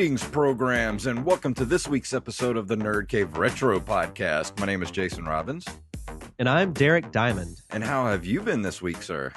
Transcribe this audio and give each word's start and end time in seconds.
Greetings, 0.00 0.24
programs, 0.24 1.04
and 1.04 1.26
welcome 1.26 1.52
to 1.52 1.66
this 1.66 1.86
week's 1.86 2.14
episode 2.14 2.56
of 2.56 2.68
the 2.68 2.74
Nerd 2.74 3.06
Cave 3.08 3.36
Retro 3.36 3.78
Podcast. 3.80 4.58
My 4.58 4.64
name 4.64 4.82
is 4.82 4.90
Jason 4.90 5.26
Robbins. 5.26 5.66
And 6.38 6.48
I'm 6.48 6.72
Derek 6.72 7.12
Diamond. 7.12 7.60
And 7.68 7.84
how 7.84 8.06
have 8.06 8.24
you 8.24 8.40
been 8.40 8.62
this 8.62 8.80
week, 8.80 9.02
sir? 9.02 9.30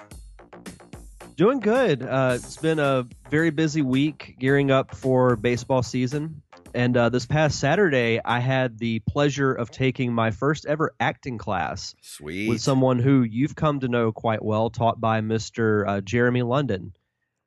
Doing 1.36 1.60
good. 1.60 2.02
Uh, 2.04 2.36
it's 2.36 2.56
been 2.56 2.80
a 2.80 3.06
very 3.30 3.50
busy 3.50 3.82
week 3.82 4.38
gearing 4.40 4.72
up 4.72 4.96
for 4.96 5.36
baseball 5.36 5.84
season. 5.84 6.42
And 6.74 6.96
uh, 6.96 7.10
this 7.10 7.26
past 7.26 7.60
Saturday, 7.60 8.22
I 8.24 8.40
had 8.40 8.80
the 8.80 9.00
pleasure 9.00 9.52
of 9.52 9.70
taking 9.70 10.14
my 10.14 10.32
first 10.32 10.66
ever 10.66 10.96
acting 10.98 11.38
class 11.38 11.94
Sweet. 12.02 12.48
with 12.48 12.62
someone 12.62 13.00
who 13.00 13.24
you've 13.24 13.58
come 13.58 13.82
to 13.82 13.90
know 13.90 14.14
quite 14.14 14.42
well, 14.42 14.70
taught 14.70 15.02
by 15.02 15.20
Mr. 15.20 15.86
Uh, 15.86 16.00
Jeremy 16.00 16.42
London. 16.42 16.94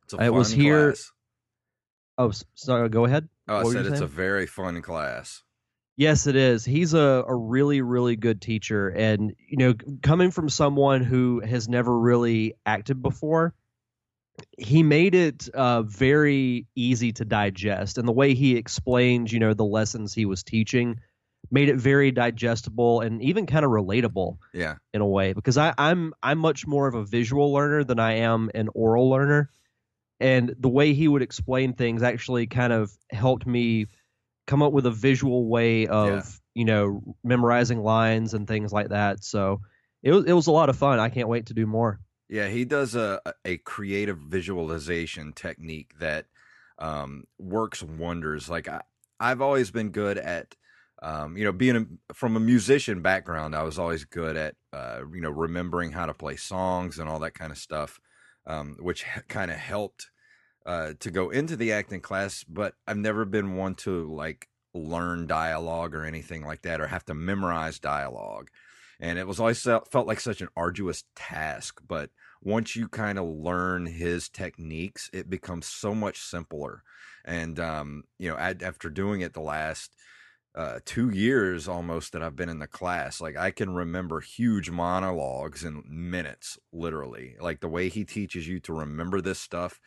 It's 0.05 0.13
a 0.13 0.23
it 0.23 0.35
was 0.35 0.51
here- 0.51 0.93
class. 0.93 1.13
Oh, 2.19 2.33
sorry, 2.55 2.89
go 2.89 3.05
ahead. 3.05 3.29
Oh, 3.49 3.57
I 3.57 3.63
What 3.63 3.73
said 3.73 3.87
it's 3.87 4.01
a 4.01 4.07
very 4.07 4.47
fun 4.47 4.83
class. 4.83 5.43
Yes, 5.99 6.27
it 6.27 6.37
is. 6.37 6.65
He's 6.65 6.93
a, 6.93 7.25
a 7.27 7.35
really, 7.35 7.81
really 7.81 8.17
good 8.17 8.43
teacher. 8.43 8.89
And, 8.89 9.35
you 9.49 9.57
know, 9.57 9.75
coming 10.03 10.31
from 10.31 10.49
someone 10.49 11.03
who 11.03 11.41
has 11.41 11.69
never 11.69 11.99
really 11.99 12.55
acted 12.67 13.01
before, 13.01 13.55
he 14.59 14.83
made 14.83 15.15
it 15.15 15.49
uh, 15.55 15.83
very 15.83 16.67
easy 16.75 17.13
to 17.13 17.25
digest. 17.25 17.97
And 17.97 18.07
the 18.07 18.13
way 18.13 18.35
he 18.35 18.57
explained, 18.57 19.33
you 19.33 19.39
know, 19.39 19.55
the 19.55 19.65
lessons 19.65 20.13
he 20.13 20.27
was 20.27 20.43
teaching 20.43 21.01
made 21.51 21.69
it 21.71 21.77
very 21.77 22.11
digestible 22.11 23.01
and 23.01 23.23
even 23.23 23.47
kind 23.47 23.65
of 23.65 23.71
relatable 23.71 24.37
Yeah. 24.53 24.75
in 24.93 25.01
a 25.01 25.07
way 25.07 25.33
because 25.33 25.57
I, 25.57 25.73
I'm 25.79 26.13
I'm 26.23 26.39
much 26.39 26.67
more 26.67 26.89
of 26.89 26.95
a 26.95 27.05
visual 27.05 27.53
learner 27.53 27.85
than 27.85 28.01
I 28.01 28.15
am 28.15 28.51
an 28.55 28.69
oral 28.75 29.09
learner, 29.09 29.49
and 30.21 30.55
the 30.59 30.69
way 30.69 30.95
he 30.95 31.09
would 31.09 31.23
explain 31.23 31.73
things 31.75 32.03
actually 32.03 32.47
kind 32.47 32.73
of 32.73 32.91
helped 33.11 33.47
me 33.47 33.87
come 34.47 34.63
up 34.63 34.73
with 34.73 34.87
a 34.87 34.91
visual 34.91 35.49
way 35.49 35.87
of 35.87 36.09
Yeah. 36.09 36.23
you 36.55 36.65
know 36.65 37.03
memorizing 37.25 37.83
lines 37.83 38.33
and 38.35 38.47
things 38.47 38.73
like 38.73 38.89
that. 38.91 39.25
So 39.25 39.61
it 40.03 40.13
was 40.13 40.25
it 40.25 40.33
was 40.33 40.47
a 40.47 40.53
lot 40.53 40.69
of 40.69 40.77
fun. 40.77 40.99
I 40.99 41.09
can't 41.09 41.29
wait 41.29 41.47
to 41.47 41.55
do 41.55 41.67
more. 41.67 42.01
Yeah, 42.29 42.49
he 42.49 42.65
does 42.65 42.95
a 42.95 43.21
a 43.45 43.59
creative 43.59 44.19
visualization 44.19 45.33
technique 45.33 45.93
that 46.01 46.27
um, 46.79 47.25
works 47.39 47.83
wonders. 47.83 48.49
Like 48.49 48.69
I, 48.69 48.81
I've 49.19 49.41
always 49.41 49.71
been 49.71 49.91
good 49.91 50.19
at, 50.19 50.55
um, 51.03 51.37
you 51.37 51.45
know, 51.45 51.53
being 51.53 51.77
a, 51.77 52.15
from 52.15 52.37
a 52.37 52.41
musician 52.41 53.01
background. 53.01 53.55
I 53.57 53.63
was 53.63 53.79
always 53.79 54.05
good 54.05 54.37
at, 54.37 54.57
uh, 54.73 55.01
you 55.13 55.21
know, 55.23 55.31
remembering 55.31 55.93
how 55.93 56.07
to 56.07 56.15
play 56.15 56.37
songs 56.37 56.99
and 56.99 57.09
all 57.09 57.19
that 57.21 57.35
kind 57.35 57.51
of 57.51 57.59
stuff, 57.59 57.99
um, 58.47 58.77
which 58.81 59.05
kind 59.29 59.51
of 59.51 59.57
helped 59.57 60.11
uh, 60.65 60.93
to 61.01 61.11
go 61.11 61.31
into 61.31 61.57
the 61.57 61.73
acting 61.73 62.01
class. 62.01 62.45
But 62.45 62.75
I've 62.87 62.97
never 62.97 63.25
been 63.25 63.57
one 63.57 63.75
to 63.77 64.13
like 64.13 64.49
learn 64.75 65.27
dialogue 65.27 65.95
or 65.95 66.05
anything 66.05 66.45
like 66.45 66.63
that, 66.63 66.81
or 66.81 66.87
have 66.87 67.05
to 67.07 67.15
memorize 67.15 67.79
dialogue. 67.79 68.49
And 68.99 69.19
it 69.19 69.27
was 69.27 69.39
always 69.39 69.63
felt 69.63 70.07
like 70.07 70.21
such 70.21 70.41
an 70.41 70.49
arduous 70.57 71.05
task, 71.15 71.83
but 71.87 72.11
once 72.43 72.77
you 72.77 72.89
kind 72.89 73.19
of 73.19 73.27
learn 73.27 73.87
his 73.87 74.29
techniques, 74.29 75.11
it 75.13 75.29
becomes 75.29 75.67
so 75.67 75.95
much 75.95 76.19
simpler. 76.19 76.83
And 77.25 77.59
um, 77.59 78.05
you 78.19 78.31
know, 78.31 78.37
after 78.37 78.89
doing 78.89 79.21
it 79.21 79.35
the 79.35 79.41
last 79.41 79.95
uh, 80.57 80.81
two 80.85 81.11
years 81.11 81.69
almost 81.69 82.13
that 82.13 82.23
I've 82.23 82.37
been 82.37 82.49
in 82.49 82.59
the 82.61 82.67
class, 82.67 83.21
like 83.21 83.37
I 83.37 83.51
can 83.51 83.75
remember 83.75 84.21
huge 84.21 84.71
monologues 84.71 85.65
in 85.65 85.83
minutes, 85.87 86.59
literally. 86.73 87.37
Like 87.41 87.61
the 87.61 87.69
way 87.69 87.89
he 87.89 88.05
teaches 88.05 88.49
you 88.49 88.61
to 88.61 88.73
remember 88.73 89.21
this 89.21 89.39
stuff, 89.39 89.81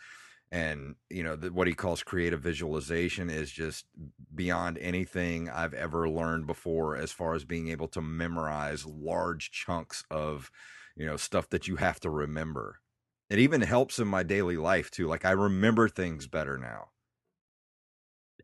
and 0.51 0.95
you 1.09 1.23
know 1.23 1.35
the, 1.35 1.51
what 1.51 1.67
he 1.67 1.73
calls 1.73 2.03
creative 2.03 2.41
visualization 2.41 3.29
is 3.29 3.51
just 3.51 3.85
beyond 4.33 4.77
anything 4.77 5.49
I've 5.49 5.73
ever 5.73 6.09
learned 6.09 6.47
before, 6.47 6.95
as 6.95 7.11
far 7.11 7.33
as 7.33 7.45
being 7.45 7.69
able 7.69 7.87
to 7.89 8.01
memorize 8.01 8.85
large 8.85 9.51
chunks 9.51 10.03
of 10.09 10.49
you 10.95 11.05
know 11.05 11.17
stuff 11.17 11.49
that 11.49 11.67
you 11.67 11.75
have 11.77 11.99
to 12.01 12.09
remember 12.09 12.81
it 13.29 13.37
even 13.39 13.61
helps 13.61 13.99
in 13.99 14.07
my 14.07 14.23
daily 14.23 14.57
life 14.57 14.89
too 14.91 15.07
like 15.07 15.23
i 15.23 15.31
remember 15.31 15.87
things 15.87 16.27
better 16.27 16.57
now 16.57 16.89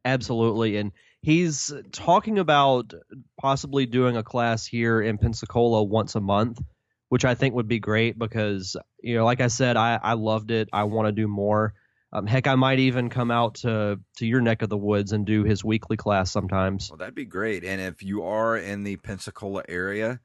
Absolutely. 0.03 0.77
And 0.77 0.91
he's 1.25 1.73
talking 1.91 2.37
about 2.37 2.93
possibly 3.41 3.87
doing 3.87 4.15
a 4.15 4.21
class 4.21 4.63
here 4.63 5.01
in 5.01 5.17
Pensacola 5.17 5.83
once 5.83 6.13
a 6.13 6.21
month, 6.21 6.61
which 7.09 7.25
I 7.25 7.33
think 7.33 7.55
would 7.55 7.67
be 7.67 7.79
great 7.79 8.19
because, 8.19 8.77
you 9.01 9.15
know, 9.15 9.25
like 9.25 9.41
I 9.41 9.47
said, 9.47 9.75
I, 9.75 9.99
I 10.03 10.13
loved 10.13 10.51
it. 10.51 10.69
I 10.71 10.83
want 10.83 11.07
to 11.07 11.11
do 11.11 11.27
more. 11.27 11.73
Um, 12.13 12.27
heck, 12.27 12.45
I 12.45 12.53
might 12.53 12.77
even 12.77 13.09
come 13.09 13.31
out 13.31 13.55
to, 13.55 13.99
to 14.17 14.25
your 14.27 14.39
neck 14.39 14.61
of 14.61 14.69
the 14.69 14.77
woods 14.77 15.13
and 15.13 15.25
do 15.25 15.43
his 15.43 15.63
weekly 15.65 15.97
class 15.97 16.31
sometimes. 16.31 16.91
well 16.91 16.97
that'd 16.97 17.15
be 17.15 17.25
great 17.25 17.63
and 17.63 17.81
if 17.81 18.03
you 18.03 18.23
are 18.23 18.55
in 18.55 18.83
the 18.83 18.95
pensacola 18.97 19.63
area 19.67 20.19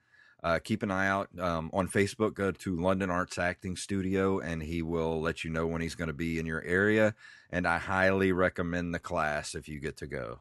uh, 0.45 0.59
keep 0.63 0.83
an 0.83 0.91
eye 0.91 1.09
out 1.09 1.29
um, 1.41 1.71
on 1.73 1.89
facebook 1.89 2.35
go 2.35 2.53
to 2.53 2.77
london 2.77 3.11
arts 3.11 3.39
acting 3.39 3.75
studio 3.75 4.39
and 4.39 4.63
he 4.63 4.83
will 4.83 5.21
let 5.21 5.43
you 5.43 5.51
know 5.51 5.67
when 5.67 5.81
he's 5.81 5.97
going 5.97 6.09
to 6.09 6.15
be 6.15 6.39
in 6.39 6.47
your 6.47 6.63
area 6.63 7.15
and 7.51 7.67
i 7.67 7.79
highly 7.79 8.31
recommend 8.31 8.95
the 8.95 9.01
class 9.01 9.55
if 9.55 9.67
you 9.67 9.81
get 9.81 9.97
to 9.97 10.07
go 10.07 10.39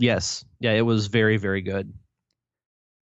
Yes. 0.00 0.46
Yeah, 0.60 0.72
it 0.72 0.80
was 0.80 1.08
very, 1.08 1.36
very 1.36 1.60
good. 1.60 1.92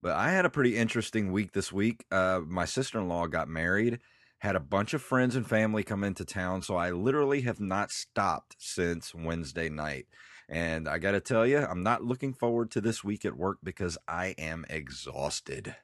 But 0.03 0.17
I 0.17 0.31
had 0.31 0.45
a 0.45 0.51
pretty 0.51 0.77
interesting 0.77 1.31
week 1.31 1.53
this 1.53 1.73
week. 1.73 2.05
Uh, 2.11 2.41
my 2.45 2.65
sister 2.65 2.99
in 2.99 3.09
law 3.09 3.27
got 3.29 3.49
married, 3.49 4.01
had 4.41 4.57
a 4.57 4.61
bunch 4.61 4.95
of 4.95 5.03
friends 5.03 5.37
and 5.37 5.47
family 5.49 5.85
come 5.85 6.03
into 6.03 6.25
town, 6.25 6.63
so 6.63 6.75
I 6.77 6.91
literally 6.91 7.43
have 7.43 7.61
not 7.61 7.93
stopped 7.93 8.57
since 8.59 9.15
Wednesday 9.15 9.69
night. 9.69 10.07
And 10.49 10.89
I 10.89 10.99
got 10.99 11.13
to 11.13 11.21
tell 11.21 11.47
you, 11.47 11.59
I'm 11.59 11.85
not 11.85 12.03
looking 12.05 12.35
forward 12.35 12.73
to 12.73 12.81
this 12.81 13.05
week 13.05 13.25
at 13.25 13.37
work 13.37 13.59
because 13.63 13.97
I 14.09 14.35
am 14.39 14.65
exhausted. 14.69 15.77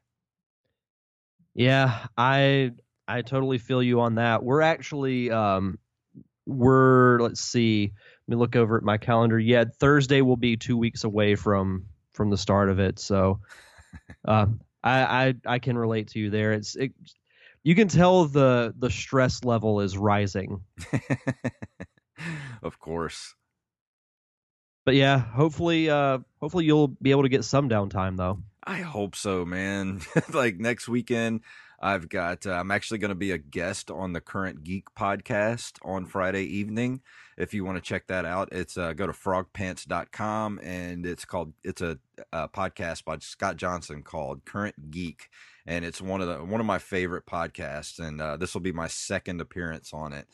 Yeah, 1.54 2.06
I 2.16 2.72
I 3.06 3.22
totally 3.22 3.58
feel 3.58 3.82
you 3.82 4.00
on 4.00 4.16
that. 4.16 4.42
We're 4.42 4.62
actually 4.62 5.30
um 5.30 5.78
we're 6.46 7.20
let's 7.20 7.40
see, 7.40 7.92
me 8.28 8.36
look 8.36 8.56
over 8.56 8.76
at 8.76 8.82
my 8.82 8.98
calendar. 8.98 9.38
Yeah, 9.38 9.64
Thursday 9.78 10.20
will 10.20 10.36
be 10.36 10.56
two 10.56 10.76
weeks 10.76 11.04
away 11.04 11.34
from 11.34 11.86
from 12.12 12.30
the 12.30 12.36
start 12.36 12.70
of 12.70 12.78
it. 12.78 12.98
So 12.98 13.40
uh, 14.26 14.46
I, 14.84 15.28
I 15.28 15.34
I 15.46 15.58
can 15.58 15.76
relate 15.76 16.08
to 16.08 16.18
you 16.18 16.30
there. 16.30 16.52
It's 16.52 16.76
it, 16.76 16.92
you 17.62 17.74
can 17.74 17.88
tell 17.88 18.26
the 18.26 18.74
the 18.78 18.90
stress 18.90 19.44
level 19.44 19.80
is 19.80 19.96
rising. 19.96 20.62
of 22.62 22.78
course. 22.78 23.34
But 24.84 24.94
yeah, 24.94 25.18
hopefully 25.18 25.88
uh 25.88 26.18
hopefully 26.40 26.66
you'll 26.66 26.88
be 26.88 27.10
able 27.10 27.22
to 27.22 27.28
get 27.28 27.44
some 27.44 27.68
downtime 27.68 28.16
though. 28.16 28.40
I 28.66 28.78
hope 28.78 29.14
so, 29.14 29.44
man. 29.44 30.00
like 30.32 30.56
next 30.56 30.88
weekend, 30.88 31.40
I've 31.80 32.08
got, 32.08 32.46
uh, 32.46 32.52
I'm 32.52 32.70
actually 32.70 32.98
going 32.98 33.10
to 33.10 33.14
be 33.14 33.32
a 33.32 33.38
guest 33.38 33.90
on 33.90 34.14
the 34.14 34.20
Current 34.22 34.64
Geek 34.64 34.86
podcast 34.98 35.72
on 35.82 36.06
Friday 36.06 36.44
evening. 36.44 37.02
If 37.36 37.54
you 37.54 37.64
want 37.64 37.76
to 37.76 37.82
check 37.82 38.06
that 38.08 38.24
out, 38.24 38.48
it's 38.52 38.76
uh, 38.76 38.92
go 38.92 39.06
to 39.06 39.12
frogpants.com 39.12 40.60
and 40.62 41.06
it's 41.06 41.24
called, 41.24 41.52
it's 41.62 41.82
a, 41.82 41.98
uh 42.32 42.48
podcast 42.48 43.04
by 43.04 43.18
Scott 43.18 43.56
Johnson 43.56 44.02
called 44.02 44.44
Current 44.44 44.90
Geek. 44.90 45.28
And 45.66 45.84
it's 45.84 46.00
one 46.00 46.20
of 46.20 46.28
the, 46.28 46.44
one 46.44 46.60
of 46.60 46.66
my 46.66 46.78
favorite 46.78 47.26
podcasts. 47.26 47.98
And 47.98 48.20
uh, 48.20 48.36
this 48.36 48.54
will 48.54 48.60
be 48.60 48.72
my 48.72 48.88
second 48.88 49.40
appearance 49.40 49.92
on 49.92 50.12
it. 50.12 50.26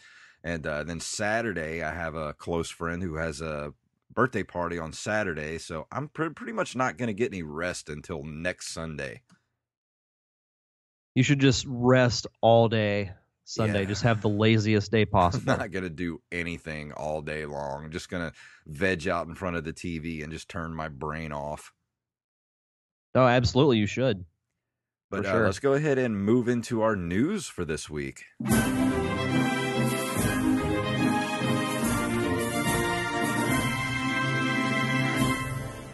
And 0.42 0.66
uh, 0.66 0.84
then 0.84 1.00
Saturday, 1.00 1.82
I 1.82 1.92
have 1.92 2.14
a 2.14 2.32
close 2.32 2.70
friend 2.70 3.02
who 3.02 3.16
has 3.16 3.40
a 3.40 3.72
birthday 4.12 4.42
party 4.42 4.78
on 4.78 4.92
Saturday, 4.92 5.58
so 5.58 5.86
I'm 5.92 6.08
pre- 6.08 6.30
pretty 6.30 6.52
much 6.52 6.74
not 6.74 6.96
going 6.98 7.08
to 7.08 7.14
get 7.14 7.32
any 7.32 7.42
rest 7.42 7.88
until 7.88 8.24
next 8.24 8.72
Sunday. 8.72 9.22
You 11.14 11.22
should 11.22 11.40
just 11.40 11.64
rest 11.68 12.26
all 12.40 12.68
day 12.68 13.12
Sunday. 13.50 13.80
Yeah. 13.80 13.88
Just 13.88 14.02
have 14.02 14.20
the 14.20 14.28
laziest 14.28 14.92
day 14.92 15.04
possible. 15.06 15.50
I'm 15.50 15.58
not 15.58 15.70
going 15.72 15.84
to 15.84 15.90
do 15.90 16.20
anything 16.30 16.92
all 16.92 17.20
day 17.20 17.46
long. 17.46 17.84
I'm 17.84 17.90
just 17.90 18.08
going 18.08 18.30
to 18.30 18.36
veg 18.66 19.08
out 19.08 19.26
in 19.26 19.34
front 19.34 19.56
of 19.56 19.64
the 19.64 19.72
TV 19.72 20.22
and 20.22 20.32
just 20.32 20.48
turn 20.48 20.74
my 20.74 20.88
brain 20.88 21.32
off. 21.32 21.72
Oh, 23.14 23.26
absolutely, 23.26 23.78
you 23.78 23.86
should. 23.86 24.24
But 25.10 25.26
uh, 25.26 25.32
sure. 25.32 25.44
let's 25.46 25.58
go 25.58 25.72
ahead 25.72 25.98
and 25.98 26.16
move 26.16 26.48
into 26.48 26.82
our 26.82 26.94
news 26.94 27.46
for 27.46 27.64
this 27.64 27.90
week. 27.90 28.22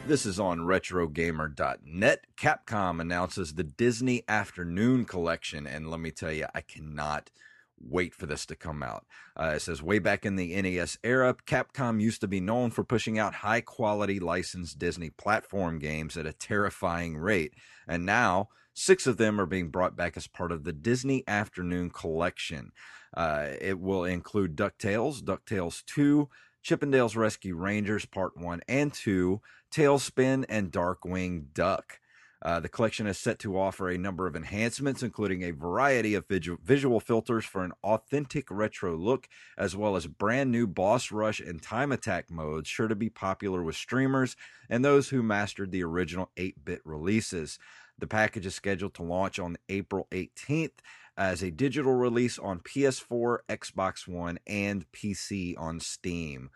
This 0.07 0.25
is 0.25 0.39
on 0.39 0.61
RetroGamer.net. 0.61 2.27
Capcom 2.37 3.01
announces 3.01 3.55
the 3.55 3.65
Disney 3.65 4.23
Afternoon 4.29 5.05
Collection, 5.05 5.67
and 5.67 5.91
let 5.91 5.99
me 5.99 6.13
tell 6.13 6.31
you, 6.31 6.47
I 6.55 6.61
cannot 6.61 7.33
wait 7.81 8.15
for 8.15 8.27
this 8.27 8.47
to 8.47 8.55
come 8.55 8.85
out. 8.85 9.05
Uh, 9.37 9.55
it 9.57 9.63
says 9.63 9.83
way 9.83 9.99
back 9.99 10.25
in 10.25 10.37
the 10.37 10.55
NES 10.63 10.97
era, 11.03 11.35
Capcom 11.45 12.01
used 12.01 12.21
to 12.21 12.29
be 12.29 12.39
known 12.39 12.71
for 12.71 12.85
pushing 12.85 13.19
out 13.19 13.35
high 13.35 13.61
quality 13.61 14.21
licensed 14.21 14.79
Disney 14.79 15.11
platform 15.11 15.81
games 15.81 16.17
at 16.17 16.25
a 16.25 16.33
terrifying 16.33 17.17
rate, 17.17 17.55
and 17.89 18.07
now 18.07 18.49
six 18.75 19.09
of 19.09 19.17
them 19.17 19.41
are 19.41 19.47
being 19.47 19.71
brought 19.71 19.97
back 19.97 20.17
as 20.17 20.29
part 20.29 20.53
of 20.53 20.63
the 20.63 20.73
Disney 20.73 21.25
Afternoon 21.27 21.91
Collection. 21.91 22.71
Uh, 23.17 23.49
it 23.61 23.81
will 23.81 24.05
include 24.05 24.55
DuckTales, 24.55 25.21
DuckTales 25.21 25.85
2, 25.87 26.29
Chippendales 26.67 27.17
Rescue 27.17 27.57
Rangers 27.57 28.07
Part 28.07 28.37
1 28.37 28.61
and 28.69 28.93
2, 28.93 29.41
TaleSpin, 29.71 30.45
and 30.49 30.71
Darkwing 30.73 31.53
Duck. 31.53 32.01
Uh, 32.43 32.61
the 32.61 32.69
collection 32.69 33.07
is 33.07 33.19
set 33.19 33.39
to 33.39 33.59
offer 33.59 33.89
a 33.89 33.99
number 33.99 34.27
of 34.27 34.37
enhancements, 34.37 35.03
including 35.03 35.43
a 35.43 35.53
variety 35.53 36.15
of 36.15 36.29
visual, 36.29 36.59
visual 36.63 37.01
filters 37.01 37.45
for 37.45 37.65
an 37.65 37.73
authentic 37.83 38.51
retro 38.51 38.95
look, 38.97 39.27
as 39.57 39.75
well 39.75 39.97
as 39.97 40.07
brand 40.07 40.53
new 40.53 40.67
boss 40.67 41.11
rush 41.11 41.41
and 41.41 41.63
time 41.63 41.91
attack 41.91 42.31
modes, 42.31 42.69
sure 42.69 42.89
to 42.89 42.95
be 42.95 43.09
popular 43.09 43.63
with 43.63 43.75
streamers 43.75 44.37
and 44.69 44.85
those 44.85 45.09
who 45.09 45.23
mastered 45.23 45.73
the 45.73 45.83
original 45.83 46.31
8 46.37 46.65
bit 46.65 46.81
releases. 46.85 47.59
The 47.99 48.07
package 48.07 48.47
is 48.47 48.55
scheduled 48.55 48.95
to 48.95 49.03
launch 49.03 49.39
on 49.39 49.57
April 49.71 50.07
18th 50.13 50.79
as 51.17 51.43
a 51.43 51.51
digital 51.51 51.95
release 51.95 52.39
on 52.39 52.61
PS4, 52.61 53.39
Xbox 53.49 54.07
One, 54.07 54.39
and 54.47 54.85
PC 54.93 55.55
on 55.59 55.81
Steam. 55.81 56.51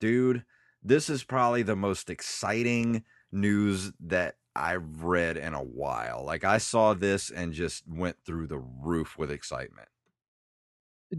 Dude, 0.00 0.44
this 0.86 1.10
is 1.10 1.24
probably 1.24 1.62
the 1.62 1.76
most 1.76 2.10
exciting 2.10 3.04
news 3.32 3.92
that 4.00 4.36
I've 4.54 5.02
read 5.02 5.36
in 5.36 5.52
a 5.52 5.62
while. 5.62 6.24
Like 6.24 6.44
I 6.44 6.58
saw 6.58 6.94
this 6.94 7.30
and 7.30 7.52
just 7.52 7.84
went 7.86 8.16
through 8.24 8.46
the 8.46 8.58
roof 8.58 9.18
with 9.18 9.30
excitement. 9.30 9.88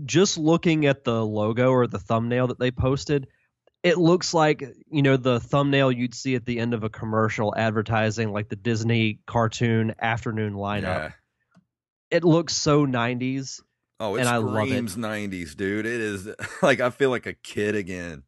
Just 0.05 0.37
looking 0.37 0.85
at 0.85 1.03
the 1.03 1.25
logo 1.25 1.69
or 1.69 1.87
the 1.87 1.99
thumbnail 1.99 2.47
that 2.47 2.59
they 2.59 2.71
posted, 2.71 3.27
it 3.83 3.97
looks 3.97 4.33
like 4.33 4.63
you 4.89 5.01
know 5.01 5.17
the 5.17 5.39
thumbnail 5.39 5.91
you'd 5.91 6.15
see 6.15 6.35
at 6.35 6.45
the 6.45 6.59
end 6.59 6.73
of 6.73 6.83
a 6.83 6.89
commercial 6.89 7.53
advertising 7.55 8.31
like 8.31 8.49
the 8.49 8.55
Disney 8.55 9.19
cartoon 9.27 9.93
afternoon 10.01 10.53
lineup. 10.53 10.81
Yeah. 10.81 11.11
It 12.09 12.23
looks 12.23 12.53
so 12.53 12.85
90s. 12.85 13.61
Oh, 13.99 14.15
it 14.15 14.21
And 14.21 14.29
I 14.29 14.37
love 14.37 14.69
it. 14.71 14.83
90s, 14.83 15.55
dude. 15.55 15.85
It 15.85 16.01
is 16.01 16.29
like 16.61 16.79
I 16.79 16.89
feel 16.89 17.09
like 17.09 17.25
a 17.25 17.33
kid 17.33 17.75
again. 17.75 18.23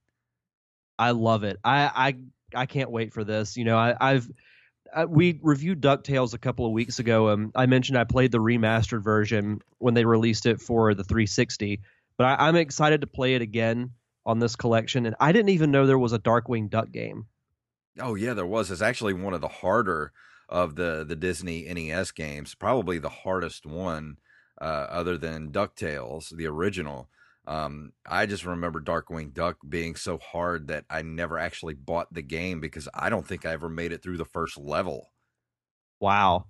I 0.99 1.11
love 1.11 1.43
it. 1.43 1.57
I 1.63 2.13
I 2.53 2.61
I 2.61 2.65
can't 2.65 2.91
wait 2.91 3.13
for 3.13 3.23
this. 3.23 3.55
You 3.57 3.63
know, 3.63 3.77
I, 3.77 3.95
I've 3.99 4.29
uh, 4.93 5.05
we 5.07 5.39
reviewed 5.41 5.81
Ducktales 5.81 6.33
a 6.33 6.37
couple 6.37 6.65
of 6.65 6.73
weeks 6.73 6.99
ago. 6.99 7.29
Um, 7.29 7.51
I 7.55 7.65
mentioned 7.65 7.97
I 7.97 8.03
played 8.03 8.31
the 8.31 8.39
remastered 8.39 9.03
version 9.03 9.61
when 9.77 9.93
they 9.93 10.03
released 10.03 10.45
it 10.45 10.59
for 10.59 10.93
the 10.93 11.03
360, 11.03 11.79
but 12.17 12.25
I, 12.25 12.47
I'm 12.47 12.55
excited 12.55 13.01
to 13.01 13.07
play 13.07 13.35
it 13.35 13.41
again 13.41 13.91
on 14.25 14.39
this 14.39 14.55
collection. 14.55 15.05
And 15.05 15.15
I 15.19 15.31
didn't 15.31 15.49
even 15.49 15.71
know 15.71 15.85
there 15.85 15.99
was 15.99 16.13
a 16.13 16.19
Darkwing 16.19 16.69
Duck 16.69 16.91
game. 16.91 17.27
Oh 17.99 18.15
yeah, 18.15 18.33
there 18.33 18.45
was. 18.45 18.71
It's 18.71 18.81
actually 18.81 19.13
one 19.13 19.33
of 19.33 19.41
the 19.41 19.47
harder 19.47 20.11
of 20.49 20.75
the 20.75 21.05
the 21.07 21.15
Disney 21.15 21.71
NES 21.71 22.11
games. 22.11 22.55
Probably 22.55 22.97
the 22.97 23.09
hardest 23.09 23.65
one, 23.65 24.17
uh, 24.59 24.87
other 24.89 25.17
than 25.17 25.51
Ducktales, 25.51 26.35
the 26.35 26.47
original. 26.47 27.09
Um, 27.49 27.93
I 28.05 28.27
just 28.27 28.45
remember 28.45 28.79
Darkwing 28.79 29.33
Duck 29.33 29.57
being 29.67 29.95
so 29.95 30.19
hard 30.19 30.67
that 30.67 30.85
I 30.87 31.01
never 31.01 31.39
actually 31.39 31.73
bought 31.73 32.13
the 32.13 32.21
game 32.21 32.59
because 32.59 32.87
I 32.93 33.09
don't 33.09 33.25
think 33.25 33.43
I 33.43 33.53
ever 33.53 33.69
made 33.69 33.91
it 33.91 34.03
through 34.03 34.17
the 34.17 34.25
first 34.25 34.55
level. 34.55 35.11
Wow, 35.99 36.45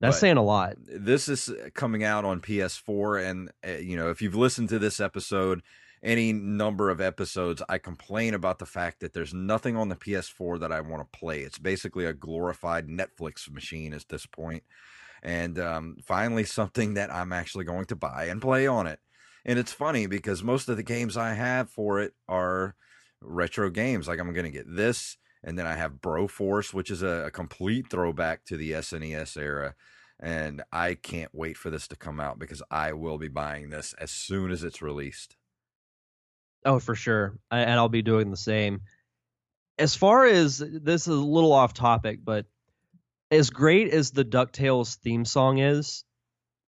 that's 0.00 0.16
But- 0.16 0.20
saying 0.20 0.36
a 0.38 0.42
lot. 0.42 0.76
This 0.78 1.28
is 1.28 1.50
coming 1.74 2.02
out 2.02 2.24
on 2.24 2.40
PS4, 2.40 3.18
and 3.18 3.50
uh, 3.66 3.72
you 3.72 3.96
know 3.96 4.08
if 4.08 4.22
you've 4.22 4.34
listened 4.34 4.70
to 4.70 4.78
this 4.78 5.00
episode, 5.00 5.60
any 6.02 6.32
number 6.32 6.88
of 6.88 7.02
episodes, 7.02 7.62
I 7.68 7.76
complain 7.76 8.32
about 8.32 8.60
the 8.60 8.66
fact 8.66 9.00
that 9.00 9.12
there's 9.12 9.34
nothing 9.34 9.76
on 9.76 9.90
the 9.90 9.96
PS4 9.96 10.60
that 10.60 10.72
I 10.72 10.80
want 10.80 11.02
to 11.12 11.18
play. 11.18 11.40
It's 11.40 11.58
basically 11.58 12.06
a 12.06 12.14
glorified 12.14 12.88
Netflix 12.88 13.50
machine 13.50 13.92
at 13.92 14.08
this 14.08 14.24
point, 14.24 14.62
and 15.22 15.58
um, 15.58 15.96
finally 16.02 16.44
something 16.44 16.94
that 16.94 17.12
I'm 17.12 17.34
actually 17.34 17.66
going 17.66 17.84
to 17.86 17.96
buy 17.96 18.28
and 18.30 18.40
play 18.40 18.66
on 18.66 18.86
it. 18.86 18.98
And 19.48 19.58
it's 19.58 19.72
funny 19.72 20.06
because 20.06 20.44
most 20.44 20.68
of 20.68 20.76
the 20.76 20.84
games 20.84 21.16
I 21.16 21.32
have 21.32 21.68
for 21.68 22.00
it 22.00 22.12
are 22.28 22.76
retro 23.20 23.70
games. 23.70 24.06
Like 24.06 24.20
I'm 24.20 24.32
going 24.32 24.44
to 24.44 24.50
get 24.50 24.66
this, 24.68 25.16
and 25.42 25.58
then 25.58 25.66
I 25.66 25.74
have 25.74 26.00
Broforce, 26.00 26.72
which 26.72 26.90
is 26.90 27.02
a, 27.02 27.26
a 27.26 27.30
complete 27.32 27.90
throwback 27.90 28.44
to 28.44 28.56
the 28.56 28.70
SNES 28.72 29.36
era 29.36 29.74
and 30.20 30.62
I 30.72 30.94
can't 30.94 31.34
wait 31.34 31.56
for 31.56 31.70
this 31.70 31.88
to 31.88 31.96
come 31.96 32.20
out 32.20 32.38
because 32.38 32.62
I 32.70 32.92
will 32.92 33.18
be 33.18 33.28
buying 33.28 33.70
this 33.70 33.94
as 33.98 34.10
soon 34.10 34.50
as 34.50 34.64
it's 34.64 34.82
released. 34.82 35.36
Oh, 36.64 36.80
for 36.80 36.94
sure. 36.94 37.38
And 37.50 37.70
I'll 37.70 37.88
be 37.88 38.02
doing 38.02 38.30
the 38.30 38.36
same. 38.36 38.80
As 39.78 39.94
far 39.94 40.26
as 40.26 40.58
this 40.58 41.02
is 41.02 41.14
a 41.14 41.24
little 41.24 41.52
off 41.52 41.72
topic, 41.72 42.20
but 42.24 42.46
as 43.30 43.50
great 43.50 43.92
as 43.92 44.10
the 44.10 44.24
DuckTales 44.24 44.96
theme 44.96 45.24
song 45.24 45.58
is, 45.58 46.04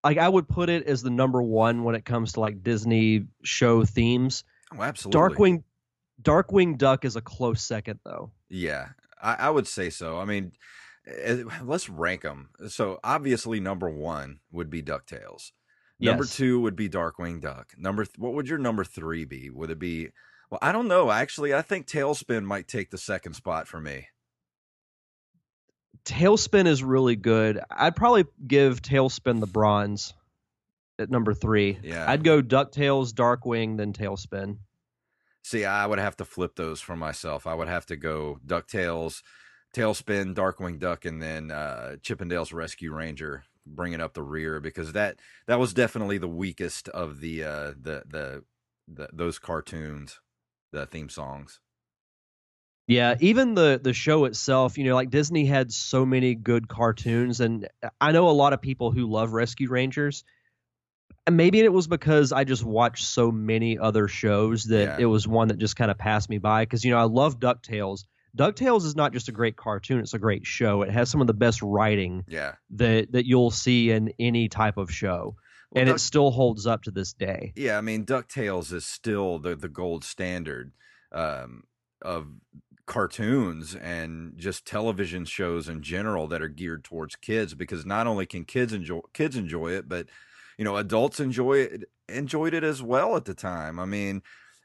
like 0.05 0.19
I 0.19 0.29
would 0.29 0.49
put 0.49 0.69
it 0.69 0.87
as 0.87 1.02
the 1.02 1.11
number 1.11 1.43
one 1.43 1.85
when 1.85 1.94
it 1.94 2.05
comes 2.05 2.32
to 2.32 2.41
like 2.41 2.62
Disney 2.62 3.26
show 3.43 3.85
themes. 3.85 4.44
Oh, 4.76 4.82
absolutely. 4.82 5.20
Darkwing 5.20 5.62
Darkwing 6.23 6.79
Duck 6.79 7.05
is 7.05 7.17
a 7.17 7.20
close 7.20 7.62
second 7.62 8.00
though. 8.05 8.31
Yeah, 8.49 8.88
I, 9.23 9.35
I 9.35 9.50
would 9.50 9.67
say 9.67 9.91
so. 9.91 10.19
I 10.19 10.25
mean, 10.25 10.52
eh, 11.06 11.43
let's 11.62 11.88
rank 11.88 12.23
them. 12.23 12.50
So 12.69 12.99
obviously, 13.02 13.61
number 13.61 13.88
one 13.88 14.41
would 14.52 14.70
be 14.70 14.82
Ducktales. 14.82 15.52
Number 15.99 16.25
Yes. 16.25 16.37
two 16.37 16.61
would 16.61 16.76
be 16.76 16.88
Darkwing 16.88 17.41
Duck. 17.41 17.73
Number 17.76 18.05
th- 18.05 18.19
what 18.19 18.32
would 18.35 18.49
your 18.49 18.58
number 18.58 18.85
three 18.85 19.25
be? 19.25 19.50
Would 19.50 19.70
it 19.70 19.79
be? 19.79 20.08
Well, 20.50 20.58
I 20.62 20.73
don't 20.73 20.88
know. 20.88 21.11
Actually, 21.11 21.55
I 21.55 21.62
think 21.62 21.87
TaleSpin 21.87 22.44
might 22.44 22.67
take 22.69 22.91
the 22.91 22.99
second 22.99 23.35
spot 23.35 23.69
for 23.69 23.81
me. 23.81 24.08
TaleSpin 26.05 26.67
is 26.67 26.82
really 26.82 27.16
good. 27.16 27.61
I'd 27.71 27.97
probably 27.97 28.25
give 28.47 28.83
TaleSpin 28.83 29.40
the 29.40 29.47
bronze 29.47 30.14
at 30.99 31.11
number 31.11 31.35
three. 31.35 31.78
Yeah. 31.83 32.11
I'd 32.11 32.25
go 32.25 32.42
DuckTales, 32.42 33.12
Darkwing, 33.12 33.76
then 33.76 33.92
TaleSpin. 33.92 34.59
See, 35.42 35.64
I 35.64 35.87
would 35.87 35.99
have 35.99 36.16
to 36.19 36.25
flip 36.25 36.57
those 36.57 36.80
for 36.80 36.97
myself. 36.97 37.47
I 37.47 37.54
would 37.54 37.69
have 37.69 37.87
to 37.87 37.97
go 37.97 38.38
Ducktales, 38.47 39.23
TaleSpin, 39.75 40.35
Darkwing 40.35 40.78
Duck, 40.78 41.04
and 41.04 41.23
then 41.23 41.50
uh, 41.50 41.97
Chippendales 42.02 42.52
Rescue 42.52 42.92
Ranger, 42.92 43.45
bringing 43.66 44.00
up 44.00 44.14
the 44.14 44.23
rear 44.23 44.61
because 44.61 44.92
that 44.92 45.19
that 45.47 45.59
was 45.59 45.73
definitely 45.73 46.19
the 46.19 46.28
weakest 46.28 46.88
of 46.90 47.21
the 47.21 47.45
uh, 47.45 47.73
the, 47.80 48.02
the 48.07 48.45
the 48.87 49.09
those 49.12 49.38
cartoons, 49.38 50.21
the 50.73 50.87
theme 50.87 51.09
songs. 51.09 51.61
Yeah, 52.90 53.14
even 53.20 53.54
the 53.54 53.80
the 53.82 53.92
show 53.92 54.25
itself, 54.25 54.76
you 54.76 54.85
know, 54.85 54.94
like 54.97 55.11
Disney 55.11 55.47
had 55.47 55.73
so 55.73 56.04
many 56.04 56.35
good 56.35 56.66
cartoons 56.68 57.40
and 57.40 57.68
I 58.00 58.11
know 58.12 58.28
a 58.28 58.32
lot 58.32 58.52
of 58.52 58.61
people 58.61 58.90
who 58.90 59.06
love 59.09 59.32
Rescue 59.32 59.68
Rangers. 59.68 60.25
And 61.26 61.37
maybe 61.37 61.61
it 61.61 61.73
was 61.73 61.87
because 61.87 62.32
I 62.32 62.44
just 62.44 62.64
watched 62.64 63.04
so 63.04 63.30
many 63.30 63.78
other 63.78 64.09
shows 64.09 64.64
that 64.64 64.99
Yeah. 64.99 65.04
it 65.04 65.04
was 65.04 65.28
one 65.28 65.49
that 65.49 65.59
just 65.59 65.76
kind 65.76 65.90
of 65.90 65.99
passed 65.99 66.28
me 66.28 66.38
by 66.38 66.64
cuz 66.64 66.85
you 66.85 66.90
know, 66.90 66.99
I 66.99 67.04
love 67.04 67.38
DuckTales. 67.38 68.04
DuckTales 68.37 68.85
is 68.85 68.97
not 68.97 69.12
just 69.12 69.28
a 69.28 69.32
great 69.32 69.56
cartoon, 69.56 70.00
it's 70.00 70.14
a 70.14 70.18
great 70.18 70.44
show. 70.47 70.82
It 70.82 70.90
has 70.90 71.11
some 71.11 71.20
of 71.20 71.26
the 71.26 71.35
best 71.35 71.62
writing 71.62 72.25
Yeah, 72.26 72.54
that 72.70 73.12
that 73.12 73.26
you'll 73.26 73.50
see 73.52 73.90
in 73.90 74.12
any 74.18 74.49
type 74.49 74.76
of 74.78 74.90
show. 74.90 75.37
Well, 75.70 75.82
and 75.82 75.87
Duck- 75.88 75.97
it 75.97 76.00
still 76.00 76.30
holds 76.32 76.66
up 76.66 76.82
to 76.85 76.90
this 76.90 77.12
day. 77.12 77.52
yeah. 77.54 77.78
I 77.78 77.82
mean, 77.82 78.04
Ducktales 78.04 78.73
is 78.73 78.85
still 78.87 79.38
the 79.38 79.54
the 79.54 79.68
gold 79.68 80.02
standard 80.04 80.73
um, 81.12 81.64
of 82.02 82.26
cartoons 82.90 83.76
and 83.76 84.37
just 84.37 84.66
television 84.66 85.25
shows 85.25 85.68
in 85.68 85.80
general 85.80 86.26
that 86.26 86.42
are 86.42 86.49
geared 86.49 86.82
towards 86.82 87.14
kids 87.14 87.54
because 87.54 87.87
not 87.87 88.09
only 88.09 88.26
can 88.26 88.44
kids 88.44 88.73
enjoy 88.73 88.99
kids 89.12 89.37
enjoy 89.37 89.68
it 89.68 89.88
but 89.88 90.09
you 90.59 90.64
know 90.64 90.76
adults 90.76 91.20
enjoy 91.20 91.59
it 91.59 91.85
enjoyed 92.09 92.52
it 92.52 92.64
as 92.64 92.82
well 92.82 93.14
at 93.16 93.25
the 93.26 93.35
time. 93.35 93.78
I 93.78 93.85
mean 93.85 94.23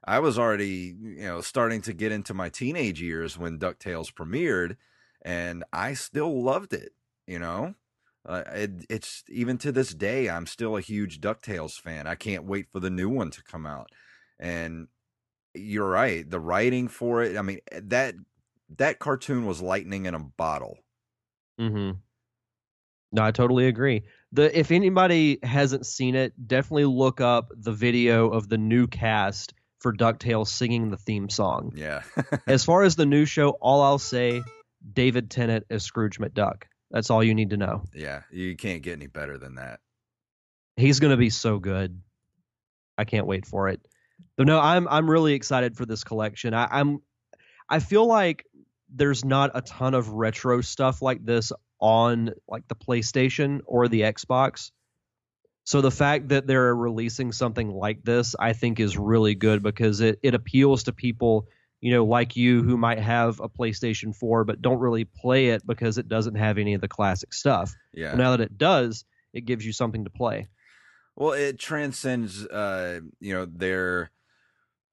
i 0.07 0.17
was 0.17 0.39
already 0.39 0.95
you 0.99 1.23
know 1.23 1.39
starting 1.39 1.81
to 1.83 1.93
get 1.93 2.11
into 2.11 2.33
my 2.33 2.49
teenage 2.49 2.99
years 2.99 3.37
when 3.37 3.59
ducktales 3.59 4.11
premiered 4.11 4.75
and 5.21 5.63
i 5.71 5.93
still 5.93 6.43
loved 6.43 6.73
it 6.73 6.93
you 7.27 7.39
know? 7.39 7.75
Uh, 8.27 8.43
it, 8.53 8.71
it's 8.89 9.23
even 9.29 9.55
to 9.59 9.71
this 9.71 9.93
day 9.93 10.29
i'm 10.29 10.47
still 10.47 10.75
a 10.77 10.81
huge 10.81 11.21
ducktales 11.21 11.79
fan. 11.79 12.07
I 12.07 12.15
can't 12.15 12.45
wait 12.45 12.67
for 12.71 12.79
the 12.79 12.89
new 12.89 13.07
one 13.07 13.29
to 13.29 13.43
come 13.43 13.67
out. 13.67 13.89
And 14.39 14.87
you're 15.55 15.89
right. 15.89 16.29
The 16.29 16.39
writing 16.39 16.87
for 16.87 17.23
it, 17.23 17.37
I 17.37 17.41
mean, 17.41 17.59
that 17.71 18.15
that 18.77 18.99
cartoon 18.99 19.45
was 19.45 19.61
lightning 19.61 20.05
in 20.05 20.15
a 20.15 20.19
bottle. 20.19 20.77
Mm-hmm. 21.59 21.97
No, 23.11 23.23
I 23.23 23.31
totally 23.31 23.67
agree. 23.67 24.03
The 24.31 24.57
if 24.57 24.71
anybody 24.71 25.39
hasn't 25.43 25.85
seen 25.85 26.15
it, 26.15 26.33
definitely 26.47 26.85
look 26.85 27.21
up 27.21 27.51
the 27.55 27.71
video 27.71 28.29
of 28.29 28.49
the 28.49 28.57
new 28.57 28.87
cast 28.87 29.53
for 29.79 29.93
DuckTales 29.93 30.47
singing 30.47 30.89
the 30.89 30.97
theme 30.97 31.29
song. 31.29 31.71
Yeah. 31.75 32.01
as 32.47 32.63
far 32.65 32.83
as 32.83 32.95
the 32.95 33.05
new 33.05 33.25
show, 33.25 33.51
all 33.61 33.81
I'll 33.81 33.99
say, 33.99 34.43
David 34.93 35.29
Tennant 35.29 35.65
is 35.69 35.83
Scrooge 35.83 36.19
McDuck. 36.19 36.63
That's 36.91 37.09
all 37.09 37.23
you 37.23 37.33
need 37.33 37.51
to 37.51 37.57
know. 37.57 37.83
yeah, 37.93 38.21
you 38.31 38.55
can't 38.55 38.81
get 38.81 38.93
any 38.93 39.07
better 39.07 39.37
than 39.37 39.55
that. 39.55 39.79
He's 40.75 40.99
gonna 40.99 41.17
be 41.17 41.29
so 41.29 41.59
good. 41.59 42.01
I 42.97 43.05
can't 43.05 43.27
wait 43.27 43.45
for 43.45 43.69
it. 43.69 43.79
But 44.37 44.47
no, 44.47 44.59
I'm 44.59 44.87
I'm 44.87 45.09
really 45.09 45.33
excited 45.33 45.77
for 45.77 45.85
this 45.85 46.03
collection. 46.03 46.53
I, 46.53 46.67
I'm 46.69 47.01
I 47.69 47.79
feel 47.79 48.05
like 48.05 48.45
there's 48.89 49.25
not 49.25 49.51
a 49.53 49.61
ton 49.61 49.93
of 49.93 50.09
retro 50.09 50.61
stuff 50.61 51.01
like 51.01 51.25
this 51.25 51.51
on 51.79 52.31
like 52.47 52.67
the 52.67 52.75
PlayStation 52.75 53.61
or 53.65 53.87
the 53.87 54.01
Xbox. 54.01 54.71
So 55.63 55.81
the 55.81 55.91
fact 55.91 56.29
that 56.29 56.45
they're 56.45 56.75
releasing 56.75 57.31
something 57.31 57.71
like 57.71 58.03
this, 58.03 58.35
I 58.39 58.53
think 58.53 58.79
is 58.79 58.97
really 58.97 59.33
good 59.33 59.63
because 59.63 59.99
it, 59.99 60.19
it 60.21 60.35
appeals 60.35 60.83
to 60.83 60.93
people, 60.93 61.47
you 61.81 61.91
know, 61.91 62.05
like 62.05 62.35
you 62.35 62.61
who 62.61 62.77
might 62.77 62.99
have 62.99 63.39
a 63.39 63.49
PlayStation 63.49 64.15
4 64.15 64.43
but 64.43 64.61
don't 64.61 64.79
really 64.79 65.05
play 65.05 65.47
it 65.47 65.65
because 65.65 65.97
it 65.97 66.07
doesn't 66.07 66.35
have 66.35 66.59
any 66.59 66.75
of 66.75 66.81
the 66.81 66.87
classic 66.87 67.33
stuff. 67.33 67.73
Yeah. 67.93 68.11
But 68.11 68.17
now 68.19 68.31
that 68.31 68.41
it 68.41 68.57
does, 68.57 69.05
it 69.33 69.45
gives 69.45 69.65
you 69.65 69.73
something 69.73 70.03
to 70.03 70.11
play. 70.11 70.47
Well, 71.15 71.31
it 71.33 71.59
transcends, 71.59 72.45
uh, 72.47 73.01
you 73.19 73.33
know, 73.33 73.45
their 73.45 74.11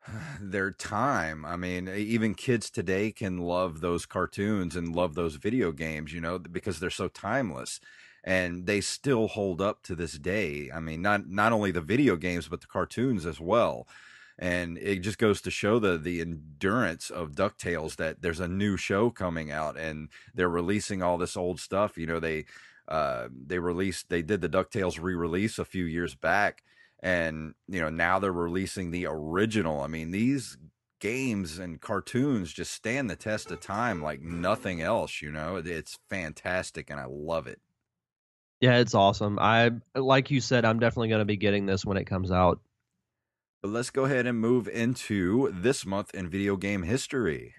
their 0.40 0.70
time. 0.72 1.44
I 1.44 1.56
mean, 1.56 1.88
even 1.88 2.34
kids 2.34 2.70
today 2.70 3.12
can 3.12 3.38
love 3.38 3.80
those 3.80 4.06
cartoons 4.06 4.76
and 4.76 4.94
love 4.94 5.14
those 5.14 5.36
video 5.36 5.72
games, 5.72 6.12
you 6.12 6.20
know, 6.20 6.38
because 6.38 6.80
they're 6.80 6.90
so 6.90 7.08
timeless 7.08 7.80
and 8.24 8.66
they 8.66 8.80
still 8.80 9.28
hold 9.28 9.60
up 9.60 9.82
to 9.84 9.94
this 9.96 10.14
day. 10.18 10.70
I 10.74 10.80
mean, 10.80 11.02
not 11.02 11.28
not 11.28 11.52
only 11.52 11.72
the 11.72 11.80
video 11.80 12.16
games 12.16 12.48
but 12.48 12.60
the 12.60 12.66
cartoons 12.68 13.26
as 13.26 13.40
well. 13.40 13.88
And 14.38 14.78
it 14.78 15.00
just 15.00 15.18
goes 15.18 15.40
to 15.42 15.50
show 15.50 15.78
the 15.78 15.98
the 15.98 16.20
endurance 16.20 17.10
of 17.10 17.32
DuckTales 17.32 17.96
that 17.96 18.22
there's 18.22 18.40
a 18.40 18.48
new 18.48 18.76
show 18.76 19.10
coming 19.10 19.50
out 19.52 19.78
and 19.78 20.08
they're 20.34 20.48
releasing 20.48 21.02
all 21.02 21.18
this 21.18 21.36
old 21.36 21.60
stuff. 21.60 21.98
You 21.98 22.06
know, 22.06 22.20
they 22.20 22.46
uh, 22.88 23.28
they 23.46 23.58
released 23.58 24.08
they 24.08 24.22
did 24.22 24.40
the 24.40 24.48
DuckTales 24.48 25.00
re-release 25.00 25.58
a 25.58 25.64
few 25.64 25.84
years 25.84 26.14
back 26.14 26.62
and 27.02 27.54
you 27.68 27.80
know 27.80 27.90
now 27.90 28.18
they're 28.18 28.32
releasing 28.32 28.90
the 28.90 29.06
original. 29.06 29.80
I 29.80 29.88
mean, 29.88 30.12
these 30.12 30.56
games 31.00 31.58
and 31.58 31.80
cartoons 31.80 32.52
just 32.52 32.72
stand 32.72 33.10
the 33.10 33.16
test 33.16 33.50
of 33.50 33.60
time 33.60 34.00
like 34.00 34.22
nothing 34.22 34.80
else, 34.80 35.20
you 35.20 35.32
know. 35.32 35.56
It's 35.56 35.98
fantastic 36.08 36.90
and 36.90 37.00
I 37.00 37.06
love 37.08 37.48
it. 37.48 37.60
Yeah, 38.60 38.76
it's 38.76 38.94
awesome. 38.94 39.38
I 39.40 39.72
like 39.96 40.30
you 40.30 40.40
said, 40.40 40.64
I'm 40.64 40.78
definitely 40.78 41.08
going 41.08 41.18
to 41.18 41.24
be 41.24 41.36
getting 41.36 41.66
this 41.66 41.84
when 41.84 41.96
it 41.96 42.04
comes 42.04 42.30
out. 42.30 42.60
But 43.60 43.72
let's 43.72 43.90
go 43.90 44.04
ahead 44.04 44.26
and 44.26 44.38
move 44.38 44.68
into 44.68 45.52
this 45.52 45.84
month 45.84 46.14
in 46.14 46.28
video 46.28 46.56
game 46.56 46.84
history. 46.84 47.54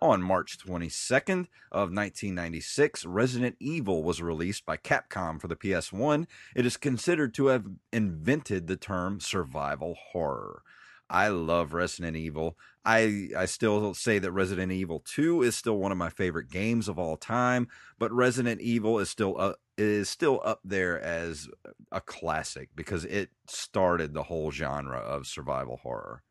On 0.00 0.22
March 0.22 0.58
22nd 0.58 1.48
of 1.72 1.90
1996, 1.90 3.04
Resident 3.04 3.56
Evil 3.58 4.04
was 4.04 4.22
released 4.22 4.64
by 4.64 4.76
Capcom 4.76 5.40
for 5.40 5.48
the 5.48 5.56
PS1. 5.56 6.26
It 6.54 6.64
is 6.64 6.76
considered 6.76 7.34
to 7.34 7.46
have 7.46 7.66
invented 7.92 8.68
the 8.68 8.76
term 8.76 9.18
survival 9.18 9.96
horror. 10.12 10.62
I 11.10 11.28
love 11.28 11.72
Resident 11.72 12.16
Evil. 12.16 12.56
I 12.84 13.30
I 13.36 13.46
still 13.46 13.92
say 13.92 14.20
that 14.20 14.30
Resident 14.30 14.70
Evil 14.70 15.02
2 15.04 15.42
is 15.42 15.56
still 15.56 15.78
one 15.78 15.90
of 15.90 15.98
my 15.98 16.10
favorite 16.10 16.48
games 16.48 16.88
of 16.88 16.98
all 16.98 17.16
time, 17.16 17.66
but 17.98 18.12
Resident 18.12 18.60
Evil 18.60 19.00
is 19.00 19.10
still 19.10 19.34
uh, 19.38 19.54
is 19.76 20.08
still 20.08 20.40
up 20.44 20.60
there 20.64 21.00
as 21.00 21.48
a 21.90 22.00
classic 22.00 22.68
because 22.76 23.04
it 23.04 23.30
started 23.48 24.14
the 24.14 24.24
whole 24.24 24.52
genre 24.52 24.98
of 24.98 25.26
survival 25.26 25.78
horror. 25.82 26.22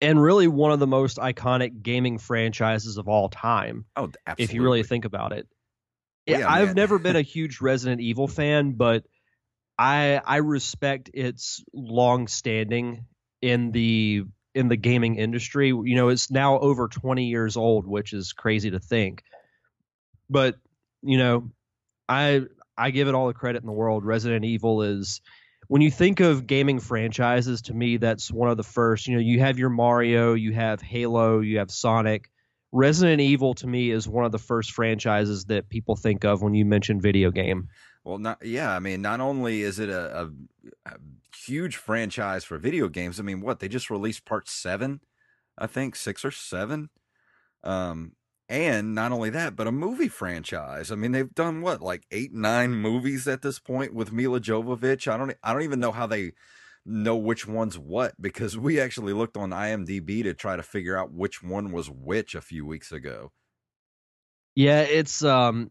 And 0.00 0.20
really 0.20 0.48
one 0.48 0.72
of 0.72 0.78
the 0.78 0.86
most 0.86 1.18
iconic 1.18 1.82
gaming 1.82 2.18
franchises 2.18 2.96
of 2.96 3.08
all 3.08 3.28
time. 3.28 3.84
Oh, 3.96 4.10
absolutely. 4.26 4.44
If 4.44 4.54
you 4.54 4.62
really 4.62 4.82
think 4.82 5.04
about 5.04 5.32
it. 5.32 5.46
Well, 6.26 6.40
yeah, 6.40 6.50
I've 6.50 6.68
man. 6.68 6.76
never 6.76 6.98
been 6.98 7.16
a 7.16 7.22
huge 7.36 7.60
Resident 7.60 8.00
Evil 8.00 8.28
fan, 8.28 8.72
but 8.72 9.04
I 9.78 10.20
I 10.24 10.36
respect 10.36 11.10
its 11.12 11.64
long 11.72 12.28
standing 12.28 13.06
in 13.42 13.72
the 13.72 14.24
in 14.54 14.68
the 14.68 14.76
gaming 14.76 15.16
industry. 15.16 15.68
You 15.68 15.94
know, 15.96 16.08
it's 16.08 16.30
now 16.30 16.58
over 16.58 16.88
20 16.88 17.26
years 17.26 17.56
old, 17.56 17.86
which 17.86 18.12
is 18.12 18.32
crazy 18.32 18.70
to 18.70 18.80
think. 18.80 19.22
But, 20.28 20.56
you 21.02 21.18
know, 21.18 21.50
I 22.08 22.42
I 22.76 22.90
give 22.90 23.08
it 23.08 23.14
all 23.14 23.28
the 23.28 23.34
credit 23.34 23.62
in 23.62 23.66
the 23.66 23.72
world. 23.72 24.04
Resident 24.04 24.44
Evil 24.44 24.82
is 24.82 25.20
when 25.70 25.82
you 25.82 25.90
think 25.92 26.18
of 26.18 26.48
gaming 26.48 26.80
franchises, 26.80 27.62
to 27.62 27.72
me 27.72 27.96
that's 27.96 28.32
one 28.32 28.50
of 28.50 28.56
the 28.56 28.64
first. 28.64 29.06
You 29.06 29.14
know, 29.14 29.20
you 29.20 29.38
have 29.38 29.56
your 29.56 29.70
Mario, 29.70 30.34
you 30.34 30.52
have 30.52 30.82
Halo, 30.82 31.38
you 31.38 31.58
have 31.58 31.70
Sonic. 31.70 32.28
Resident 32.72 33.20
Evil 33.20 33.54
to 33.54 33.68
me 33.68 33.92
is 33.92 34.08
one 34.08 34.24
of 34.24 34.32
the 34.32 34.38
first 34.38 34.72
franchises 34.72 35.44
that 35.44 35.68
people 35.68 35.94
think 35.94 36.24
of 36.24 36.42
when 36.42 36.54
you 36.54 36.64
mention 36.64 37.00
video 37.00 37.30
game. 37.30 37.68
Well, 38.02 38.18
not 38.18 38.44
yeah. 38.44 38.74
I 38.74 38.80
mean, 38.80 39.00
not 39.00 39.20
only 39.20 39.62
is 39.62 39.78
it 39.78 39.90
a, 39.90 40.22
a, 40.22 40.30
a 40.86 40.96
huge 41.36 41.76
franchise 41.76 42.42
for 42.42 42.58
video 42.58 42.88
games. 42.88 43.20
I 43.20 43.22
mean, 43.22 43.40
what 43.40 43.60
they 43.60 43.68
just 43.68 43.90
released 43.90 44.24
part 44.24 44.48
seven, 44.48 44.98
I 45.56 45.68
think 45.68 45.94
six 45.94 46.24
or 46.24 46.32
seven. 46.32 46.90
Um, 47.62 48.16
and 48.50 48.96
not 48.96 49.12
only 49.12 49.30
that, 49.30 49.54
but 49.54 49.68
a 49.68 49.72
movie 49.72 50.08
franchise. 50.08 50.90
I 50.90 50.96
mean, 50.96 51.12
they've 51.12 51.32
done 51.32 51.62
what 51.62 51.80
like 51.80 52.04
eight, 52.10 52.34
nine 52.34 52.72
movies 52.72 53.28
at 53.28 53.42
this 53.42 53.60
point 53.60 53.94
with 53.94 54.12
Milla 54.12 54.40
Jovovich. 54.40 55.06
I 55.06 55.16
don't, 55.16 55.32
I 55.44 55.52
don't 55.52 55.62
even 55.62 55.78
know 55.78 55.92
how 55.92 56.08
they 56.08 56.32
know 56.84 57.14
which 57.14 57.46
one's 57.46 57.78
what 57.78 58.20
because 58.20 58.58
we 58.58 58.80
actually 58.80 59.12
looked 59.12 59.36
on 59.36 59.50
IMDb 59.50 60.24
to 60.24 60.34
try 60.34 60.56
to 60.56 60.64
figure 60.64 60.98
out 60.98 61.12
which 61.12 61.44
one 61.44 61.70
was 61.70 61.88
which 61.88 62.34
a 62.34 62.40
few 62.40 62.66
weeks 62.66 62.90
ago. 62.90 63.30
Yeah, 64.56 64.80
it's 64.80 65.22
um 65.22 65.70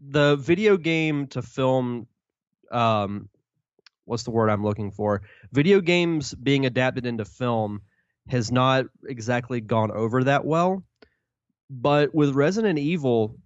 the 0.00 0.34
video 0.34 0.76
game 0.78 1.28
to 1.28 1.42
film 1.42 2.08
um 2.72 3.28
what's 4.04 4.24
the 4.24 4.32
word 4.32 4.50
I'm 4.50 4.64
looking 4.64 4.90
for? 4.90 5.22
Video 5.52 5.80
games 5.80 6.34
being 6.34 6.66
adapted 6.66 7.06
into 7.06 7.24
film 7.24 7.82
has 8.28 8.50
not 8.50 8.86
exactly 9.06 9.60
gone 9.60 9.92
over 9.92 10.24
that 10.24 10.44
well. 10.44 10.82
But 11.70 12.14
with 12.14 12.34
Resident 12.34 12.78
Evil, 12.78 13.36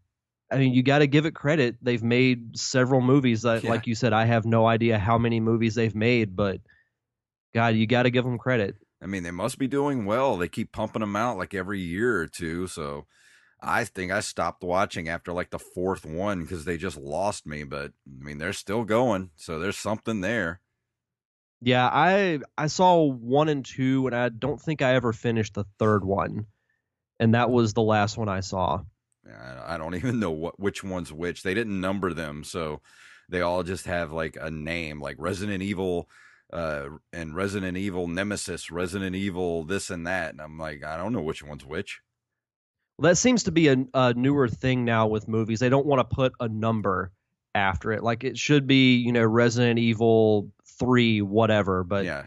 I 0.51 0.59
mean, 0.59 0.75
you 0.75 0.83
got 0.83 0.99
to 0.99 1.07
give 1.07 1.27
it 1.27 1.35
credit. 1.35 1.77
They've 1.83 2.03
made 2.03 2.59
several 2.59 3.01
movies. 3.01 3.43
That, 3.43 3.65
Yeah. 3.65 3.71
Like 3.71 3.87
you 3.87 3.95
said, 3.95 4.13
I 4.13 4.27
have 4.27 4.45
no 4.45 4.67
idea 4.67 4.99
how 4.99 5.19
many 5.19 5.41
movies 5.41 5.75
they've 5.75 5.95
made, 5.95 6.37
but 6.37 6.61
God, 7.55 7.75
you 7.75 7.87
got 7.87 8.05
to 8.05 8.11
give 8.11 8.25
them 8.25 8.39
credit. 8.39 8.77
I 9.03 9.07
mean, 9.07 9.25
they 9.25 9.31
must 9.31 9.59
be 9.59 9.67
doing 9.67 10.05
well. 10.05 10.37
They 10.37 10.49
keep 10.49 10.73
pumping 10.73 11.01
them 11.01 11.17
out 11.17 11.37
like 11.37 11.55
every 11.55 11.81
year 11.81 12.19
or 12.19 12.29
two. 12.29 12.69
So 12.69 13.07
I 13.61 13.85
think 13.85 14.13
I 14.13 14.21
stopped 14.21 14.63
watching 14.63 15.09
after 15.09 15.33
like 15.33 15.51
the 15.51 15.59
fourth 15.59 16.05
one 16.05 16.43
because 16.43 16.65
they 16.65 16.77
just 16.77 16.97
lost 16.97 17.47
me. 17.47 17.65
But 17.65 17.93
I 18.07 18.25
mean, 18.25 18.39
they're 18.39 18.53
still 18.53 18.85
going. 18.85 19.31
So 19.37 19.59
there's 19.59 19.79
something 19.79 20.21
there. 20.21 20.61
Yeah, 21.61 21.89
I 21.93 22.41
I 22.59 22.67
saw 22.67 23.05
one 23.05 23.49
and 23.49 23.65
two, 23.65 24.07
and 24.07 24.17
I 24.17 24.29
don't 24.29 24.61
think 24.61 24.83
I 24.83 24.95
ever 24.95 25.13
finished 25.13 25.55
the 25.55 25.65
third 25.79 26.05
one, 26.05 26.47
and 27.23 27.35
that 27.35 27.51
was 27.51 27.73
the 27.73 27.83
last 27.83 28.19
one 28.19 28.29
I 28.29 28.41
saw. 28.41 28.81
I 29.69 29.79
don't 29.79 29.95
even 30.03 30.19
know 30.19 30.33
what 30.33 30.59
which 30.59 30.83
one's 30.83 31.13
which. 31.13 31.43
They 31.43 31.55
didn't 31.55 31.81
number 31.81 32.13
them, 32.13 32.43
so 32.43 32.81
they 33.29 33.41
all 33.41 33.63
just 33.63 33.87
have 33.87 34.13
like 34.13 34.37
a 34.41 34.51
name, 34.51 35.01
like 35.01 35.17
Resident 35.19 35.63
Evil, 35.63 36.09
uh, 36.53 36.89
and 37.13 37.35
Resident 37.35 37.77
Evil 37.77 38.09
Nemesis, 38.09 38.73
Resident 38.73 39.15
Evil 39.15 39.63
this 39.65 39.91
and 39.91 40.07
that. 40.09 40.31
And 40.31 40.41
I'm 40.41 40.59
like, 40.59 40.85
I 40.85 40.97
don't 40.97 41.13
know 41.13 41.23
which 41.23 41.45
one's 41.45 41.65
which. 41.65 42.01
Well, 42.99 43.11
that 43.11 43.17
seems 43.17 43.45
to 43.45 43.53
be 43.53 43.69
a, 43.69 43.77
a 43.95 44.15
newer 44.15 44.49
thing 44.49 44.85
now 44.85 45.07
with 45.07 45.29
movies. 45.29 45.61
They 45.61 45.69
don't 45.69 45.87
want 45.87 46.01
to 46.01 46.15
put 46.15 46.33
a 46.41 46.49
number 46.49 47.13
after 47.55 47.93
it, 47.93 48.03
like 48.03 48.25
it 48.25 48.37
should 48.37 48.67
be, 48.67 48.97
you 48.97 49.13
know, 49.13 49.25
Resident 49.25 49.79
Evil 49.79 50.51
three, 50.79 51.23
whatever. 51.23 51.85
But 51.85 52.05
yeah, 52.05 52.27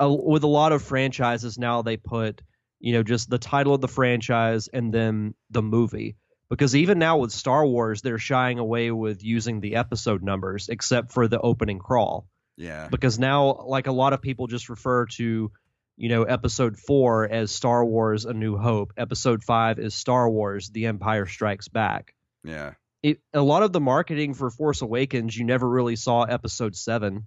uh, 0.00 0.12
with 0.12 0.42
a 0.42 0.48
lot 0.48 0.72
of 0.72 0.82
franchises 0.82 1.58
now, 1.58 1.80
they 1.80 1.96
put, 1.96 2.42
you 2.80 2.92
know, 2.92 3.02
just 3.02 3.30
the 3.30 3.38
title 3.38 3.74
of 3.74 3.80
the 3.80 3.88
franchise 3.88 4.68
and 4.68 4.92
then 4.92 5.34
the 5.50 5.62
movie. 5.62 6.16
Because 6.48 6.76
even 6.76 6.98
now 6.98 7.18
with 7.18 7.32
Star 7.32 7.66
Wars, 7.66 8.02
they're 8.02 8.18
shying 8.18 8.58
away 8.60 8.92
with 8.92 9.24
using 9.24 9.60
the 9.60 9.76
episode 9.76 10.22
numbers, 10.22 10.68
except 10.68 11.12
for 11.12 11.26
the 11.26 11.40
opening 11.40 11.80
crawl. 11.80 12.28
yeah, 12.56 12.88
because 12.88 13.18
now 13.18 13.64
like 13.66 13.88
a 13.88 13.92
lot 13.92 14.12
of 14.12 14.22
people 14.22 14.46
just 14.46 14.68
refer 14.68 15.06
to 15.06 15.50
you 15.96 16.08
know 16.08 16.24
episode 16.24 16.78
4 16.78 17.28
as 17.28 17.50
Star 17.50 17.84
Wars 17.84 18.24
a 18.24 18.32
new 18.32 18.56
hope 18.56 18.92
episode 18.96 19.42
5 19.42 19.78
is 19.78 19.94
Star 19.94 20.28
Wars 20.28 20.68
the 20.70 20.86
empire 20.86 21.26
strikes 21.26 21.68
back 21.68 22.14
yeah. 22.44 22.74
it, 23.02 23.20
a 23.32 23.40
lot 23.40 23.62
of 23.62 23.72
the 23.72 23.80
marketing 23.80 24.34
for 24.34 24.50
Force 24.50 24.82
Awakens 24.82 25.36
you 25.36 25.44
never 25.44 25.68
really 25.68 25.96
saw 25.96 26.22
episode 26.22 26.76
7 26.76 27.26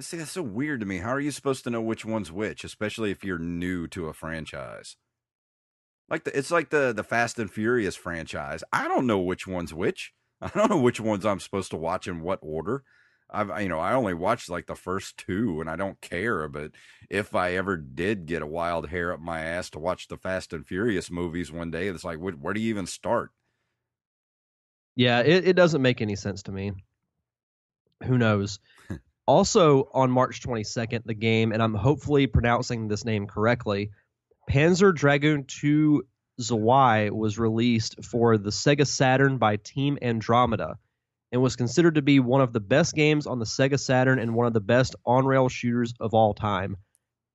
See, 0.00 0.16
that's 0.16 0.30
so 0.30 0.42
weird 0.42 0.80
to 0.80 0.86
me. 0.86 0.98
How 0.98 1.10
are 1.10 1.20
you 1.20 1.30
supposed 1.30 1.64
to 1.64 1.70
know 1.70 1.80
which 1.80 2.04
one's 2.04 2.30
which, 2.30 2.62
especially 2.62 3.10
if 3.10 3.24
you're 3.24 3.38
new 3.38 3.86
to 3.88 4.06
a 4.06 4.12
franchise? 4.12 4.96
Like 6.08 6.24
the, 6.24 6.36
it's 6.36 6.50
like 6.50 6.70
the 6.70 6.92
the 6.92 7.04
Fast 7.04 7.38
and 7.38 7.50
Furious 7.50 7.96
franchise. 7.96 8.62
I 8.72 8.88
don't 8.88 9.06
know 9.06 9.18
which 9.18 9.46
one's 9.46 9.74
which. 9.74 10.12
I 10.40 10.48
don't 10.48 10.70
know 10.70 10.80
which 10.80 11.00
ones 11.00 11.26
I'm 11.26 11.40
supposed 11.40 11.70
to 11.72 11.76
watch 11.76 12.06
in 12.06 12.20
what 12.20 12.38
order. 12.42 12.84
I've 13.30 13.60
you 13.60 13.68
know 13.68 13.78
I 13.78 13.92
only 13.92 14.14
watched 14.14 14.48
like 14.48 14.66
the 14.66 14.74
first 14.74 15.18
two 15.18 15.60
and 15.60 15.68
I 15.68 15.76
don't 15.76 16.00
care. 16.00 16.48
But 16.48 16.72
if 17.10 17.34
I 17.34 17.52
ever 17.54 17.76
did 17.76 18.26
get 18.26 18.42
a 18.42 18.46
wild 18.46 18.88
hair 18.88 19.12
up 19.12 19.20
my 19.20 19.40
ass 19.40 19.68
to 19.70 19.78
watch 19.78 20.08
the 20.08 20.16
Fast 20.16 20.52
and 20.52 20.66
Furious 20.66 21.10
movies 21.10 21.52
one 21.52 21.70
day, 21.70 21.88
it's 21.88 22.04
like 22.04 22.18
where, 22.18 22.32
where 22.34 22.54
do 22.54 22.60
you 22.60 22.70
even 22.70 22.86
start? 22.86 23.30
Yeah, 24.96 25.20
it, 25.20 25.46
it 25.46 25.56
doesn't 25.56 25.82
make 25.82 26.00
any 26.00 26.16
sense 26.16 26.42
to 26.44 26.52
me. 26.52 26.72
Who 28.04 28.16
knows? 28.16 28.60
also 29.28 29.90
on 29.92 30.10
March 30.10 30.40
22nd, 30.40 31.04
the 31.04 31.12
game, 31.12 31.52
and 31.52 31.62
I'm 31.62 31.74
hopefully 31.74 32.26
pronouncing 32.26 32.88
this 32.88 33.04
name 33.04 33.26
correctly, 33.26 33.90
Panzer 34.50 34.94
Dragoon 34.94 35.44
2 35.44 36.02
Zwei 36.40 37.10
was 37.10 37.38
released 37.38 38.02
for 38.04 38.38
the 38.38 38.50
Sega 38.50 38.86
Saturn 38.86 39.36
by 39.36 39.56
Team 39.56 39.98
Andromeda 40.00 40.78
and 41.30 41.42
was 41.42 41.56
considered 41.56 41.96
to 41.96 42.02
be 42.02 42.20
one 42.20 42.40
of 42.40 42.54
the 42.54 42.60
best 42.60 42.94
games 42.94 43.26
on 43.26 43.38
the 43.38 43.44
Sega 43.44 43.78
Saturn 43.78 44.18
and 44.18 44.34
one 44.34 44.46
of 44.46 44.54
the 44.54 44.60
best 44.60 44.96
on 45.04 45.26
rail 45.26 45.50
shooters 45.50 45.92
of 46.00 46.14
all 46.14 46.32
time. 46.32 46.76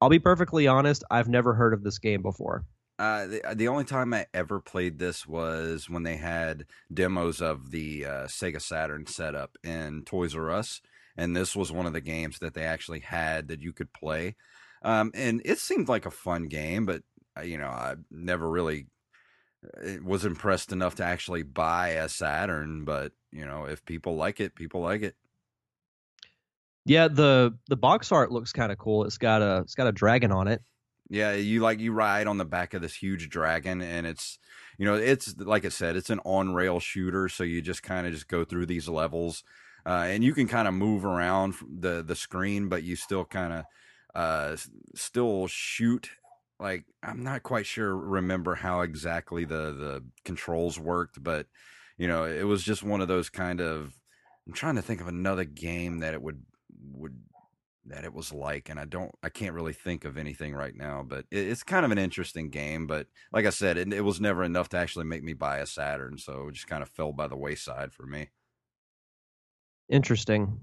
I'll 0.01 0.09
be 0.09 0.19
perfectly 0.19 0.67
honest, 0.67 1.03
I've 1.11 1.29
never 1.29 1.53
heard 1.53 1.73
of 1.73 1.83
this 1.83 1.99
game 1.99 2.23
before. 2.23 2.65
Uh, 2.97 3.27
the, 3.27 3.41
the 3.55 3.67
only 3.67 3.83
time 3.83 4.13
I 4.13 4.25
ever 4.33 4.59
played 4.59 4.97
this 4.97 5.27
was 5.27 5.89
when 5.89 6.03
they 6.03 6.15
had 6.15 6.65
demos 6.91 7.41
of 7.41 7.69
the 7.69 8.05
uh, 8.05 8.09
Sega 8.27 8.61
Saturn 8.61 9.05
setup 9.05 9.57
in 9.63 10.03
Toys 10.05 10.35
R 10.35 10.49
Us, 10.49 10.81
and 11.17 11.35
this 11.35 11.55
was 11.55 11.71
one 11.71 11.85
of 11.85 11.93
the 11.93 12.01
games 12.01 12.39
that 12.39 12.53
they 12.53 12.63
actually 12.63 12.99
had 12.99 13.47
that 13.47 13.61
you 13.61 13.73
could 13.73 13.91
play. 13.93 14.35
Um, 14.83 15.11
and 15.13 15.41
it 15.45 15.59
seemed 15.59 15.87
like 15.87 16.05
a 16.05 16.11
fun 16.11 16.47
game, 16.47 16.85
but 16.85 17.03
uh, 17.37 17.41
you 17.41 17.57
know, 17.57 17.67
I 17.67 17.95
never 18.11 18.49
really 18.49 18.87
uh, 19.65 19.97
was 20.03 20.25
impressed 20.25 20.71
enough 20.71 20.95
to 20.95 21.05
actually 21.05 21.43
buy 21.43 21.89
a 21.89 22.09
Saturn. 22.09 22.83
But 22.85 23.13
you 23.31 23.45
know, 23.45 23.65
if 23.65 23.85
people 23.85 24.15
like 24.15 24.39
it, 24.39 24.55
people 24.55 24.81
like 24.81 25.01
it. 25.01 25.15
Yeah, 26.85 27.07
the 27.07 27.57
the 27.69 27.77
box 27.77 28.11
art 28.11 28.31
looks 28.31 28.51
kind 28.51 28.71
of 28.71 28.77
cool. 28.77 29.05
It's 29.05 29.17
got 29.17 29.41
a 29.41 29.59
it's 29.59 29.75
got 29.75 29.87
a 29.87 29.93
dragon 29.93 30.31
on 30.31 30.47
it. 30.47 30.61
Yeah, 31.09 31.33
you 31.33 31.61
like 31.61 31.79
you 31.79 31.93
ride 31.93 32.27
on 32.27 32.37
the 32.37 32.45
back 32.45 32.73
of 32.73 32.81
this 32.81 32.95
huge 32.95 33.29
dragon, 33.29 33.81
and 33.81 34.05
it's 34.05 34.39
you 34.77 34.85
know 34.85 34.95
it's 34.95 35.37
like 35.37 35.63
I 35.65 35.69
said, 35.69 35.95
it's 35.95 36.09
an 36.09 36.19
on 36.25 36.53
rail 36.53 36.79
shooter, 36.79 37.29
so 37.29 37.43
you 37.43 37.61
just 37.61 37.83
kind 37.83 38.05
of 38.05 38.13
just 38.13 38.27
go 38.27 38.43
through 38.43 38.65
these 38.65 38.89
levels, 38.89 39.43
uh, 39.85 40.05
and 40.07 40.23
you 40.23 40.33
can 40.33 40.47
kind 40.47 40.67
of 40.67 40.73
move 40.73 41.05
around 41.05 41.55
the 41.61 42.03
the 42.03 42.15
screen, 42.15 42.69
but 42.69 42.83
you 42.83 42.95
still 42.95 43.25
kind 43.25 43.53
of 43.53 43.65
uh, 44.15 44.57
still 44.95 45.47
shoot. 45.47 46.09
Like 46.59 46.85
I'm 47.01 47.23
not 47.23 47.43
quite 47.43 47.65
sure 47.65 47.95
remember 47.95 48.55
how 48.55 48.81
exactly 48.81 49.45
the 49.45 49.73
the 49.73 50.03
controls 50.23 50.79
worked, 50.79 51.21
but 51.21 51.47
you 51.97 52.07
know 52.07 52.23
it 52.23 52.43
was 52.43 52.63
just 52.63 52.83
one 52.83 53.01
of 53.01 53.07
those 53.07 53.29
kind 53.29 53.61
of. 53.61 53.93
I'm 54.47 54.53
trying 54.53 54.75
to 54.75 54.81
think 54.81 54.99
of 54.99 55.07
another 55.07 55.45
game 55.45 55.99
that 55.99 56.13
it 56.13 56.21
would 56.21 56.43
would 56.91 57.15
that 57.85 58.05
it 58.05 58.13
was 58.13 58.31
like 58.31 58.69
and 58.69 58.79
i 58.79 58.85
don't 58.85 59.11
i 59.23 59.29
can't 59.29 59.53
really 59.53 59.73
think 59.73 60.05
of 60.05 60.17
anything 60.17 60.53
right 60.53 60.75
now 60.75 61.03
but 61.05 61.25
it, 61.31 61.47
it's 61.47 61.63
kind 61.63 61.85
of 61.85 61.91
an 61.91 61.97
interesting 61.97 62.49
game 62.49 62.87
but 62.87 63.07
like 63.33 63.45
i 63.45 63.49
said 63.49 63.77
it, 63.77 63.91
it, 63.91 64.01
was 64.01 64.21
never 64.21 64.43
enough 64.43 64.69
to 64.69 64.77
actually 64.77 65.05
make 65.05 65.23
me 65.23 65.33
buy 65.33 65.57
a 65.57 65.65
saturn 65.65 66.17
so 66.17 66.47
it 66.47 66.53
just 66.53 66.67
kind 66.67 66.81
of 66.81 66.89
fell 66.89 67.11
by 67.11 67.27
the 67.27 67.35
wayside 67.35 67.91
for 67.91 68.05
me 68.05 68.29
interesting 69.93 70.59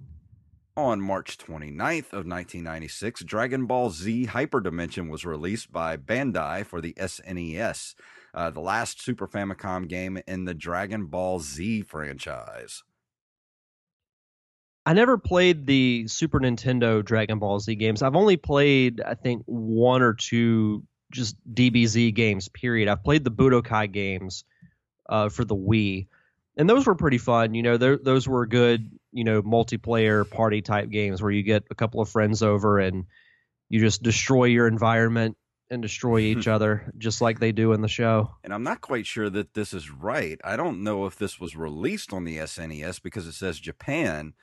on 0.77 1.01
march 1.01 1.39
29th 1.39 2.13
of 2.13 2.27
1996 2.27 3.23
dragon 3.23 3.67
ball 3.67 3.91
z 3.91 4.27
hyperdimension 4.27 5.09
was 5.09 5.25
released 5.25 5.71
by 5.71 5.97
bandai 5.97 6.67
for 6.67 6.81
the 6.81 6.93
snes 6.95 7.95
uh, 8.35 8.51
the 8.51 8.61
last 8.61 9.01
super 9.01 9.29
famicom 9.29 9.89
game 9.89 10.19
in 10.27 10.45
the 10.45 10.55
dragon 10.55 11.07
ball 11.07 11.39
z 11.39 11.81
franchise 11.83 12.83
I 14.87 14.93
never 14.95 15.19
played 15.19 15.67
the 15.67 16.09
Super 16.09 16.41
Nintendo 16.41 17.05
Dragon 17.05 17.39
Ball 17.39 17.61
Z 17.61 17.75
games. 17.75 18.03
I've 18.03 18.17
only 18.17 18.37
played, 18.37 19.01
I 19.01 19.15
think, 19.15 19.43
one 19.47 20.03
or 20.03 20.15
two 20.15 20.85
just 21.13 21.37
DBZ 21.53 22.15
games. 22.15 22.49
Period. 22.49 22.89
I've 22.89 23.05
played 23.05 23.25
the 23.25 23.31
Budokai 23.31 23.93
games 23.93 24.45
uh, 25.09 25.29
for 25.29 25.45
the 25.45 25.57
Wii, 25.57 26.07
and 26.57 26.69
those 26.69 26.87
were 26.87 26.95
pretty 26.95 27.19
fun. 27.19 27.55
You 27.55 27.63
know, 27.63 27.77
those 27.77 28.27
were 28.27 28.47
good, 28.47 28.91
you 29.13 29.25
know, 29.25 29.43
multiplayer 29.43 30.29
party 30.29 30.63
type 30.63 30.91
games 30.91 31.23
where 31.23 31.31
you 31.31 31.43
get 31.43 31.65
a 31.71 31.75
couple 31.75 32.01
of 32.01 32.09
friends 32.09 32.43
over 32.43 32.79
and 32.79 33.05
you 33.69 33.81
just 33.81 34.03
destroy 34.03 34.45
your 34.45 34.67
environment 34.67 35.37
and 35.71 35.83
destroy 35.83 36.19
each 36.21 36.49
other 36.49 36.93
just 36.99 37.21
like 37.21 37.39
they 37.41 37.53
do 37.53 37.73
in 37.73 37.81
the 37.81 37.89
show. 37.89 38.31
And 38.45 38.53
I'm 38.53 38.63
not 38.63 38.81
quite 38.81 39.07
sure 39.07 39.31
that 39.31 39.55
this 39.55 39.73
is 39.73 39.91
right. 39.91 40.41
I 40.45 40.57
don't 40.57 40.83
know 40.83 41.07
if 41.07 41.17
this 41.17 41.41
was 41.41 41.57
released 41.57 42.13
on 42.13 42.25
the 42.25 42.39
SNES 42.39 43.03
because 43.03 43.27
it 43.27 43.35
says 43.35 43.59
Japan 43.59 44.35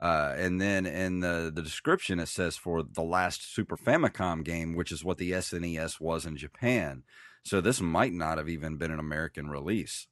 uh, 0.00 0.34
and 0.36 0.60
then 0.60 0.86
in 0.86 1.20
the, 1.20 1.50
the 1.54 1.62
description, 1.62 2.18
it 2.18 2.28
says 2.28 2.56
for 2.56 2.82
the 2.82 3.02
last 3.02 3.54
Super 3.54 3.76
Famicom 3.76 4.44
game, 4.44 4.74
which 4.74 4.92
is 4.92 5.04
what 5.04 5.18
the 5.18 5.32
SNES 5.32 6.00
was 6.00 6.26
in 6.26 6.36
Japan. 6.36 7.04
So 7.44 7.60
this 7.60 7.80
might 7.80 8.12
not 8.12 8.38
have 8.38 8.48
even 8.48 8.76
been 8.76 8.90
an 8.90 8.98
American 8.98 9.48
release. 9.48 10.06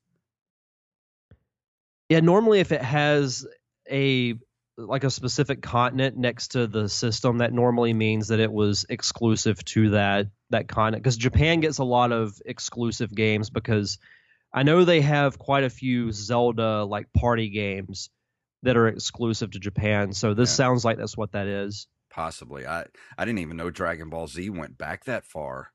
Yeah, 2.09 2.21
normally 2.21 2.61
if 2.61 2.73
it 2.73 2.83
has 2.83 3.47
a 3.91 4.35
like 4.79 5.05
a 5.05 5.11
specific 5.11 5.61
continent 5.61 6.17
next 6.17 6.49
to 6.49 6.67
the 6.67 6.89
system, 6.89 7.39
that 7.39 7.53
normally 7.53 7.93
means 7.93 8.29
that 8.29 8.41
it 8.41 8.53
was 8.53 8.87
exclusive 8.89 9.63
to 9.67 9.91
that 9.91 10.29
that 10.51 10.69
continent. 10.69 11.03
Because 11.03 11.17
Japan 11.17 11.61
gets 11.61 11.79
a 11.79 11.85
lot 11.85 12.13
of 12.13 12.41
exclusive 12.45 13.15
games 13.15 13.51
because 13.51 13.99
I 14.53 14.63
know 14.63 14.85
they 14.85 15.01
have 15.01 15.39
quite 15.39 15.65
a 15.65 15.71
few 15.71 16.13
Zelda 16.13 16.85
like 16.85 17.13
party 17.13 17.49
games 17.49 18.11
that 18.63 18.77
are 18.77 18.89
exclusive 18.89 19.51
to 19.53 19.59
Japan. 19.59 20.13
So 20.13 20.35
this 20.35 20.51
yeah. 20.51 20.57
sounds 20.57 20.85
like 20.85 20.99
that's 20.99 21.17
what 21.17 21.33
that 21.33 21.47
is. 21.47 21.87
Possibly. 22.11 22.67
I 22.67 22.85
I 23.17 23.25
didn't 23.25 23.41
even 23.41 23.57
know 23.57 23.71
Dragon 23.71 24.11
Ball 24.11 24.27
Z 24.27 24.51
went 24.51 24.79
back 24.79 25.05
that 25.05 25.25
far. 25.25 25.71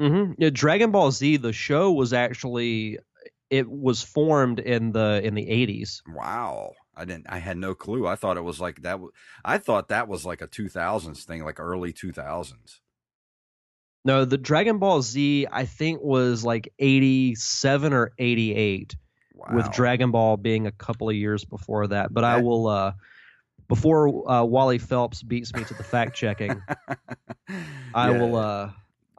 Mm-hmm. 0.00 0.32
Yeah, 0.38 0.50
Dragon 0.50 0.90
Ball 0.90 1.10
Z, 1.10 1.36
the 1.38 1.52
show 1.52 1.92
was 1.92 2.14
actually 2.14 2.98
it 3.50 3.68
was 3.68 4.02
formed 4.02 4.60
in 4.60 4.92
the 4.92 5.20
in 5.22 5.34
the 5.34 5.48
eighties. 5.48 6.02
Wow. 6.08 6.72
I 6.96 7.04
didn't. 7.04 7.26
I 7.28 7.38
had 7.38 7.56
no 7.56 7.74
clue. 7.74 8.06
I 8.06 8.16
thought 8.16 8.36
it 8.36 8.44
was 8.44 8.60
like 8.60 8.82
that. 8.82 9.00
I 9.44 9.58
thought 9.58 9.88
that 9.88 10.06
was 10.06 10.26
like 10.26 10.42
a 10.42 10.46
two 10.46 10.68
thousands 10.68 11.24
thing, 11.24 11.44
like 11.44 11.58
early 11.58 11.92
two 11.92 12.12
thousands. 12.12 12.80
No, 14.04 14.24
the 14.24 14.38
Dragon 14.38 14.78
Ball 14.78 15.00
Z, 15.02 15.46
I 15.50 15.64
think 15.64 16.02
was 16.02 16.44
like 16.44 16.72
eighty 16.78 17.34
seven 17.34 17.92
or 17.92 18.12
eighty 18.18 18.54
eight 18.54 18.96
wow. 19.34 19.48
with 19.54 19.72
Dragon 19.72 20.10
Ball 20.10 20.36
being 20.36 20.66
a 20.66 20.72
couple 20.72 21.08
of 21.08 21.16
years 21.16 21.44
before 21.44 21.86
that. 21.86 22.12
But 22.12 22.22
that, 22.22 22.38
I 22.38 22.42
will 22.42 22.66
uh, 22.66 22.92
before 23.68 24.30
uh, 24.30 24.44
Wally 24.44 24.78
Phelps 24.78 25.22
beats 25.22 25.54
me 25.54 25.64
to 25.64 25.74
the 25.74 25.84
fact 25.84 26.14
checking. 26.14 26.60
I 27.94 28.10
will. 28.10 28.36
Uh, 28.36 28.70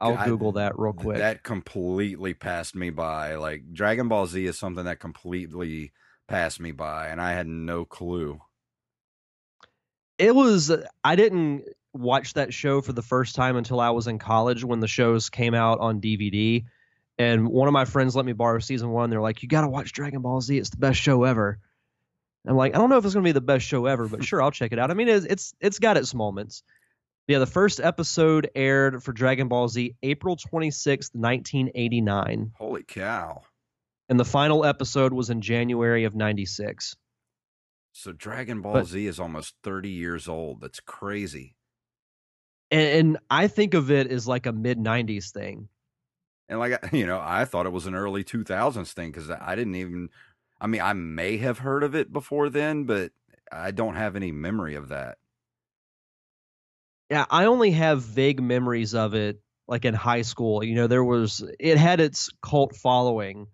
I'll 0.02 0.18
I, 0.18 0.26
Google 0.26 0.52
that 0.52 0.78
real 0.78 0.92
quick. 0.92 1.18
That 1.18 1.44
completely 1.44 2.34
passed 2.34 2.74
me 2.74 2.90
by. 2.90 3.36
Like 3.36 3.72
Dragon 3.72 4.08
Ball 4.08 4.26
Z 4.26 4.44
is 4.44 4.58
something 4.58 4.84
that 4.84 4.98
completely 4.98 5.92
passed 6.26 6.58
me 6.58 6.72
by, 6.72 7.08
and 7.08 7.20
I 7.20 7.32
had 7.32 7.46
no 7.46 7.84
clue. 7.84 8.40
It 10.18 10.34
was. 10.34 10.70
Uh, 10.70 10.86
I 11.04 11.14
didn't 11.14 11.64
watch 11.94 12.34
that 12.34 12.52
show 12.52 12.80
for 12.80 12.92
the 12.92 13.02
first 13.02 13.36
time 13.36 13.56
until 13.56 13.78
I 13.78 13.90
was 13.90 14.08
in 14.08 14.18
college 14.18 14.64
when 14.64 14.80
the 14.80 14.88
shows 14.88 15.30
came 15.30 15.54
out 15.54 15.78
on 15.78 16.00
DVD. 16.00 16.64
And 17.18 17.48
one 17.48 17.68
of 17.68 17.72
my 17.72 17.84
friends 17.84 18.16
let 18.16 18.24
me 18.24 18.32
borrow 18.32 18.58
season 18.58 18.90
one. 18.90 19.08
They're 19.08 19.20
like, 19.20 19.42
"You 19.42 19.48
got 19.48 19.60
to 19.60 19.68
watch 19.68 19.92
Dragon 19.92 20.20
Ball 20.20 20.40
Z. 20.40 20.58
It's 20.58 20.70
the 20.70 20.78
best 20.78 20.98
show 20.98 21.22
ever." 21.22 21.60
I'm 22.44 22.56
like, 22.56 22.74
I 22.74 22.78
don't 22.78 22.90
know 22.90 22.98
if 22.98 23.04
it's 23.04 23.14
going 23.14 23.22
to 23.22 23.28
be 23.28 23.32
the 23.32 23.40
best 23.40 23.64
show 23.64 23.86
ever, 23.86 24.08
but 24.08 24.24
sure, 24.24 24.42
I'll 24.42 24.50
check 24.50 24.72
it 24.72 24.80
out. 24.80 24.90
I 24.90 24.94
mean, 24.94 25.08
it's 25.08 25.26
it's, 25.26 25.54
it's 25.60 25.78
got 25.78 25.96
its 25.96 26.12
moments. 26.12 26.64
Yeah, 27.28 27.38
the 27.38 27.46
first 27.46 27.78
episode 27.80 28.50
aired 28.54 29.02
for 29.02 29.12
Dragon 29.12 29.48
Ball 29.48 29.68
Z 29.68 29.94
April 30.02 30.36
26th, 30.36 31.14
1989. 31.14 32.52
Holy 32.56 32.82
cow. 32.82 33.42
And 34.08 34.18
the 34.18 34.24
final 34.24 34.64
episode 34.64 35.12
was 35.12 35.30
in 35.30 35.40
January 35.40 36.04
of 36.04 36.14
96. 36.14 36.96
So 37.92 38.12
Dragon 38.12 38.60
Ball 38.60 38.72
but, 38.72 38.86
Z 38.86 39.06
is 39.06 39.20
almost 39.20 39.54
30 39.62 39.90
years 39.90 40.26
old. 40.26 40.60
That's 40.60 40.80
crazy. 40.80 41.54
And, 42.70 42.88
and 42.98 43.18
I 43.30 43.46
think 43.46 43.74
of 43.74 43.90
it 43.90 44.10
as 44.10 44.26
like 44.26 44.46
a 44.46 44.52
mid 44.52 44.78
90s 44.78 45.30
thing. 45.30 45.68
And 46.48 46.58
like 46.58 46.78
you 46.92 47.06
know, 47.06 47.20
I 47.22 47.44
thought 47.44 47.66
it 47.66 47.72
was 47.72 47.86
an 47.86 47.94
early 47.94 48.24
2000s 48.24 48.92
thing 48.92 49.12
because 49.12 49.30
I 49.30 49.54
didn't 49.54 49.76
even. 49.76 50.08
I 50.60 50.66
mean, 50.68 50.80
I 50.80 50.92
may 50.92 51.38
have 51.38 51.58
heard 51.58 51.82
of 51.82 51.94
it 51.94 52.12
before 52.12 52.48
then, 52.48 52.84
but 52.84 53.10
I 53.50 53.72
don't 53.72 53.96
have 53.96 54.14
any 54.14 54.30
memory 54.30 54.76
of 54.76 54.88
that. 54.88 55.18
Yeah, 57.12 57.26
I 57.28 57.44
only 57.44 57.72
have 57.72 58.00
vague 58.02 58.40
memories 58.40 58.94
of 58.94 59.12
it, 59.12 59.38
like 59.68 59.84
in 59.84 59.92
high 59.92 60.22
school. 60.22 60.64
You 60.64 60.74
know, 60.74 60.86
there 60.86 61.04
was 61.04 61.44
it 61.60 61.76
had 61.76 62.00
its 62.00 62.30
cult 62.40 62.74
following, 62.74 63.48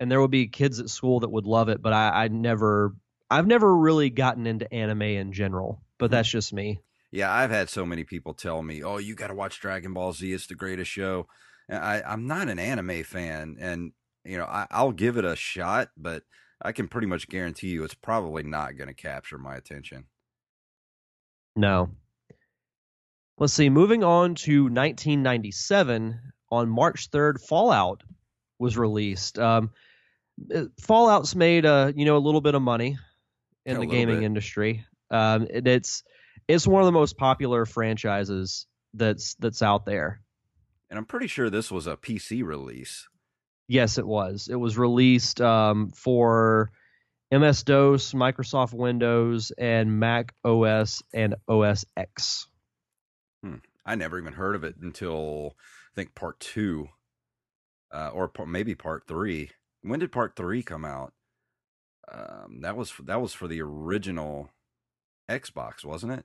and 0.00 0.10
there 0.10 0.20
would 0.20 0.32
be 0.32 0.48
kids 0.48 0.80
at 0.80 0.90
school 0.90 1.20
that 1.20 1.30
would 1.30 1.46
love 1.46 1.68
it, 1.68 1.80
but 1.80 1.92
I, 1.92 2.24
I 2.24 2.28
never, 2.28 2.96
I've 3.30 3.46
never 3.46 3.76
really 3.76 4.10
gotten 4.10 4.48
into 4.48 4.74
anime 4.74 5.02
in 5.02 5.32
general. 5.32 5.80
But 5.98 6.06
hmm. 6.06 6.14
that's 6.14 6.28
just 6.28 6.52
me. 6.52 6.80
Yeah, 7.12 7.32
I've 7.32 7.50
had 7.50 7.70
so 7.70 7.86
many 7.86 8.02
people 8.02 8.34
tell 8.34 8.60
me, 8.60 8.82
"Oh, 8.82 8.98
you 8.98 9.14
got 9.14 9.28
to 9.28 9.34
watch 9.34 9.60
Dragon 9.60 9.94
Ball 9.94 10.12
Z; 10.12 10.32
it's 10.32 10.48
the 10.48 10.56
greatest 10.56 10.90
show." 10.90 11.28
I, 11.70 12.02
I'm 12.02 12.26
not 12.26 12.48
an 12.48 12.58
anime 12.58 13.04
fan, 13.04 13.56
and 13.60 13.92
you 14.24 14.36
know 14.36 14.46
I, 14.46 14.66
I'll 14.72 14.90
give 14.90 15.16
it 15.16 15.24
a 15.24 15.36
shot, 15.36 15.90
but 15.96 16.24
I 16.60 16.72
can 16.72 16.88
pretty 16.88 17.06
much 17.06 17.28
guarantee 17.28 17.68
you 17.68 17.84
it's 17.84 17.94
probably 17.94 18.42
not 18.42 18.76
going 18.76 18.88
to 18.88 18.94
capture 18.94 19.38
my 19.38 19.54
attention. 19.54 20.06
No. 21.54 21.90
Let's 23.38 23.52
see. 23.52 23.68
Moving 23.68 24.02
on 24.02 24.34
to 24.36 24.64
1997, 24.64 26.20
on 26.50 26.68
March 26.68 27.10
3rd, 27.10 27.40
Fallout 27.46 28.02
was 28.58 28.78
released. 28.78 29.38
Um, 29.38 29.70
Fallout's 30.80 31.34
made 31.34 31.64
a 31.64 31.92
you 31.96 32.04
know 32.04 32.16
a 32.16 32.18
little 32.18 32.40
bit 32.40 32.54
of 32.54 32.62
money 32.62 32.96
in 33.64 33.74
Yeah, 33.74 33.80
the 33.80 33.86
gaming 33.86 34.16
bit. 34.16 34.24
industry. 34.24 34.84
Um, 35.10 35.46
and 35.52 35.66
it's 35.66 36.02
it's 36.48 36.66
one 36.66 36.82
of 36.82 36.86
the 36.86 36.92
most 36.92 37.16
popular 37.16 37.66
franchises 37.66 38.66
that's 38.94 39.34
that's 39.34 39.62
out 39.62 39.84
there. 39.84 40.20
And 40.88 40.98
I'm 40.98 41.04
pretty 41.04 41.26
sure 41.26 41.50
this 41.50 41.70
was 41.70 41.86
a 41.86 41.96
PC 41.96 42.44
release. 42.44 43.08
Yes, 43.68 43.98
it 43.98 44.06
was. 44.06 44.48
It 44.50 44.54
was 44.56 44.78
released 44.78 45.40
um, 45.40 45.90
for 45.90 46.70
MS 47.32 47.64
DOS, 47.64 48.12
Microsoft 48.12 48.72
Windows, 48.72 49.50
and 49.58 49.98
Mac 49.98 50.32
OS 50.44 51.02
and 51.12 51.34
OS 51.48 51.84
X. 51.96 52.46
I 53.86 53.94
never 53.94 54.18
even 54.18 54.34
heard 54.34 54.56
of 54.56 54.64
it 54.64 54.76
until 54.82 55.54
I 55.92 55.94
think 55.94 56.14
part 56.14 56.40
two, 56.40 56.88
uh, 57.92 58.10
or 58.12 58.28
par- 58.28 58.46
maybe 58.46 58.74
part 58.74 59.04
three. 59.06 59.50
When 59.82 60.00
did 60.00 60.10
part 60.12 60.34
three 60.36 60.62
come 60.62 60.84
out? 60.84 61.12
Um, 62.12 62.60
that 62.62 62.76
was 62.76 62.92
that 63.04 63.22
was 63.22 63.32
for 63.32 63.48
the 63.48 63.62
original 63.62 64.50
Xbox, 65.30 65.84
wasn't 65.84 66.12
it? 66.12 66.24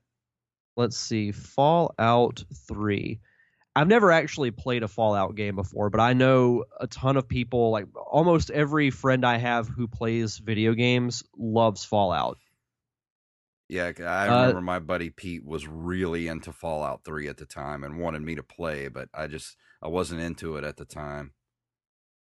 Let's 0.77 0.97
see, 0.97 1.31
Fallout 1.31 2.43
3. 2.67 3.19
I've 3.75 3.87
never 3.87 4.11
actually 4.11 4.51
played 4.51 4.83
a 4.83 4.87
Fallout 4.87 5.35
game 5.35 5.55
before, 5.55 5.89
but 5.89 6.01
I 6.01 6.13
know 6.13 6.65
a 6.79 6.87
ton 6.87 7.17
of 7.17 7.27
people, 7.27 7.71
like 7.71 7.85
almost 7.95 8.51
every 8.51 8.89
friend 8.89 9.25
I 9.25 9.37
have 9.37 9.67
who 9.67 9.87
plays 9.87 10.37
video 10.37 10.73
games 10.73 11.23
loves 11.37 11.85
Fallout. 11.85 12.37
Yeah, 13.71 13.93
I 14.01 14.27
Uh, 14.27 14.39
remember 14.41 14.61
my 14.61 14.79
buddy 14.79 15.09
Pete 15.09 15.45
was 15.45 15.65
really 15.65 16.27
into 16.27 16.51
Fallout 16.51 17.05
3 17.05 17.29
at 17.29 17.37
the 17.37 17.45
time 17.45 17.85
and 17.85 17.97
wanted 17.99 18.21
me 18.21 18.35
to 18.35 18.43
play, 18.43 18.89
but 18.89 19.07
I 19.13 19.27
just 19.27 19.55
I 19.81 19.87
wasn't 19.87 20.19
into 20.21 20.57
it 20.57 20.65
at 20.65 20.75
the 20.75 20.83
time. 20.83 21.31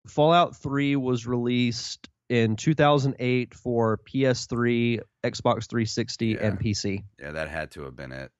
Fallout 0.07 0.55
3 0.55 0.95
was 0.95 1.25
released 1.25 2.07
in 2.29 2.55
2008 2.55 3.55
for 3.55 3.97
PS3, 3.97 4.99
Xbox 5.23 5.67
360, 5.67 6.37
and 6.37 6.59
PC. 6.59 7.03
Yeah, 7.19 7.31
that 7.31 7.49
had 7.49 7.71
to 7.71 7.81
have 7.81 7.95
been 7.95 8.11
it. 8.11 8.31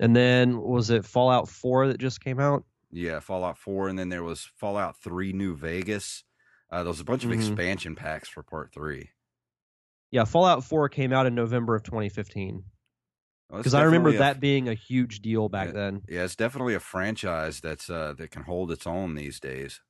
And 0.00 0.16
then 0.16 0.58
was 0.60 0.88
it 0.88 1.04
Fallout 1.04 1.48
4 1.48 1.88
that 1.88 1.98
just 1.98 2.22
came 2.22 2.40
out? 2.40 2.64
Yeah, 2.90 3.20
Fallout 3.20 3.58
4 3.58 3.88
and 3.88 3.98
then 3.98 4.08
there 4.08 4.22
was 4.24 4.50
Fallout 4.56 4.96
3 4.96 5.34
New 5.34 5.54
Vegas. 5.56 6.24
Uh, 6.70 6.82
there 6.82 6.90
was 6.90 7.00
a 7.00 7.04
bunch 7.04 7.24
of 7.24 7.30
Mhm. 7.30 7.34
expansion 7.34 7.94
packs 7.96 8.28
for 8.28 8.42
part 8.42 8.72
3. 8.72 9.10
Yeah, 10.10 10.24
Fallout 10.24 10.64
4 10.64 10.88
came 10.88 11.12
out 11.12 11.26
in 11.26 11.34
November 11.34 11.74
of 11.74 11.82
2015. 11.82 12.62
Well, 13.50 13.58
Because 13.60 13.74
I 13.74 13.82
remember 13.82 14.10
a- 14.10 14.18
that 14.18 14.40
being 14.40 14.68
a 14.68 14.74
huge 14.74 15.20
deal 15.20 15.48
back 15.48 15.68
Yeah. 15.68 15.72
then. 15.74 16.02
Yeah, 16.08 16.24
it's 16.24 16.36
definitely 16.36 16.74
a 16.74 16.80
franchise 16.80 17.60
that's 17.60 17.88
uh, 17.90 18.14
that 18.18 18.30
can 18.30 18.42
hold 18.42 18.70
its 18.72 18.86
own 18.86 19.14
these 19.14 19.38
days. 19.40 19.80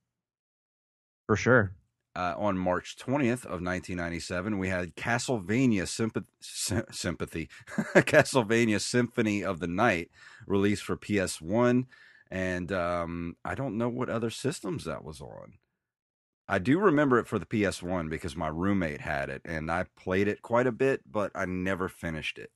For 1.26 1.36
sure. 1.36 1.74
Uh, 2.14 2.34
on 2.38 2.56
March 2.56 2.96
20th 2.96 3.44
of 3.44 3.60
1997, 3.60 4.58
we 4.58 4.68
had 4.70 4.96
Castlevania 4.96 5.82
Sympath- 5.82 6.24
Sy- 6.40 6.82
Sympathy, 6.90 7.48
Castlevania 7.94 8.80
Symphony 8.80 9.44
of 9.44 9.60
the 9.60 9.66
Night 9.66 10.10
released 10.46 10.82
for 10.84 10.96
PS1, 10.96 11.84
and 12.30 12.72
um, 12.72 13.36
I 13.44 13.54
don't 13.54 13.76
know 13.76 13.90
what 13.90 14.08
other 14.08 14.30
systems 14.30 14.84
that 14.86 15.04
was 15.04 15.20
on. 15.20 15.58
I 16.48 16.58
do 16.58 16.78
remember 16.78 17.18
it 17.18 17.26
for 17.26 17.38
the 17.38 17.46
PS1 17.46 18.08
because 18.08 18.36
my 18.36 18.48
roommate 18.48 19.00
had 19.00 19.30
it, 19.30 19.42
and 19.44 19.70
I 19.70 19.86
played 19.96 20.28
it 20.28 20.42
quite 20.42 20.66
a 20.66 20.72
bit, 20.72 21.00
but 21.10 21.32
I 21.34 21.44
never 21.44 21.88
finished 21.88 22.38
it 22.38 22.50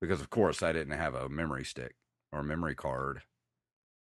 because, 0.00 0.20
of 0.20 0.30
course, 0.30 0.62
I 0.62 0.72
didn't 0.72 0.96
have 0.96 1.14
a 1.14 1.28
memory 1.28 1.64
stick 1.64 1.94
or 2.32 2.42
memory 2.42 2.74
card. 2.74 3.22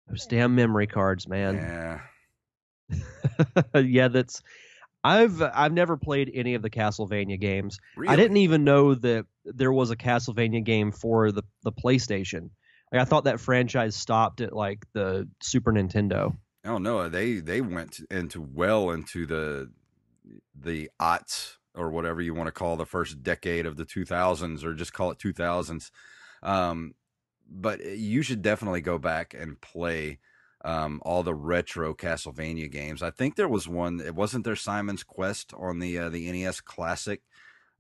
Those 0.08 0.26
damn 0.26 0.54
memory 0.54 0.86
cards, 0.86 1.28
man. 1.28 2.00
Yeah. 2.90 3.00
yeah, 3.80 4.08
that's 4.08 4.42
I've 5.04 5.40
I've 5.42 5.72
never 5.72 5.96
played 5.96 6.30
any 6.34 6.54
of 6.54 6.62
the 6.62 6.70
Castlevania 6.70 7.38
games. 7.38 7.78
I 8.06 8.16
didn't 8.16 8.38
even 8.38 8.64
know 8.64 8.94
that 8.94 9.26
there 9.44 9.72
was 9.72 9.90
a 9.90 9.96
Castlevania 9.96 10.64
game 10.64 10.90
for 10.92 11.30
the 11.30 11.42
the 11.62 11.72
PlayStation. 11.72 12.50
Like 12.90 13.02
I 13.02 13.04
thought 13.04 13.24
that 13.24 13.40
franchise 13.40 13.94
stopped 13.94 14.40
at 14.40 14.54
like 14.54 14.84
the 14.94 15.28
Super 15.42 15.72
Nintendo. 15.72 16.36
Oh 16.68 16.78
no, 16.78 17.09
they 17.09 17.40
they 17.40 17.61
went 17.61 18.00
into 18.11 18.40
well 18.40 18.90
into 18.90 19.26
the 19.26 19.72
the 20.54 20.90
aughts 21.00 21.57
or 21.74 21.90
whatever 21.90 22.20
you 22.22 22.35
want 22.35 22.48
to 22.48 22.52
call 22.52 22.76
the 22.76 22.87
first 22.87 23.22
decade 23.22 23.66
of 23.66 23.76
the 23.76 23.85
2000s 23.87 24.64
or 24.64 24.74
just 24.74 24.92
call 24.92 25.11
it 25.12 25.18
2000s. 25.18 25.90
Um, 26.42 26.94
but 27.48 27.85
you 27.85 28.22
should 28.22 28.42
definitely 28.42 28.83
go 28.83 28.98
back 28.98 29.35
and 29.35 29.61
play 29.61 30.20
um, 30.64 31.00
all 31.04 31.22
the 31.22 31.35
retro 31.35 31.94
Castlevania 31.94 32.70
games. 32.70 33.02
I 33.02 33.11
think 33.11 33.37
there 33.37 33.48
was 33.48 33.68
one. 33.68 34.00
It 34.00 34.14
wasn't 34.16 34.44
there 34.44 34.57
Simon's 34.57 35.04
Quest 35.04 35.54
on 35.54 35.81
the 35.81 35.98
uh, 35.98 36.11
the 36.11 36.28
NES 36.28 36.61
Classic. 36.61 37.22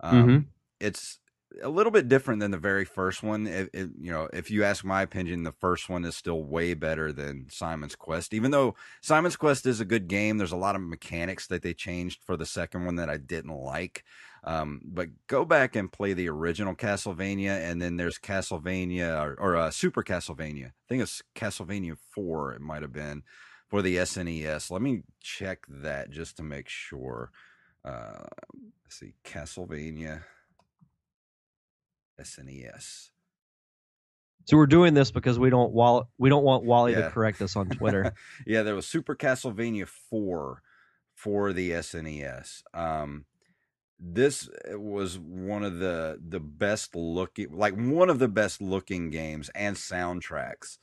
Um, 0.00 0.36
Mhm. 0.36 0.48
It's 0.80 1.20
a 1.62 1.68
little 1.68 1.90
bit 1.90 2.08
different 2.08 2.40
than 2.40 2.50
the 2.50 2.58
very 2.58 2.84
first 2.84 3.22
one. 3.22 3.46
It, 3.46 3.70
it, 3.72 3.90
you 3.98 4.10
know, 4.10 4.28
if 4.32 4.50
you 4.50 4.64
ask 4.64 4.84
my 4.84 5.02
opinion, 5.02 5.42
the 5.42 5.52
first 5.52 5.88
one 5.88 6.04
is 6.04 6.16
still 6.16 6.42
way 6.42 6.74
better 6.74 7.12
than 7.12 7.46
Simon's 7.50 7.96
Quest. 7.96 8.34
Even 8.34 8.50
though 8.50 8.74
Simon's 9.00 9.36
Quest 9.36 9.66
is 9.66 9.80
a 9.80 9.84
good 9.84 10.08
game, 10.08 10.38
there's 10.38 10.52
a 10.52 10.56
lot 10.56 10.76
of 10.76 10.82
mechanics 10.82 11.46
that 11.46 11.62
they 11.62 11.74
changed 11.74 12.22
for 12.22 12.36
the 12.36 12.46
second 12.46 12.84
one 12.84 12.96
that 12.96 13.10
I 13.10 13.16
didn't 13.16 13.56
like. 13.56 14.04
Um, 14.44 14.80
but 14.84 15.08
go 15.26 15.44
back 15.44 15.74
and 15.74 15.92
play 15.92 16.12
the 16.12 16.28
original 16.28 16.74
Castlevania, 16.74 17.58
and 17.70 17.82
then 17.82 17.96
there's 17.96 18.18
Castlevania 18.18 19.20
or, 19.20 19.34
or 19.34 19.56
uh, 19.56 19.70
Super 19.70 20.02
Castlevania. 20.02 20.68
I 20.68 20.88
think 20.88 21.02
it's 21.02 21.22
Castlevania 21.34 21.96
Four. 22.14 22.52
It 22.52 22.60
might 22.60 22.82
have 22.82 22.92
been 22.92 23.22
for 23.68 23.82
the 23.82 23.96
SNES. 23.96 24.70
Let 24.70 24.82
me 24.82 25.02
check 25.20 25.64
that 25.68 26.10
just 26.10 26.36
to 26.36 26.42
make 26.42 26.68
sure. 26.68 27.30
Uh, 27.84 28.26
let's 28.84 28.98
see, 29.00 29.14
Castlevania 29.24 30.22
SNES. 32.20 33.10
So 34.46 34.56
we're 34.56 34.66
doing 34.66 34.94
this 34.94 35.10
because 35.10 35.38
we 35.38 35.50
don't 35.50 35.72
Wall- 35.72 36.08
we 36.18 36.28
don't 36.30 36.44
want 36.44 36.64
Wally 36.64 36.92
Yeah. 36.92 37.02
to 37.02 37.10
correct 37.10 37.42
us 37.42 37.54
on 37.56 37.68
Twitter. 37.68 38.12
yeah, 38.46 38.62
there 38.62 38.74
was 38.74 38.86
Super 38.86 39.14
Castlevania 39.14 39.86
4 39.86 40.62
for 41.14 41.52
the 41.52 41.70
SNES. 41.72 42.62
Um 42.74 43.24
this 44.00 44.48
was 44.70 45.18
one 45.18 45.64
of 45.64 45.78
the 45.78 46.18
the 46.26 46.38
best 46.40 46.94
looking 46.94 47.50
like 47.50 47.74
one 47.74 48.08
of 48.08 48.18
the 48.20 48.28
best 48.28 48.62
looking 48.62 49.10
games 49.10 49.50
and 49.56 49.76
soundtracks 49.76 50.78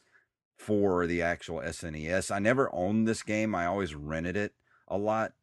for 0.57 1.07
the 1.07 1.21
actual 1.21 1.59
SNES. 1.59 2.29
I 2.29 2.39
never 2.39 2.69
owned 2.73 3.07
this 3.07 3.23
game. 3.23 3.55
I 3.55 3.65
always 3.65 3.95
rented 3.95 4.35
it 4.37 4.53
a 4.87 4.97
lot. 4.97 5.33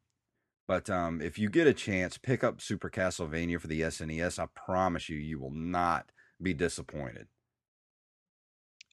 But 0.68 0.88
um 0.90 1.20
if 1.20 1.38
you 1.38 1.50
get 1.50 1.66
a 1.66 1.74
chance, 1.74 2.18
pick 2.18 2.42
up 2.44 2.60
Super 2.60 2.90
Castlevania 2.90 3.60
for 3.60 3.66
the 3.68 3.82
SNES. 3.82 4.38
I 4.38 4.46
promise 4.54 5.08
you 5.08 5.16
you 5.16 5.38
will 5.38 5.50
not 5.52 6.10
be 6.40 6.54
disappointed 6.54 7.28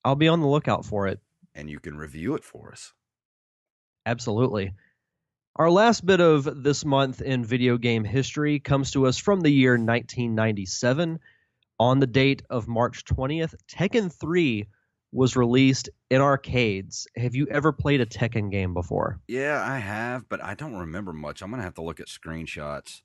I'll 0.03 0.15
be 0.15 0.27
on 0.27 0.41
the 0.41 0.47
lookout 0.47 0.85
for 0.85 1.07
it. 1.07 1.19
and 1.55 1.69
you 1.69 1.79
can 1.79 1.97
review 1.97 2.35
it 2.35 2.43
for 2.43 2.71
us. 2.71 2.93
Absolutely. 4.05 4.73
Our 5.55 5.69
last 5.69 6.05
bit 6.05 6.21
of 6.21 6.63
this 6.63 6.85
month 6.85 7.21
in 7.21 7.43
video 7.43 7.77
game 7.77 8.03
history 8.03 8.59
comes 8.59 8.91
to 8.91 9.07
us 9.07 9.17
from 9.17 9.41
the 9.41 9.49
year 9.49 9.71
1997. 9.73 11.19
On 11.79 11.99
the 11.99 12.07
date 12.07 12.43
of 12.49 12.67
March 12.67 13.03
20th, 13.05 13.55
Tekken 13.69 14.11
3 14.13 14.67
was 15.11 15.35
released 15.35 15.89
in 16.09 16.21
arcades. 16.21 17.07
Have 17.15 17.35
you 17.35 17.47
ever 17.47 17.71
played 17.71 18.01
a 18.01 18.05
Tekken 18.05 18.51
game 18.51 18.73
before? 18.73 19.19
Yeah, 19.27 19.63
I 19.65 19.77
have, 19.79 20.27
but 20.29 20.43
I 20.43 20.53
don't 20.53 20.75
remember 20.75 21.13
much. 21.13 21.41
I'm 21.41 21.49
gonna 21.49 21.63
have 21.63 21.75
to 21.75 21.81
look 21.81 21.99
at 21.99 22.07
screenshots. 22.07 23.01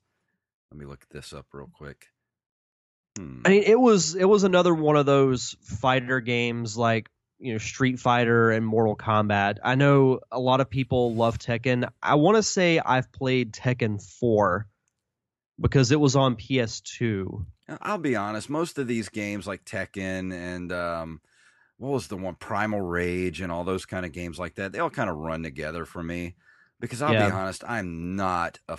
Let 0.71 0.79
me 0.79 0.85
look 0.85 1.05
this 1.09 1.33
up 1.33 1.47
real 1.51 1.69
quick. 1.71 2.07
Hmm. 3.17 3.41
I 3.45 3.49
mean, 3.49 3.63
it 3.63 3.79
was 3.79 4.15
it 4.15 4.25
was 4.25 4.43
another 4.43 4.73
one 4.73 4.97
of 4.97 5.05
those 5.05 5.55
fighter 5.61 6.19
games 6.19 6.77
like 6.77 7.09
you 7.39 7.53
know 7.53 7.57
Street 7.57 7.99
Fighter 7.99 8.51
and 8.51 8.65
Mortal 8.65 8.95
Kombat. 8.95 9.57
I 9.63 9.75
know 9.75 10.19
a 10.31 10.39
lot 10.39 10.61
of 10.61 10.69
people 10.69 11.15
love 11.15 11.39
Tekken. 11.39 11.89
I 12.01 12.15
want 12.15 12.37
to 12.37 12.43
say 12.43 12.79
I've 12.79 13.11
played 13.11 13.53
Tekken 13.53 14.01
4 14.19 14.67
because 15.59 15.91
it 15.91 15.99
was 15.99 16.15
on 16.15 16.35
PS2. 16.35 17.45
I'll 17.81 17.97
be 17.97 18.15
honest. 18.15 18.49
Most 18.49 18.77
of 18.77 18.87
these 18.87 19.09
games, 19.09 19.47
like 19.47 19.65
Tekken 19.65 20.33
and 20.33 20.71
um, 20.71 21.21
what 21.77 21.89
was 21.91 22.07
the 22.07 22.17
one, 22.17 22.35
Primal 22.35 22.81
Rage, 22.81 23.41
and 23.41 23.51
all 23.51 23.63
those 23.63 23.85
kind 23.85 24.05
of 24.05 24.11
games 24.11 24.39
like 24.39 24.55
that, 24.55 24.71
they 24.71 24.79
all 24.79 24.89
kind 24.89 25.09
of 25.09 25.17
run 25.17 25.43
together 25.43 25.85
for 25.85 26.03
me. 26.03 26.35
Because 26.79 27.01
I'll 27.01 27.13
Yeah. 27.13 27.15
be 27.15 27.31
honest, 27.31 27.63
I'm 27.65 28.15
not 28.17 28.59
a 28.67 28.77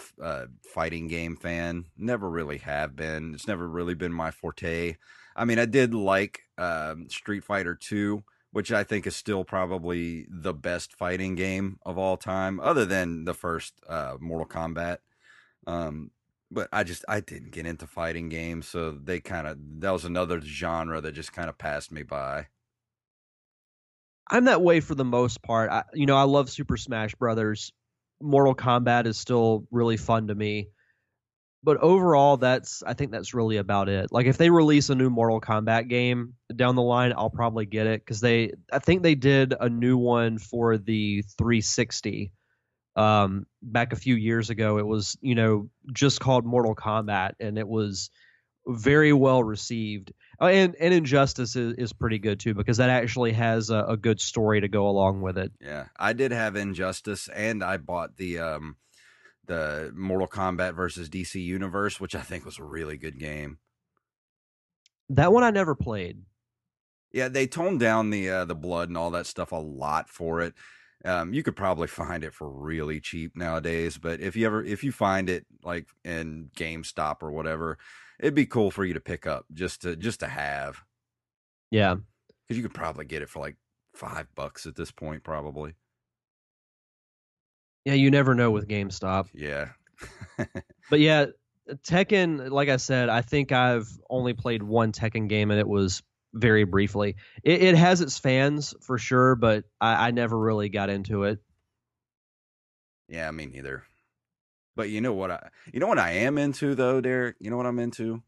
fighting 0.63 1.09
game 1.09 1.37
fan. 1.37 1.87
Never 1.97 2.29
really 2.29 2.59
have 2.59 2.95
been. 2.95 3.35
It's 3.35 3.47
never 3.49 3.67
really 3.69 3.95
been 3.95 4.13
my 4.13 4.31
forte. 4.31 4.97
I 5.35 5.45
mean, 5.45 5.59
I 5.59 5.65
did 5.65 5.95
like 5.95 6.41
um, 6.59 7.09
Street 7.09 7.43
Fighter 7.45 7.75
2, 7.75 8.23
which 8.51 8.71
I 8.71 8.85
think 8.85 9.07
is 9.07 9.17
still 9.17 9.45
probably 9.45 10.27
the 10.31 10.53
best 10.55 10.95
fighting 10.95 11.35
game 11.37 11.79
of 11.87 11.97
all 11.97 12.17
time, 12.19 12.61
other 12.61 12.85
than 12.85 13.25
the 13.25 13.35
first 13.35 13.81
uh, 13.89 14.17
Mortal 14.21 14.47
Kombat. 14.49 14.99
Um, 15.67 16.13
but 16.51 16.69
I 16.73 16.85
just 16.85 17.05
I 17.09 17.21
didn't 17.21 17.53
get 17.53 17.67
into 17.67 17.87
fighting 17.87 18.29
games, 18.29 18.69
so 18.69 18.93
they 18.93 19.21
kind 19.21 19.47
of 19.47 19.59
that 19.81 19.91
was 19.91 20.05
another 20.05 20.41
genre 20.41 21.01
that 21.01 21.13
just 21.13 21.33
kind 21.33 21.49
of 21.51 21.59
passed 21.59 21.93
me 21.93 22.03
by. 22.03 22.49
I'm 24.31 24.45
that 24.47 24.63
way 24.63 24.81
for 24.81 24.95
the 24.95 25.05
most 25.05 25.43
part. 25.43 25.71
I, 25.71 25.85
you 25.95 26.07
know, 26.07 26.17
I 26.17 26.25
love 26.25 26.51
Super 26.51 26.77
Smash 26.77 27.15
Brothers. 27.15 27.73
Mortal 28.21 28.55
Kombat 28.55 29.07
is 29.07 29.19
still 29.19 29.67
really 29.71 29.97
fun 29.97 30.29
to 30.29 30.35
me. 30.35 30.69
But 31.63 31.79
overall, 31.79 32.37
that's 32.37 32.83
I 32.87 32.95
think 32.95 33.11
that's 33.11 33.35
really 33.35 33.57
about 33.57 33.89
it. 33.89 34.13
Like 34.13 34.27
if 34.27 34.37
they 34.37 34.51
release 34.51 34.89
a 34.89 34.95
new 34.95 35.11
Mortal 35.11 35.41
Kombat 35.41 35.89
game 35.89 36.35
down 36.55 36.77
the 36.77 36.83
line, 36.83 37.13
I'll 37.17 37.31
probably 37.31 37.67
get 37.67 37.87
it 37.87 38.01
because 38.01 38.21
they 38.21 38.53
I 38.73 38.79
think 38.79 39.03
they 39.03 39.17
did 39.17 39.53
a 39.59 39.69
new 39.69 39.97
one 39.97 40.39
for 40.39 40.79
the 40.79 41.23
360 41.39 42.31
um, 42.95 43.47
back 43.63 43.93
a 43.93 43.97
few 43.97 44.15
years 44.15 44.51
ago. 44.51 44.79
It 44.79 44.87
was 44.87 45.17
you 45.21 45.35
know 45.35 45.69
just 45.93 46.21
called 46.21 46.47
Mortal 46.47 46.77
Kombat, 46.77 47.33
and 47.41 47.59
it 47.59 47.67
was 47.67 48.11
very 48.67 49.13
well 49.13 49.43
received. 49.43 50.13
Oh, 50.39 50.47
and 50.47 50.77
and 50.79 50.93
Injustice 50.93 51.57
is, 51.57 51.75
is 51.75 51.93
pretty 51.93 52.19
good 52.19 52.41
too 52.41 52.55
because 52.55 52.77
that 52.77 52.91
actually 52.91 53.33
has 53.33 53.71
a, 53.71 53.85
a, 53.89 53.97
good 53.97 54.21
story 54.21 54.61
to 54.61 54.69
go 54.69 54.89
along 54.89 55.23
with 55.23 55.39
it. 55.39 55.53
Yeah, 55.61 55.87
I 55.99 56.13
did 56.13 56.31
have 56.31 56.57
Injustice, 56.57 57.29
and 57.29 57.65
I 57.65 57.79
bought 57.79 58.17
the 58.17 58.39
um, 58.41 58.77
the 59.47 59.93
Mortal 59.97 60.29
Kombat 60.29 60.75
versus 60.75 61.09
DC 61.09 61.43
Universe, 61.43 62.01
which 62.01 62.15
I 62.15 62.21
think 62.21 62.45
was 62.45 62.59
a 62.59 62.65
really 62.65 62.99
good 62.99 63.19
game. 63.19 63.59
That 65.09 65.33
one 65.33 65.45
I 65.45 65.51
never 65.51 65.75
played. 65.75 66.23
Yeah, 67.13 67.29
they 67.29 67.47
toned 67.47 67.81
down 67.81 68.11
the 68.11 68.29
uh, 68.29 68.45
the 68.45 68.55
blood 68.55 68.89
and 68.89 68.99
all 68.99 69.11
that 69.13 69.27
stuff 69.27 69.53
a 69.53 69.57
lot 69.57 70.11
for 70.11 70.43
it. 70.43 70.55
Um, 71.05 71.33
you 71.33 71.43
could 71.43 71.57
probably 71.57 71.87
find 71.87 72.25
it 72.25 72.35
for 72.35 72.51
really 72.51 73.01
cheap 73.01 73.37
nowadays, 73.37 73.97
but 73.97 74.21
if 74.21 74.37
you 74.37 74.45
ever 74.47 74.63
if 74.63 74.85
you 74.85 74.93
find 74.93 75.31
it 75.31 75.47
like 75.63 75.87
in 76.05 76.51
GameStop 76.57 77.23
or 77.23 77.31
whatever, 77.31 77.79
it'd 78.21 78.35
be 78.35 78.47
cool 78.47 78.71
for 78.71 78.85
you 78.85 78.95
to 78.95 79.01
pick 79.01 79.27
up 79.27 79.47
just 79.53 79.83
to 79.83 79.97
just 79.97 80.21
to 80.21 80.29
have. 80.29 80.83
Yeah, 81.71 81.97
because 82.47 82.57
you 82.57 82.63
could 82.63 82.75
probably 82.75 83.05
get 83.05 83.23
it 83.23 83.29
for 83.29 83.41
like 83.41 83.57
five 83.95 84.27
bucks 84.35 84.67
at 84.67 84.77
this 84.77 84.91
point, 84.91 85.25
probably. 85.25 85.75
Yeah, 87.85 87.95
you 87.95 88.11
never 88.11 88.35
know 88.35 88.51
with 88.51 88.69
GameStop. 88.69 89.29
Yeah. 89.33 89.69
but 90.91 91.01
yeah, 91.01 91.27
Tekken, 91.69 92.51
like 92.51 92.69
I 92.69 92.77
said, 92.77 93.09
I 93.09 93.23
think 93.23 93.53
I've 93.53 93.89
only 94.11 94.35
played 94.35 94.63
one 94.63 94.93
Tekken 94.93 95.29
game 95.29 95.51
and 95.51 95.61
it 95.61 95.69
was 95.69 96.03
very 96.35 96.65
briefly. 96.65 97.17
It, 97.43 97.63
it 97.63 97.75
has 97.77 98.01
its 98.01 98.19
fans 98.19 98.75
for 98.83 98.99
sure, 98.99 99.37
but 99.37 99.65
I, 99.81 100.09
I 100.09 100.11
never 100.11 100.39
really 100.39 100.69
got 100.69 100.91
into 100.91 101.25
it. 101.25 101.39
Yeah, 103.09 103.31
me 103.31 103.47
neither. 103.47 103.85
But 104.77 104.91
you 104.91 105.01
know 105.01 105.15
what 105.15 105.31
I 105.31 105.49
you 105.73 105.81
know 105.81 105.89
what 105.89 105.99
I 105.99 106.11
am 106.13 106.39
into 106.39 106.75
though, 106.75 107.01
Derek? 107.01 107.37
You 107.41 107.51
know 107.51 107.57
what 107.57 107.67
I'm 107.67 107.79
into? 107.79 108.23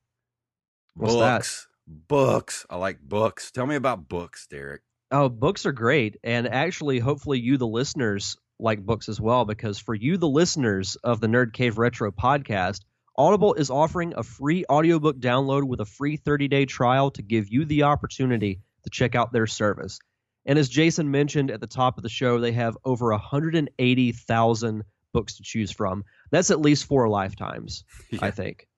What's 0.95 1.15
books. 1.15 1.69
That? 1.87 2.09
Books. 2.09 2.67
I 2.69 2.77
like 2.77 3.01
books. 3.01 3.51
Tell 3.51 3.67
me 3.67 3.77
about 3.77 4.09
books, 4.09 4.47
Derek. 4.49 4.83
Oh, 5.11 5.29
books 5.29 5.65
are 5.65 5.73
great. 5.73 6.17
And 6.25 6.49
actually, 6.49 6.99
hopefully 6.99 7.39
you 7.39 7.57
the 7.57 7.67
listeners 7.67 8.37
like 8.59 8.85
books 8.85 9.09
as 9.09 9.21
well 9.21 9.45
because 9.45 9.79
for 9.79 9.95
you 9.95 10.17
the 10.17 10.29
listeners 10.29 10.97
of 10.97 11.21
the 11.21 11.29
Nerd 11.29 11.53
Cave 11.53 11.79
Retro 11.79 12.11
podcast, 12.11 12.81
Audible 13.17 13.55
is 13.55 13.71
offering 13.71 14.15
a 14.17 14.23
free 14.23 14.65
audiobook 14.71 15.19
download 15.19 15.65
with 15.65 15.81
a 15.81 15.87
free 15.87 16.19
30-day 16.19 16.67
trial 16.67 17.11
to 17.13 17.23
give 17.23 17.49
you 17.49 17.65
the 17.65 17.85
opportunity 17.85 18.61
to 18.85 18.91
check 18.91 19.15
out 19.15 19.33
their 19.33 19.47
service. 19.47 19.99
And 20.45 20.59
as 20.59 20.69
Jason 20.69 21.11
mentioned 21.11 21.51
at 21.51 21.61
the 21.61 21.67
top 21.67 21.97
of 21.97 22.03
the 22.03 22.09
show, 22.09 22.39
they 22.39 22.53
have 22.53 22.77
over 22.85 23.11
180,000 23.11 24.85
books 25.13 25.37
to 25.37 25.43
choose 25.43 25.73
from. 25.73 26.05
That's 26.31 26.51
at 26.51 26.61
least 26.61 26.87
four 26.87 27.09
lifetimes, 27.09 27.85
yeah. 28.11 28.21
I 28.23 28.31
think. 28.31 28.69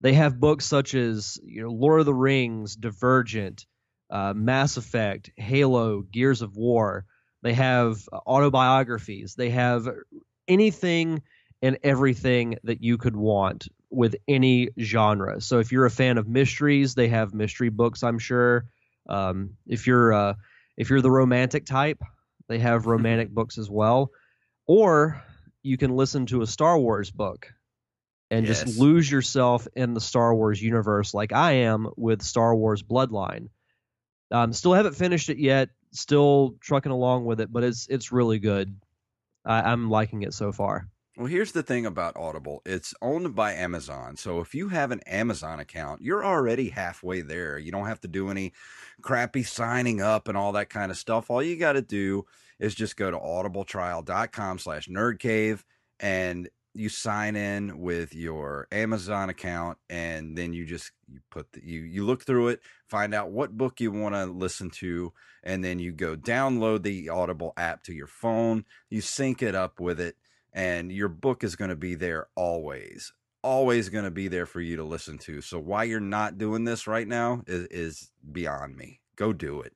They 0.00 0.14
have 0.14 0.40
books 0.40 0.64
such 0.64 0.94
as 0.94 1.38
you 1.44 1.62
know, 1.62 1.70
Lord 1.70 2.00
of 2.00 2.06
the 2.06 2.14
Rings, 2.14 2.74
Divergent, 2.74 3.66
uh, 4.10 4.32
Mass 4.34 4.76
Effect, 4.76 5.30
Halo, 5.36 6.02
Gears 6.02 6.42
of 6.42 6.56
War. 6.56 7.04
They 7.42 7.52
have 7.54 8.08
autobiographies. 8.26 9.34
They 9.34 9.50
have 9.50 9.88
anything 10.48 11.22
and 11.62 11.78
everything 11.82 12.56
that 12.64 12.82
you 12.82 12.96
could 12.98 13.16
want 13.16 13.68
with 13.90 14.16
any 14.28 14.68
genre. 14.78 15.40
So 15.40 15.58
if 15.58 15.72
you're 15.72 15.86
a 15.86 15.90
fan 15.90 16.16
of 16.16 16.28
mysteries, 16.28 16.94
they 16.94 17.08
have 17.08 17.34
mystery 17.34 17.68
books. 17.68 18.02
I'm 18.02 18.18
sure. 18.18 18.66
Um, 19.08 19.56
if 19.66 19.86
you're 19.86 20.12
uh, 20.12 20.34
if 20.76 20.88
you're 20.88 21.02
the 21.02 21.10
romantic 21.10 21.66
type, 21.66 22.02
they 22.48 22.58
have 22.58 22.86
romantic 22.94 23.30
books 23.30 23.58
as 23.58 23.68
well. 23.68 24.10
Or 24.66 25.22
you 25.62 25.76
can 25.76 25.96
listen 25.96 26.26
to 26.26 26.42
a 26.42 26.46
Star 26.46 26.78
Wars 26.78 27.10
book 27.10 27.52
and 28.30 28.46
yes. 28.46 28.62
just 28.62 28.78
lose 28.78 29.10
yourself 29.10 29.66
in 29.74 29.94
the 29.94 30.00
Star 30.00 30.34
Wars 30.34 30.62
universe 30.62 31.14
like 31.14 31.32
I 31.32 31.52
am 31.52 31.90
with 31.96 32.22
Star 32.22 32.54
Wars 32.54 32.82
Bloodline. 32.82 33.48
Um, 34.30 34.52
still 34.52 34.74
haven't 34.74 34.94
finished 34.94 35.28
it 35.28 35.38
yet. 35.38 35.70
Still 35.92 36.54
trucking 36.60 36.92
along 36.92 37.24
with 37.24 37.40
it, 37.40 37.52
but 37.52 37.64
it's 37.64 37.88
it's 37.88 38.12
really 38.12 38.38
good. 38.38 38.76
I, 39.44 39.62
I'm 39.62 39.90
liking 39.90 40.22
it 40.22 40.32
so 40.32 40.52
far. 40.52 40.88
Well, 41.16 41.26
here's 41.26 41.52
the 41.52 41.64
thing 41.64 41.84
about 41.84 42.16
Audible. 42.16 42.62
It's 42.64 42.94
owned 43.02 43.34
by 43.34 43.52
Amazon. 43.52 44.16
So 44.16 44.40
if 44.40 44.54
you 44.54 44.68
have 44.68 44.92
an 44.92 45.00
Amazon 45.00 45.58
account, 45.58 46.00
you're 46.00 46.24
already 46.24 46.70
halfway 46.70 47.20
there. 47.20 47.58
You 47.58 47.72
don't 47.72 47.88
have 47.88 48.00
to 48.02 48.08
do 48.08 48.30
any 48.30 48.52
crappy 49.02 49.42
signing 49.42 50.00
up 50.00 50.28
and 50.28 50.38
all 50.38 50.52
that 50.52 50.70
kind 50.70 50.90
of 50.90 50.96
stuff. 50.96 51.28
All 51.28 51.42
you 51.42 51.56
got 51.56 51.72
to 51.72 51.82
do 51.82 52.24
is 52.60 52.74
just 52.74 52.96
go 52.96 53.10
to 53.10 53.18
audibletrial.com 53.18 54.58
slash 54.58 54.86
nerdcave 54.86 55.64
and 55.98 56.48
you 56.72 56.88
sign 56.88 57.34
in 57.34 57.80
with 57.80 58.14
your 58.14 58.68
Amazon 58.70 59.28
account 59.28 59.78
and 59.88 60.38
then 60.38 60.52
you 60.52 60.64
just 60.64 60.92
you 61.08 61.18
put 61.30 61.50
the, 61.52 61.60
you 61.64 61.80
you 61.80 62.04
look 62.04 62.24
through 62.24 62.48
it, 62.48 62.60
find 62.88 63.12
out 63.12 63.32
what 63.32 63.56
book 63.56 63.80
you 63.80 63.90
want 63.90 64.14
to 64.14 64.26
listen 64.26 64.70
to 64.70 65.12
and 65.42 65.64
then 65.64 65.78
you 65.78 65.90
go 65.90 66.14
download 66.14 66.82
the 66.82 67.08
Audible 67.08 67.52
app 67.56 67.82
to 67.84 67.92
your 67.92 68.06
phone, 68.06 68.64
you 68.88 69.00
sync 69.00 69.42
it 69.42 69.54
up 69.54 69.80
with 69.80 69.98
it 69.98 70.16
and 70.52 70.92
your 70.92 71.08
book 71.08 71.42
is 71.42 71.56
going 71.56 71.70
to 71.70 71.76
be 71.76 71.94
there 71.94 72.28
always. 72.36 73.12
Always 73.42 73.88
going 73.88 74.04
to 74.04 74.10
be 74.10 74.28
there 74.28 74.46
for 74.46 74.60
you 74.60 74.76
to 74.76 74.84
listen 74.84 75.16
to. 75.18 75.40
So 75.40 75.58
why 75.58 75.84
you're 75.84 75.98
not 75.98 76.36
doing 76.36 76.64
this 76.64 76.86
right 76.86 77.08
now 77.08 77.42
is 77.46 77.66
is 77.66 78.10
beyond 78.30 78.76
me. 78.76 79.00
Go 79.16 79.32
do 79.32 79.62
it 79.62 79.72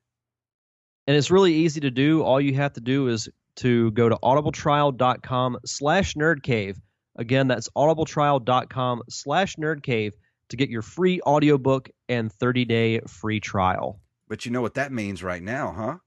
and 1.07 1.15
it's 1.15 1.31
really 1.31 1.53
easy 1.53 1.79
to 1.81 1.91
do. 1.91 2.23
All 2.23 2.39
you 2.41 2.55
have 2.55 2.73
to 2.73 2.81
do 2.81 3.07
is 3.07 3.29
to 3.57 3.91
go 3.91 4.09
to 4.09 4.17
audibletrial.com 4.17 5.59
slash 5.65 6.15
nerdcave. 6.15 6.77
Again, 7.15 7.47
that's 7.47 7.69
audibletrial.com 7.69 9.03
slash 9.09 9.55
nerdcave 9.55 10.11
to 10.49 10.57
get 10.57 10.69
your 10.69 10.81
free 10.81 11.21
audiobook 11.21 11.89
and 12.09 12.31
30-day 12.31 13.01
free 13.07 13.39
trial. 13.39 13.99
But 14.27 14.45
you 14.45 14.51
know 14.51 14.61
what 14.61 14.73
that 14.75 14.91
means 14.91 15.23
right 15.23 15.41
now, 15.41 15.73
huh? 15.75 15.97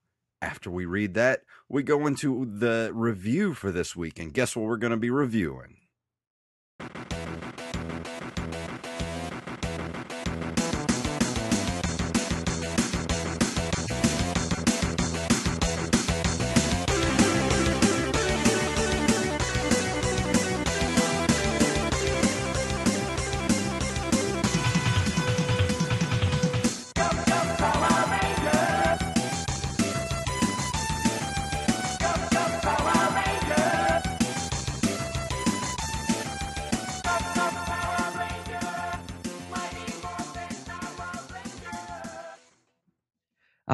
After 0.40 0.70
we 0.70 0.84
read 0.84 1.14
that, 1.14 1.40
we 1.68 1.82
go 1.82 2.06
into 2.06 2.46
the 2.46 2.90
review 2.94 3.54
for 3.54 3.72
this 3.72 3.96
week. 3.96 4.18
And 4.18 4.32
guess 4.32 4.54
what 4.54 4.66
we're 4.66 4.76
going 4.76 4.92
to 4.92 4.96
be 4.96 5.10
reviewing? 5.10 5.76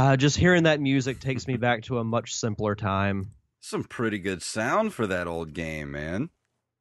Uh, 0.05 0.19
just 0.19 0.37
hearing 0.37 0.65
that 0.65 0.83
music 0.83 1.19
takes 1.19 1.49
me 1.49 1.57
back 1.57 1.83
to 1.83 1.99
a 1.99 2.05
much 2.05 2.35
simpler 2.35 2.75
time. 2.75 3.31
Some 3.61 3.85
pretty 3.85 4.19
good 4.19 4.43
sound 4.43 4.93
for 4.93 5.07
that 5.07 5.27
old 5.27 5.55
game, 5.55 5.93
man. 5.93 6.29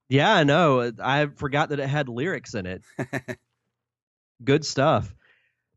Yeah, 0.10 0.36
I 0.36 0.44
know. 0.44 0.92
I 1.02 1.28
forgot 1.28 1.70
that 1.70 1.80
it 1.80 1.88
had 1.88 2.10
lyrics 2.10 2.54
in 2.54 2.66
it. 2.66 2.84
good 4.44 4.66
stuff. 4.66 5.16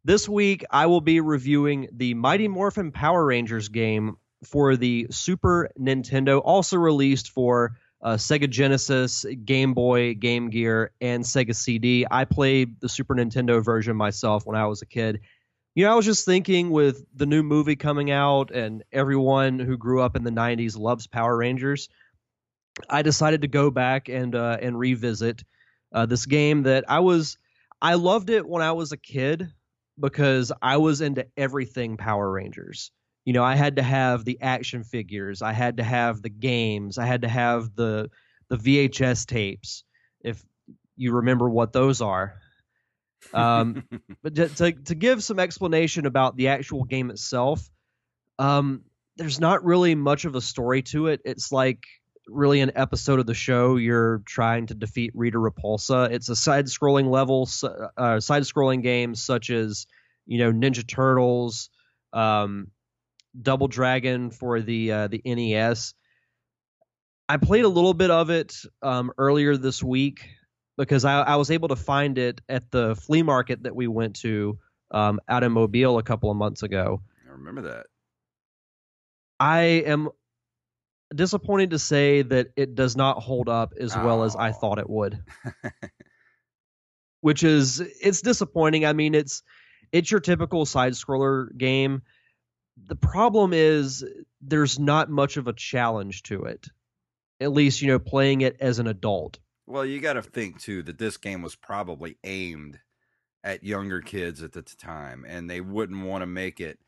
This 0.05 0.29
week, 0.29 0.65
I 0.73 0.87
will 0.87 1.01
be 1.01 1.21
reviewing 1.21 1.87
the 1.93 2.15
Mighty 2.15 2.49
Morphin 2.49 2.91
Power 2.91 3.25
Rangers 3.25 3.69
game 3.69 4.17
for 4.43 4.75
the 4.75 5.07
Super 5.13 5.71
Nintendo, 5.79 6.43
also 6.45 6.77
released 6.77 7.31
for 7.31 7.77
uh, 8.03 8.15
Sega 8.15 8.51
Genesis, 8.51 9.25
Game 9.45 9.73
Boy, 9.73 10.15
Game 10.15 10.51
Gear, 10.51 10.91
and 11.01 11.23
Sega 11.23 11.55
CD. 11.55 12.07
I 12.11 12.25
played 12.25 12.81
the 12.81 12.89
Super 12.89 13.15
Nintendo 13.15 13.65
version 13.65 13.97
myself 13.97 14.45
when 14.47 14.57
I 14.57 14.67
was 14.67 14.83
a 14.83 14.87
kid 14.87 15.21
You 15.77 15.85
know, 15.85 15.93
I 15.93 15.95
was 15.95 16.07
just 16.07 16.25
thinking 16.25 16.71
with 16.71 17.05
the 17.15 17.27
new 17.27 17.43
movie 17.43 17.77
coming 17.77 18.11
out 18.11 18.51
and 18.51 18.83
everyone 18.93 19.59
who 19.59 19.77
grew 19.77 20.01
up 20.01 20.17
in 20.17 20.25
the 20.25 20.31
90s 20.31 20.79
loves 20.79 21.07
Power 21.07 21.37
Rangers. 21.37 21.91
I 22.89 23.03
decided 23.03 23.43
to 23.43 23.49
go 23.49 23.71
back 23.71 24.09
and 24.09 24.35
uh, 24.35 24.57
and 24.63 24.79
revisit 24.79 25.45
uh, 25.93 26.07
this 26.07 26.25
game 26.25 26.63
that 26.63 26.87
I 26.89 27.01
was 27.01 27.37
I 27.83 27.97
loved 27.97 28.31
it 28.31 28.49
when 28.49 28.63
I 28.63 28.73
was 28.73 28.93
a 28.93 28.97
kid 28.97 29.53
because 30.01 30.51
I 30.63 30.79
was 30.79 31.03
into 31.03 31.27
everything 31.37 31.99
Power 31.99 32.31
Rangers. 32.31 32.91
You 33.27 33.35
know, 33.35 33.45
I 33.45 33.55
had 33.55 33.77
to 33.77 33.83
have 33.83 34.25
the 34.25 34.41
action 34.41 34.83
figures, 34.83 35.43
I 35.43 35.53
had 35.53 35.77
to 35.77 35.83
have 35.83 36.23
the 36.23 36.31
games, 36.31 36.97
I 36.97 37.05
had 37.05 37.21
to 37.21 37.29
have 37.29 37.77
the 37.77 38.09
the 38.49 38.57
VHS 38.57 39.27
tapes. 39.27 39.85
If 40.23 40.43
you 40.97 41.13
remember 41.13 41.51
what 41.51 41.75
those 41.75 42.01
are. 42.01 42.41
Um, 43.33 43.85
but 44.23 44.35
to 44.35 44.73
to 44.73 44.95
give 44.95 45.23
some 45.23 45.39
explanation 45.39 46.07
about 46.07 46.37
the 46.37 46.49
actual 46.49 46.85
game 46.85 47.11
itself, 47.11 47.69
um, 48.39 48.83
there's 49.17 49.41
not 49.41 49.65
really 49.65 49.95
much 49.95 50.25
of 50.25 50.35
a 50.35 50.41
story 50.41 50.83
to 50.83 51.09
it. 51.09 51.21
It's 51.25 51.51
like 51.51 51.85
really 52.27 52.61
an 52.61 52.73
episode 52.75 53.21
of 53.21 53.27
the 53.27 53.35
show. 53.35 53.77
You're 53.77 54.23
trying 54.27 54.67
to 54.67 54.75
defeat 54.75 55.13
Rita 55.15 55.39
Repulsa. 55.39 56.11
It's 56.11 56.29
a 56.29 56.37
side-scrolling 56.37 57.09
level, 57.09 57.49
uh, 57.97 58.21
side-scrolling 58.21 58.83
game 58.83 59.15
such 59.15 59.51
as 59.51 59.87
you 60.27 60.39
know 60.39 60.53
Ninja 60.53 60.87
Turtles, 60.87 61.71
um, 62.13 62.69
Double 63.41 63.69
Dragon 63.69 64.31
for 64.31 64.61
the 64.61 64.93
uh, 64.93 65.09
the 65.09 65.23
NES. 65.25 65.95
I 67.29 67.39
played 67.39 67.65
a 67.65 67.69
little 67.69 67.95
bit 67.95 68.11
of 68.11 68.31
it 68.31 68.55
um, 68.83 69.11
earlier 69.19 69.57
this 69.57 69.83
week 69.83 70.29
because 70.77 71.05
I, 71.05 71.23
I, 71.23 71.37
was 71.37 71.51
able 71.51 71.69
to 71.69 71.77
find 71.77 72.19
it 72.19 72.41
at 72.49 72.71
the 72.71 72.97
flea 72.97 73.23
market 73.23 73.63
that 73.63 73.75
we 73.75 73.87
went 73.87 74.17
to 74.17 74.59
um, 74.91 75.21
out 75.29 75.43
in 75.43 75.53
Mobile 75.53 75.99
a 75.99 76.03
couple 76.03 76.31
of 76.31 76.37
months 76.37 76.63
ago. 76.63 77.01
I 77.27 77.33
remember 77.33 77.63
that. 77.63 77.87
I 79.39 79.61
am 79.87 80.11
disappointed 81.15 81.71
to 81.71 81.79
say 81.79 82.23
that 82.23 82.49
it 82.57 82.75
does 82.75 82.97
not 82.97 83.23
hold 83.23 83.49
up 83.49 83.75
as 83.79 83.97
oh. 83.97 84.05
well 84.05 84.25
as 84.25 84.37
I 84.37 84.53
thought 84.53 84.79
it 84.79 84.89
would. 84.89 85.23
Which 87.21 87.43
is 87.43 87.81
it's 87.81 88.21
disappointing. 88.21 88.85
I 88.85 88.93
mean, 88.93 89.15
it's 89.15 89.43
it's 89.93 90.11
your 90.11 90.21
typical 90.21 90.67
side 90.67 90.93
scroller 90.93 91.57
game. 91.57 92.03
The 92.87 92.97
problem 92.97 93.53
is 93.53 94.05
there's 94.43 94.79
not 94.79 95.11
much 95.11 95.37
of 95.37 95.49
a 95.49 95.53
challenge 95.53 96.23
to 96.25 96.45
it. 96.45 96.67
At 97.41 97.53
least, 97.53 97.83
you 97.83 97.89
know, 97.89 97.99
playing 97.99 98.43
it 98.43 98.57
as 98.61 98.79
an 98.79 98.87
adult. 98.87 99.39
Well, 99.67 99.85
you 99.85 100.01
got 100.01 100.15
to 100.15 100.23
think 100.23 100.61
too 100.61 100.83
that 100.85 100.99
this 100.99 101.17
game 101.17 101.43
was 101.43 101.57
probably 101.57 102.19
aimed 102.25 102.81
at 103.43 103.65
younger 103.65 104.01
kids 104.01 104.43
at 104.43 104.53
the 104.53 104.63
time 104.63 105.25
and 105.29 105.49
they 105.49 105.61
wouldn't 105.61 106.05
want 106.05 106.23
to 106.23 106.27
make 106.27 106.61
it 106.61 106.79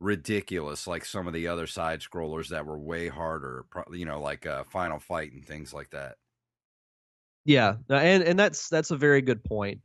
ridiculous 0.00 0.86
like 0.86 1.04
some 1.04 1.26
of 1.26 1.32
the 1.32 1.48
other 1.48 1.66
side 1.66 2.00
scrollers 2.00 2.48
that 2.48 2.66
were 2.66 2.78
way 2.78 3.08
harder, 3.08 3.64
you 3.92 4.04
know, 4.04 4.20
like 4.20 4.46
uh, 4.46 4.64
Final 4.64 4.98
Fight 4.98 5.32
and 5.32 5.44
things 5.44 5.72
like 5.72 5.90
that. 5.90 6.16
Yeah, 7.44 7.76
and 7.88 8.22
and 8.22 8.38
that's 8.38 8.68
that's 8.68 8.90
a 8.90 8.96
very 8.96 9.22
good 9.22 9.42
point. 9.42 9.80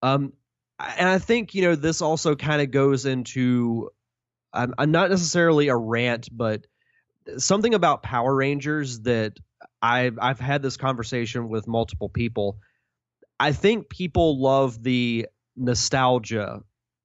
Um, 0.00 0.32
and 0.78 1.08
I 1.08 1.18
think 1.18 1.54
you 1.54 1.62
know 1.62 1.74
this 1.74 2.02
also 2.02 2.36
kind 2.36 2.62
of 2.62 2.70
goes 2.70 3.04
into, 3.04 3.90
I'm, 4.52 4.74
I'm 4.78 4.92
not 4.92 5.10
necessarily 5.10 5.68
a 5.68 5.76
rant, 5.76 6.28
but 6.30 6.66
something 7.38 7.74
about 7.74 8.02
Power 8.02 8.34
Rangers 8.34 9.00
that 9.00 9.38
I've 9.82 10.18
I've 10.20 10.40
had 10.40 10.62
this 10.62 10.76
conversation 10.76 11.48
with 11.48 11.66
multiple 11.66 12.08
people. 12.08 12.58
I 13.38 13.52
think 13.52 13.88
people 13.88 14.40
love 14.40 14.82
the 14.82 15.26
nostalgia 15.56 16.62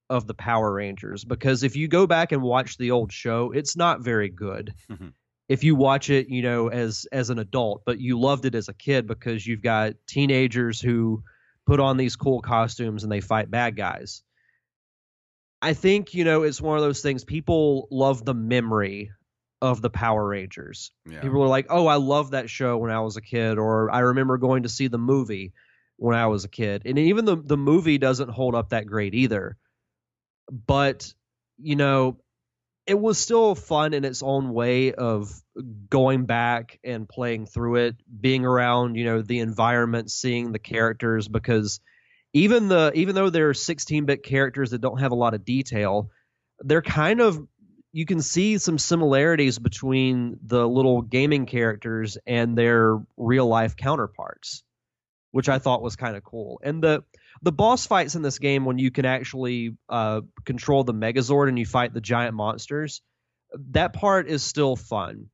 of 0.10 0.28
the 0.28 0.34
Power 0.34 0.73
Rangers 0.73 1.23
because 1.23 1.63
if 1.63 1.75
you 1.75 1.88
go 1.88 2.06
back 2.06 2.32
and 2.32 2.41
watch 2.41 2.78
the 2.78 2.91
old 2.91 3.12
show, 3.12 3.51
it's 3.51 3.75
not 3.75 4.01
very 4.01 4.30
good. 4.30 4.73
Mm-hmm. 4.89 5.10
If 5.47 5.63
you 5.63 5.75
watch 5.75 6.10
it, 6.10 6.28
you 6.28 6.41
know, 6.41 6.69
as 6.69 7.06
as 7.12 7.30
an 7.30 7.38
adult, 7.38 7.84
but 7.86 7.99
you 7.99 8.19
loved 8.19 8.45
it 8.45 8.56
as 8.56 8.67
a 8.67 8.73
kid 8.73 9.06
because 9.06 9.45
you've 9.45 9.62
got 9.62 9.93
teenagers 10.08 10.82
who 10.82 11.21
put 11.67 11.80
on 11.80 11.97
these 11.97 12.15
cool 12.15 12.41
costumes 12.41 13.04
and 13.04 13.12
they 13.12 13.21
fight 13.21 13.51
bad 13.51 13.75
guys. 13.75 14.23
I 15.62 15.73
think, 15.73 16.15
you 16.15 16.23
know, 16.23 16.41
it's 16.41 16.60
one 16.60 16.78
of 16.78 16.84
those 16.84 17.04
things 17.04 17.23
people 17.23 17.88
love 17.91 18.25
the 18.25 18.34
memory 18.34 19.12
of 19.61 19.81
the 19.81 19.89
Power 19.89 20.27
Rangers. 20.27 20.91
Yeah. 21.09 21.21
People 21.21 21.41
are 21.43 21.47
like, 21.47 21.67
"Oh, 21.69 21.87
I 21.87 21.95
love 21.95 22.31
that 22.31 22.49
show 22.49 22.77
when 22.77 22.91
I 22.91 23.01
was 23.01 23.17
a 23.17 23.21
kid," 23.21 23.57
or 23.57 23.91
"I 23.91 23.99
remember 23.99 24.37
going 24.37 24.63
to 24.63 24.69
see 24.69 24.87
the 24.87 24.97
movie 24.97 25.53
when 25.97 26.15
I 26.15 26.27
was 26.27 26.43
a 26.43 26.49
kid." 26.49 26.83
And 26.85 26.99
even 26.99 27.25
the 27.25 27.35
the 27.35 27.57
movie 27.57 27.97
doesn't 27.97 28.29
hold 28.29 28.55
up 28.55 28.69
that 28.69 28.85
great 28.85 29.13
either 29.13 29.57
but 30.67 31.13
you 31.57 31.75
know, 31.75 32.17
it 32.85 32.99
was 32.99 33.17
still 33.17 33.55
fun 33.55 33.93
in 33.93 34.05
its 34.05 34.21
own 34.21 34.53
way 34.53 34.93
of 34.93 35.31
going 35.89 36.25
back 36.25 36.79
and 36.83 37.07
playing 37.09 37.47
through 37.47 37.75
it, 37.75 37.95
being 38.21 38.45
around, 38.45 38.95
you 38.95 39.05
know, 39.05 39.21
the 39.21 39.39
environment, 39.39 40.11
seeing 40.11 40.51
the 40.51 40.59
characters 40.59 41.27
because 41.27 41.79
even 42.33 42.67
the 42.67 42.91
even 42.93 43.15
though 43.15 43.29
they're 43.29 43.53
16-bit 43.53 44.23
characters 44.23 44.71
that 44.71 44.81
don't 44.81 44.99
have 44.99 45.13
a 45.13 45.15
lot 45.15 45.33
of 45.33 45.45
detail, 45.45 46.11
they're 46.59 46.81
kind 46.81 47.21
of 47.21 47.47
you 47.95 48.05
can 48.05 48.21
see 48.21 48.58
some 48.58 48.77
similarities 48.77 49.58
between 49.58 50.38
the 50.43 50.67
little 50.67 51.01
gaming 51.01 51.45
characters 51.45 52.17
and 52.27 52.58
their 52.58 52.99
real 53.15 53.47
life 53.47 53.77
counterparts, 53.77 54.63
which 55.31 55.47
I 55.47 55.60
thought 55.60 55.81
was 55.81 55.95
kind 55.95 56.17
of 56.17 56.23
cool. 56.25 56.60
And 56.62 56.84
the 56.84 57.05
the 57.41 57.53
boss 57.53 57.88
fights 57.88 58.15
in 58.15 58.21
this 58.21 58.38
game 58.38 58.65
when 58.65 58.79
you 58.79 58.91
can 58.91 59.05
actually 59.05 59.77
uh, 59.88 60.21
control 60.43 60.84
the 60.84 60.93
Megazord 60.93 61.47
and 61.47 61.58
you 61.58 61.65
fight 61.65 61.93
the 61.93 62.01
giant 62.01 62.36
monsters, 62.36 63.01
that 63.71 63.93
part 63.93 64.27
is 64.27 64.43
still 64.43 64.75
fun. 64.75 65.27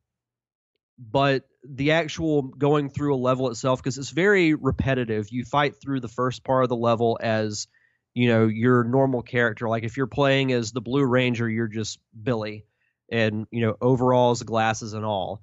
But 0.99 1.45
the 1.67 1.93
actual 1.93 2.43
going 2.43 2.91
through 2.91 3.15
a 3.15 3.17
level 3.17 3.49
itself, 3.49 3.81
because 3.81 3.97
it's 3.97 4.11
very 4.11 4.53
repetitive, 4.53 5.29
you 5.31 5.45
fight 5.45 5.81
through 5.81 6.01
the 6.01 6.07
first 6.07 6.43
part 6.43 6.61
of 6.61 6.69
the 6.69 6.75
level 6.75 7.17
as 7.19 7.65
you 8.13 8.27
know 8.27 8.47
your 8.47 8.83
normal 8.83 9.21
character. 9.21 9.69
Like 9.69 9.83
if 9.83 9.97
you're 9.97 10.07
playing 10.07 10.51
as 10.51 10.71
the 10.71 10.81
Blue 10.81 11.05
Ranger, 11.05 11.49
you're 11.49 11.67
just 11.67 11.99
Billy, 12.21 12.65
and 13.11 13.47
you 13.51 13.61
know 13.61 13.75
overalls, 13.81 14.43
glasses, 14.43 14.93
and 14.93 15.05
all. 15.05 15.41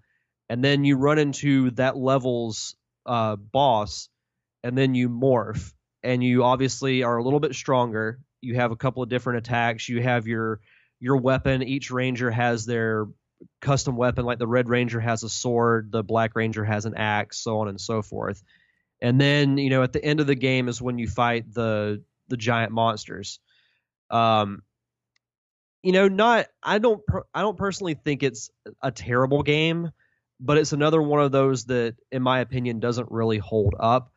And 0.48 0.64
then 0.64 0.84
you 0.84 0.96
run 0.96 1.18
into 1.18 1.70
that 1.72 1.96
level's 1.96 2.74
uh, 3.06 3.36
boss, 3.36 4.08
and 4.62 4.76
then 4.76 4.94
you 4.94 5.08
morph 5.08 5.72
and 6.02 6.22
you 6.22 6.44
obviously 6.44 7.02
are 7.02 7.16
a 7.16 7.22
little 7.22 7.40
bit 7.40 7.54
stronger. 7.54 8.20
You 8.40 8.54
have 8.56 8.70
a 8.70 8.76
couple 8.76 9.02
of 9.02 9.08
different 9.08 9.38
attacks. 9.38 9.88
You 9.88 10.02
have 10.02 10.26
your 10.26 10.60
your 11.00 11.16
weapon. 11.16 11.62
Each 11.62 11.90
ranger 11.90 12.30
has 12.30 12.66
their 12.66 13.06
custom 13.60 13.96
weapon. 13.96 14.24
Like 14.24 14.38
the 14.38 14.46
Red 14.46 14.68
Ranger 14.68 15.00
has 15.00 15.22
a 15.22 15.28
sword, 15.28 15.92
the 15.92 16.02
Black 16.02 16.34
Ranger 16.34 16.64
has 16.64 16.86
an 16.86 16.94
axe, 16.96 17.38
so 17.38 17.58
on 17.60 17.68
and 17.68 17.80
so 17.80 18.02
forth. 18.02 18.42
And 19.00 19.20
then 19.20 19.58
you 19.58 19.70
know 19.70 19.82
at 19.82 19.92
the 19.92 20.04
end 20.04 20.20
of 20.20 20.26
the 20.26 20.34
game 20.34 20.68
is 20.68 20.80
when 20.80 20.98
you 20.98 21.08
fight 21.08 21.52
the 21.52 22.02
the 22.28 22.36
giant 22.36 22.72
monsters. 22.72 23.40
Um, 24.10 24.62
you 25.82 25.92
know, 25.92 26.08
not 26.08 26.46
I 26.62 26.78
don't 26.78 27.02
I 27.34 27.42
don't 27.42 27.56
personally 27.56 27.94
think 27.94 28.22
it's 28.22 28.50
a 28.82 28.90
terrible 28.90 29.42
game, 29.42 29.90
but 30.40 30.58
it's 30.58 30.72
another 30.72 31.00
one 31.00 31.22
of 31.22 31.32
those 31.32 31.66
that, 31.66 31.96
in 32.10 32.22
my 32.22 32.40
opinion, 32.40 32.80
doesn't 32.80 33.10
really 33.10 33.38
hold 33.38 33.74
up. 33.78 34.12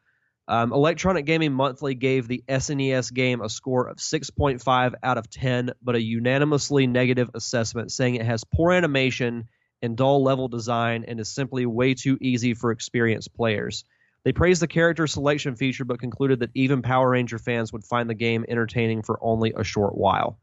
Um, 0.48 0.74
Electronic 0.74 1.26
Gaming 1.26 1.54
Monthly 1.54 1.96
gave 1.96 2.28
the 2.28 2.44
SNES 2.50 3.14
game 3.14 3.42
a 3.42 3.48
score 3.48 3.88
of 3.88 3.98
6.5 3.98 4.94
out 5.02 5.18
of 5.18 5.30
10, 5.30 5.72
but 5.82 5.96
a 5.96 6.02
unanimously 6.02 6.88
negative 6.88 7.30
assessment, 7.34 7.92
saying 7.92 8.16
it 8.16 8.26
has 8.26 8.44
poor 8.44 8.74
animation 8.74 9.48
and 9.82 9.96
dull 9.96 10.24
level 10.24 10.48
design 10.48 11.06
and 11.08 11.20
is 11.20 11.30
simply 11.30 11.66
way 11.66 11.94
too 11.94 12.18
easy 12.20 12.54
for 12.54 12.72
experienced 12.72 13.34
players. 13.34 13.86
They 14.24 14.32
praised 14.32 14.62
the 14.62 14.68
character 14.68 15.08
selection 15.08 15.56
feature, 15.56 15.86
but 15.86 16.00
concluded 16.00 16.40
that 16.40 16.52
even 16.54 16.82
Power 16.82 17.10
Ranger 17.10 17.40
fans 17.40 17.74
would 17.74 17.84
find 17.84 18.10
the 18.10 18.16
game 18.16 18.46
entertaining 18.48 19.02
for 19.02 19.20
only 19.22 19.54
a 19.56 19.64
short 19.64 19.98
while. 19.98 20.40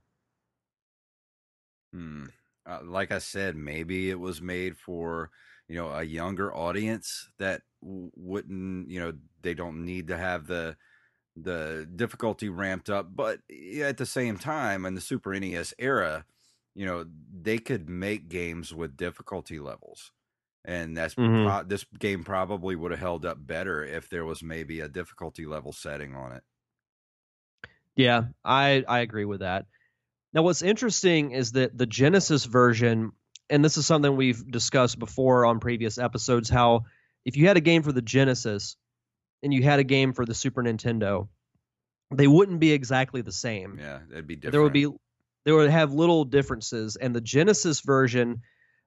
Hmm. 1.93 2.27
Uh, 2.67 2.81
like 2.85 3.13
I 3.13 3.19
said, 3.19 3.57
maybe 3.57 4.11
it 4.11 4.19
was 4.19 4.43
made 4.43 4.77
for 4.77 5.31
you 5.69 5.77
know 5.77 5.91
a 5.91 6.03
younger 6.03 6.55
audience 6.55 7.29
that 7.39 7.63
wouldn't 7.81 8.91
you 8.91 8.99
know 8.99 9.13
they 9.43 9.55
don't 9.55 9.85
need 9.85 10.09
to 10.09 10.17
have 10.17 10.47
the 10.47 10.77
the 11.37 11.89
difficulty 11.95 12.49
ramped 12.49 12.91
up 12.91 13.15
but 13.15 13.41
at 13.81 13.97
the 13.97 14.07
same 14.07 14.37
time 14.37 14.85
in 14.85 14.95
the 14.95 15.01
super 15.01 15.39
nes 15.39 15.73
era 15.79 16.25
you 16.75 16.85
know 16.85 17.05
they 17.41 17.59
could 17.59 17.89
make 17.89 18.29
games 18.29 18.75
with 18.75 18.97
difficulty 18.97 19.61
levels 19.61 20.11
and 20.69 20.97
that's 20.97 21.15
mm-hmm. 21.15 21.47
pro- 21.47 21.65
this 21.65 21.85
game 21.99 22.23
probably 22.23 22.77
would 22.77 22.91
have 22.91 23.01
held 23.01 23.25
up 23.25 23.39
better 23.45 23.85
if 23.85 24.09
there 24.09 24.25
was 24.25 24.43
maybe 24.43 24.81
a 24.81 24.89
difficulty 24.89 25.47
level 25.47 25.73
setting 25.73 26.15
on 26.15 26.33
it 26.33 26.43
yeah 27.97 28.25
i 28.45 28.85
i 28.87 29.01
agree 29.01 29.25
with 29.25 29.41
that 29.41 29.67
now 30.33 30.43
what's 30.43 30.63
interesting 30.63 31.33
is 31.33 31.53
that 31.53 31.77
the 31.77 31.87
genesis 31.87 32.45
version 32.45 33.13
and 33.51 33.65
this 33.65 33.77
is 33.77 33.87
something 33.87 34.15
we've 34.15 34.49
discussed 34.51 34.99
before 34.99 35.47
on 35.47 35.59
previous 35.59 35.99
episodes 35.99 36.49
how 36.49 36.85
if 37.29 37.37
you 37.37 37.47
had 37.47 37.59
a 37.59 37.61
game 37.61 37.83
for 37.83 37.93
the 37.93 38.01
Genesis 38.01 38.77
and 39.43 39.53
you 39.53 39.63
had 39.63 39.81
a 39.81 39.85
game 39.85 40.15
for 40.15 40.25
the 40.25 40.33
Super 40.33 40.63
Nintendo, 40.63 41.29
they 42.11 42.27
wouldn't 42.27 42.59
be 42.59 42.73
exactly 42.73 43.21
the 43.21 43.33
same. 43.33 43.79
Yeah, 43.79 43.99
they'd 44.09 44.27
be 44.27 44.37
different. 44.37 44.53
There 44.53 44.63
would 44.63 44.73
be 44.73 44.89
they 45.45 45.53
would 45.53 45.71
have 45.71 45.93
little 45.93 46.25
differences. 46.25 46.97
And 46.97 47.15
the 47.15 47.21
Genesis 47.21 47.81
version 47.81 48.41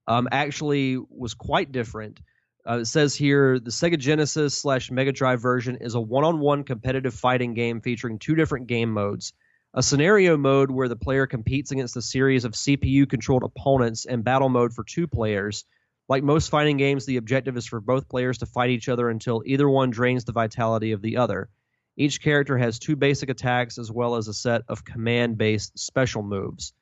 um, 0.07 0.27
actually 0.31 0.97
was 1.09 1.33
quite 1.33 1.71
different. 1.71 2.19
Uh, 2.67 2.79
it 2.79 2.85
says 2.85 3.15
here 3.15 3.59
the 3.59 3.71
Sega 3.71 3.97
Genesis 3.97 4.55
slash 4.55 4.91
Mega 4.91 5.11
Drive 5.11 5.41
version 5.41 5.77
is 5.81 5.95
a 5.95 6.01
one 6.01 6.23
on 6.23 6.39
one 6.39 6.63
competitive 6.63 7.13
fighting 7.13 7.53
game 7.53 7.81
featuring 7.81 8.19
two 8.19 8.35
different 8.35 8.67
game 8.67 8.91
modes. 8.91 9.33
A 9.73 9.81
scenario 9.81 10.35
mode 10.37 10.69
where 10.69 10.89
the 10.89 10.97
player 10.97 11.25
competes 11.25 11.71
against 11.71 11.95
a 11.95 12.01
series 12.01 12.43
of 12.43 12.51
CPU 12.51 13.09
controlled 13.09 13.43
opponents, 13.43 14.05
and 14.05 14.23
battle 14.23 14.49
mode 14.49 14.73
for 14.73 14.83
two 14.83 15.07
players. 15.07 15.63
Like 16.09 16.23
most 16.23 16.49
fighting 16.49 16.75
games, 16.75 17.05
the 17.05 17.15
objective 17.15 17.55
is 17.55 17.65
for 17.65 17.79
both 17.79 18.09
players 18.09 18.39
to 18.39 18.45
fight 18.45 18.69
each 18.69 18.89
other 18.89 19.09
until 19.09 19.43
either 19.45 19.69
one 19.69 19.89
drains 19.89 20.25
the 20.25 20.33
vitality 20.33 20.91
of 20.91 21.01
the 21.01 21.15
other. 21.17 21.49
Each 21.95 22.21
character 22.21 22.57
has 22.57 22.79
two 22.79 22.97
basic 22.97 23.29
attacks 23.29 23.77
as 23.77 23.89
well 23.89 24.15
as 24.15 24.27
a 24.27 24.33
set 24.33 24.63
of 24.67 24.83
command 24.83 25.37
based 25.37 25.79
special 25.79 26.21
moves. 26.21 26.73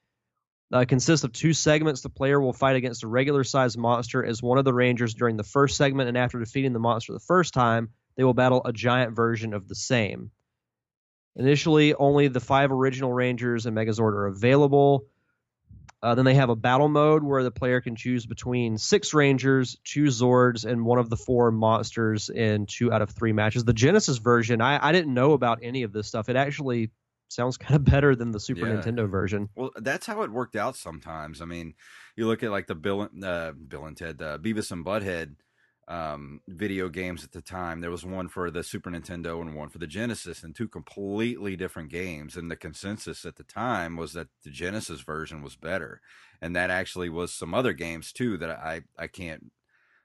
Uh, 0.72 0.86
consists 0.86 1.24
of 1.24 1.32
two 1.32 1.52
segments. 1.54 2.02
The 2.02 2.10
player 2.10 2.40
will 2.40 2.54
fight 2.54 2.76
against 2.76 3.04
a 3.04 3.08
regular 3.08 3.44
sized 3.44 3.78
monster 3.78 4.24
as 4.24 4.44
one 4.44 4.60
of 4.60 4.66
the 4.66 4.74
Rangers 4.74 5.16
during 5.16 5.36
the 5.36 5.44
first 5.44 5.78
segment, 5.78 6.10
and 6.10 6.18
after 6.18 6.40
defeating 6.40 6.74
the 6.74 6.80
monster 6.80 7.14
the 7.14 7.20
first 7.20 7.54
time, 7.56 7.90
they 8.16 8.24
will 8.24 8.36
battle 8.36 8.62
a 8.66 8.72
giant 8.72 9.16
version 9.16 9.54
of 9.54 9.68
the 9.68 9.76
same. 9.76 10.32
Initially, 11.36 11.96
only 11.96 12.28
the 12.28 12.40
five 12.40 12.72
original 12.72 13.12
Rangers 13.12 13.66
and 13.66 13.76
Megazord 13.76 14.14
are 14.14 14.28
available. 14.28 15.06
Uh, 16.02 16.16
then 16.16 16.26
they 16.26 16.36
have 16.36 16.50
a 16.50 16.56
battle 16.56 16.88
mode 16.88 17.24
where 17.24 17.44
the 17.44 17.52
player 17.52 17.82
can 17.82 17.96
choose 17.96 18.26
between 18.26 18.78
six 18.78 19.14
Rangers, 19.14 19.78
two 19.84 20.06
Zords, 20.06 20.66
and 20.66 20.86
one 20.86 21.00
of 21.00 21.10
the 21.10 21.18
four 21.18 21.52
monsters 21.52 22.30
in 22.30 22.68
two 22.68 22.92
out 22.92 23.02
of 23.02 23.10
three 23.10 23.34
matches. 23.34 23.66
The 23.66 23.74
Genesis 23.74 24.18
version, 24.18 24.62
I, 24.62 24.86
I 24.86 24.92
didn't 24.92 25.14
know 25.14 25.34
about 25.34 25.60
any 25.62 25.84
of 25.84 25.92
this 25.92 26.08
stuff. 26.08 26.30
It 26.30 26.36
actually 26.36 26.92
sounds 27.30 27.58
kind 27.58 27.76
of 27.76 27.84
better 27.86 28.16
than 28.16 28.32
the 28.32 28.40
Super 28.40 28.68
Yeah. 28.68 28.76
Nintendo 28.76 29.10
version. 29.10 29.50
Well, 29.56 29.72
that's 29.78 30.06
how 30.06 30.22
it 30.24 30.32
worked 30.32 30.56
out 30.56 30.76
sometimes. 30.76 31.42
I 31.42 31.46
mean, 31.46 31.76
you 32.16 32.28
look 32.28 32.44
at 32.44 32.52
like 32.52 32.68
the 32.68 32.76
Bill, 32.76 33.10
uh, 33.24 33.52
Bill 33.52 33.86
and 33.86 33.96
Ted, 33.96 34.22
uh, 34.22 34.38
Beavis 34.38 34.72
and 34.72 34.86
Butthead 34.86 35.36
um, 35.90 36.42
video 36.48 36.88
games 36.88 37.24
at 37.24 37.32
the 37.32 37.42
time. 37.42 37.82
There 37.82 37.90
was 37.90 38.06
one 38.06 38.30
for 38.30 38.52
the 38.52 38.64
Super 38.64 38.92
Nintendo 38.92 39.42
and 39.42 39.56
one 39.56 39.70
for 39.70 39.80
the 39.80 39.88
Genesis, 39.88 40.44
and 40.44 40.56
two 40.56 40.68
completely 40.68 41.56
different 41.56 41.90
games. 41.90 42.38
And 42.38 42.50
the 42.50 42.56
consensus 42.56 43.26
at 43.26 43.38
the 43.38 43.44
time 43.44 43.96
was 43.96 44.14
that 44.14 44.28
the 44.44 44.52
Genesis 44.52 45.02
version 45.02 45.42
was 45.42 45.56
better, 45.56 46.02
and 46.42 46.56
that 46.56 46.70
actually 46.70 47.10
was 47.10 47.34
some 47.34 47.54
other 47.54 47.74
games 47.74 48.14
too 48.14 48.38
that 48.38 48.52
I 48.52 48.84
I 48.98 49.08
can't 49.08 49.52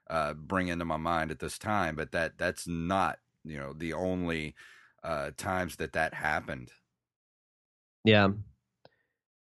uh, 0.09 0.33
bring 0.33 0.67
into 0.69 0.85
my 0.85 0.97
mind 0.97 1.29
at 1.31 1.39
this 1.39 1.59
time. 1.59 1.95
But 1.95 2.11
that 2.13 2.37
that's 2.39 2.67
not 2.67 3.19
you 3.43 3.57
know 3.57 3.73
the 3.73 3.93
only 3.93 4.55
uh, 5.03 5.31
times 5.37 5.75
that 5.75 5.93
that 5.93 6.15
happened. 6.15 6.71
Yeah. 8.05 8.29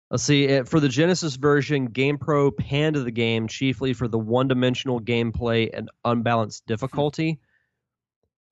Let's 0.09 0.23
see. 0.23 0.45
It, 0.45 0.69
for 0.69 0.79
the 0.79 0.87
Genesis 0.87 1.35
version, 1.35 1.89
GamePro 1.89 2.55
panned 2.55 2.95
the 2.95 3.11
game 3.11 3.47
chiefly 3.47 3.93
for 3.93 4.07
the 4.07 4.17
one 4.17 4.47
dimensional 4.47 5.01
gameplay 5.01 5.69
and 5.71 5.89
unbalanced 6.05 6.65
difficulty. 6.65 7.39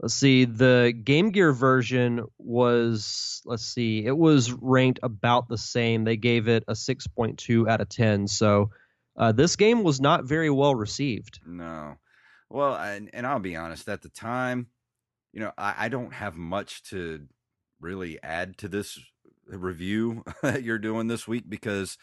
Let's 0.01 0.13
see. 0.13 0.43
The 0.43 0.93
Game 1.03 1.29
Gear 1.29 1.53
version 1.53 2.25
was, 2.37 3.41
let's 3.45 3.65
see, 3.65 4.05
it 4.05 4.17
was 4.17 4.51
ranked 4.51 4.99
about 5.01 5.47
the 5.47 5.57
same. 5.57 6.03
They 6.03 6.17
gave 6.17 6.49
it 6.49 6.65
a 6.67 6.73
6.2 6.73 7.69
out 7.69 7.79
of 7.79 7.87
10. 7.87 8.27
So 8.27 8.71
uh, 9.15 9.31
this 9.31 9.55
game 9.55 9.83
was 9.83 10.01
not 10.01 10.25
very 10.25 10.49
well 10.49 10.75
received. 10.75 11.39
No. 11.45 11.95
Well, 12.49 12.75
and, 12.75 13.09
and 13.13 13.25
I'll 13.25 13.39
be 13.39 13.55
honest, 13.55 13.87
at 13.87 14.01
the 14.01 14.09
time, 14.09 14.67
you 15.31 15.39
know, 15.39 15.53
I, 15.57 15.85
I 15.85 15.89
don't 15.89 16.13
have 16.13 16.35
much 16.35 16.83
to 16.89 17.25
really 17.79 18.21
add 18.21 18.57
to 18.57 18.67
this 18.67 18.99
review 19.47 20.23
that 20.41 20.63
you're 20.63 20.79
doing 20.79 21.07
this 21.07 21.27
week 21.27 21.49
because 21.49 21.97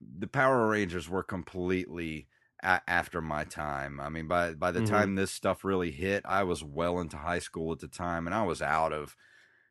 the 0.00 0.26
Power 0.26 0.68
Rangers 0.68 1.08
were 1.08 1.22
completely 1.22 2.28
a- 2.62 2.82
after 2.88 3.22
my 3.22 3.44
time. 3.44 4.00
I 4.00 4.08
mean, 4.08 4.28
by 4.28 4.54
by 4.54 4.72
the 4.72 4.82
Mhm. 4.82 4.82
time 4.82 5.14
this 5.14 5.32
stuff 5.32 5.64
really 5.64 5.90
hit, 5.92 6.24
I 6.26 6.44
was 6.44 6.64
well 6.64 7.00
into 7.00 7.16
high 7.18 7.38
school 7.40 7.72
at 7.72 7.80
the 7.80 7.88
time, 7.88 8.26
and 8.26 8.34
I 8.34 8.44
was 8.44 8.62
out 8.62 8.92
of, 8.92 9.16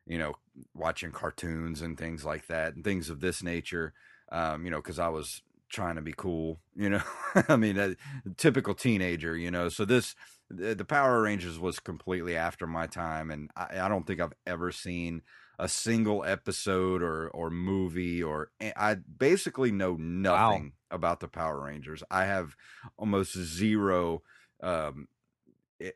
you 0.06 0.18
know, 0.18 0.34
watching 0.74 1.12
cartoons 1.12 1.82
and 1.82 1.98
things 1.98 2.24
like 2.24 2.46
that, 2.46 2.74
and 2.74 2.84
things 2.84 3.10
of 3.10 3.20
this 3.20 3.42
nature. 3.42 3.92
Um, 4.32 4.64
you 4.64 4.70
know, 4.70 4.78
because 4.78 4.98
I 4.98 5.08
was 5.08 5.42
trying 5.70 5.96
to 5.96 6.02
be 6.02 6.14
cool. 6.16 6.60
You 6.74 6.90
know, 6.90 7.02
I 7.48 7.56
mean, 7.56 7.78
a 7.78 7.96
typical 8.36 8.74
teenager. 8.74 9.36
You 9.36 9.50
know, 9.50 9.68
so 9.68 9.84
this 9.84 10.14
the, 10.50 10.74
the 10.74 10.84
Power 10.84 11.22
Rangers 11.22 11.58
was 11.58 11.80
completely 11.80 12.36
after 12.36 12.66
my 12.66 12.86
time, 12.86 13.30
and 13.30 13.50
I, 13.56 13.80
I 13.80 13.88
don't 13.88 14.06
think 14.06 14.20
I've 14.20 14.32
ever 14.46 14.72
seen 14.72 15.22
a 15.58 15.68
single 15.68 16.24
episode 16.24 17.02
or 17.02 17.28
or 17.28 17.50
movie 17.50 18.22
or 18.22 18.50
I 18.60 18.94
basically 18.94 19.72
know 19.72 19.96
nothing 19.96 20.72
about 20.90 21.20
the 21.20 21.28
Power 21.28 21.60
Rangers. 21.64 22.02
I 22.10 22.24
have 22.24 22.56
almost 22.96 23.36
zero 23.36 24.22
um 24.62 25.08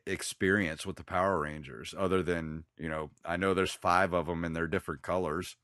experience 0.05 0.85
with 0.85 0.95
the 0.95 1.03
Power 1.03 1.39
Rangers 1.39 1.95
other 1.97 2.21
than, 2.21 2.65
you 2.77 2.89
know, 2.89 3.09
I 3.25 3.37
know 3.37 3.53
there's 3.53 3.71
5 3.71 4.13
of 4.13 4.27
them 4.27 4.43
and 4.43 4.55
they're 4.55 4.67
different 4.67 5.01
colors. 5.01 5.57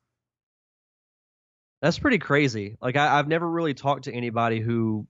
That's 1.81 1.99
pretty 1.99 2.17
crazy. 2.17 2.77
Like 2.81 2.95
I, 2.95 3.19
I've 3.19 3.27
never 3.27 3.47
really 3.47 3.75
talked 3.75 4.05
to 4.05 4.13
anybody 4.13 4.59
who 4.59 5.07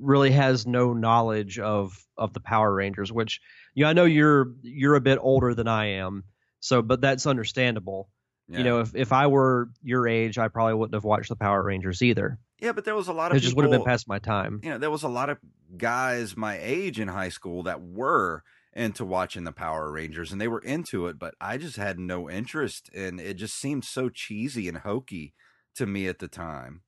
really 0.00 0.32
has 0.32 0.66
no 0.66 0.92
knowledge 0.92 1.58
of 1.58 2.04
of 2.16 2.32
the 2.32 2.40
Power 2.40 2.74
Rangers. 2.74 3.12
Which 3.12 3.40
you 3.74 3.84
know, 3.84 3.90
I 3.90 3.92
know 3.92 4.04
you're 4.04 4.54
you're 4.62 4.96
a 4.96 5.00
bit 5.00 5.18
older 5.20 5.54
than 5.54 5.68
I 5.68 5.86
am, 5.86 6.24
so 6.64 6.80
but 6.80 7.02
that's 7.02 7.26
understandable. 7.26 8.08
Yeah. 8.48 8.58
You 8.58 8.64
know, 8.64 8.80
if 8.80 8.94
if 8.94 9.12
I 9.12 9.26
were 9.26 9.68
your 9.82 10.08
age, 10.08 10.38
I 10.38 10.48
probably 10.48 10.72
wouldn't 10.72 10.94
have 10.94 11.04
watched 11.04 11.28
the 11.28 11.36
Power 11.36 11.62
Rangers 11.62 12.00
either. 12.00 12.38
yeah, 12.58 12.72
but 12.72 12.86
there 12.86 12.94
was 12.94 13.08
a 13.08 13.12
lot 13.12 13.30
of 13.30 13.36
It 13.36 13.40
just 13.40 13.54
would 13.54 13.66
have 13.66 13.72
been 13.72 13.84
past 13.84 14.08
my 14.08 14.18
time. 14.18 14.60
you 14.62 14.70
know, 14.70 14.78
there 14.78 14.90
was 14.90 15.02
a 15.02 15.08
lot 15.08 15.28
of 15.28 15.36
guys 15.76 16.38
my 16.38 16.58
age 16.58 16.98
in 16.98 17.08
high 17.08 17.28
school 17.28 17.64
that 17.64 17.82
were 17.82 18.42
into 18.72 19.04
watching 19.04 19.44
the 19.44 19.52
Power 19.52 19.92
Rangers 19.92 20.32
and 20.32 20.40
they 20.40 20.48
were 20.48 20.60
into 20.60 21.06
it, 21.06 21.18
but 21.18 21.34
I 21.38 21.58
just 21.58 21.76
had 21.76 21.98
no 21.98 22.30
interest 22.30 22.88
and 22.94 23.20
it 23.20 23.34
just 23.34 23.60
seemed 23.60 23.84
so 23.84 24.08
cheesy 24.08 24.66
and 24.66 24.78
hokey 24.78 25.34
to 25.76 25.84
me 25.86 26.08
at 26.08 26.18
the 26.18 26.28
time. 26.28 26.80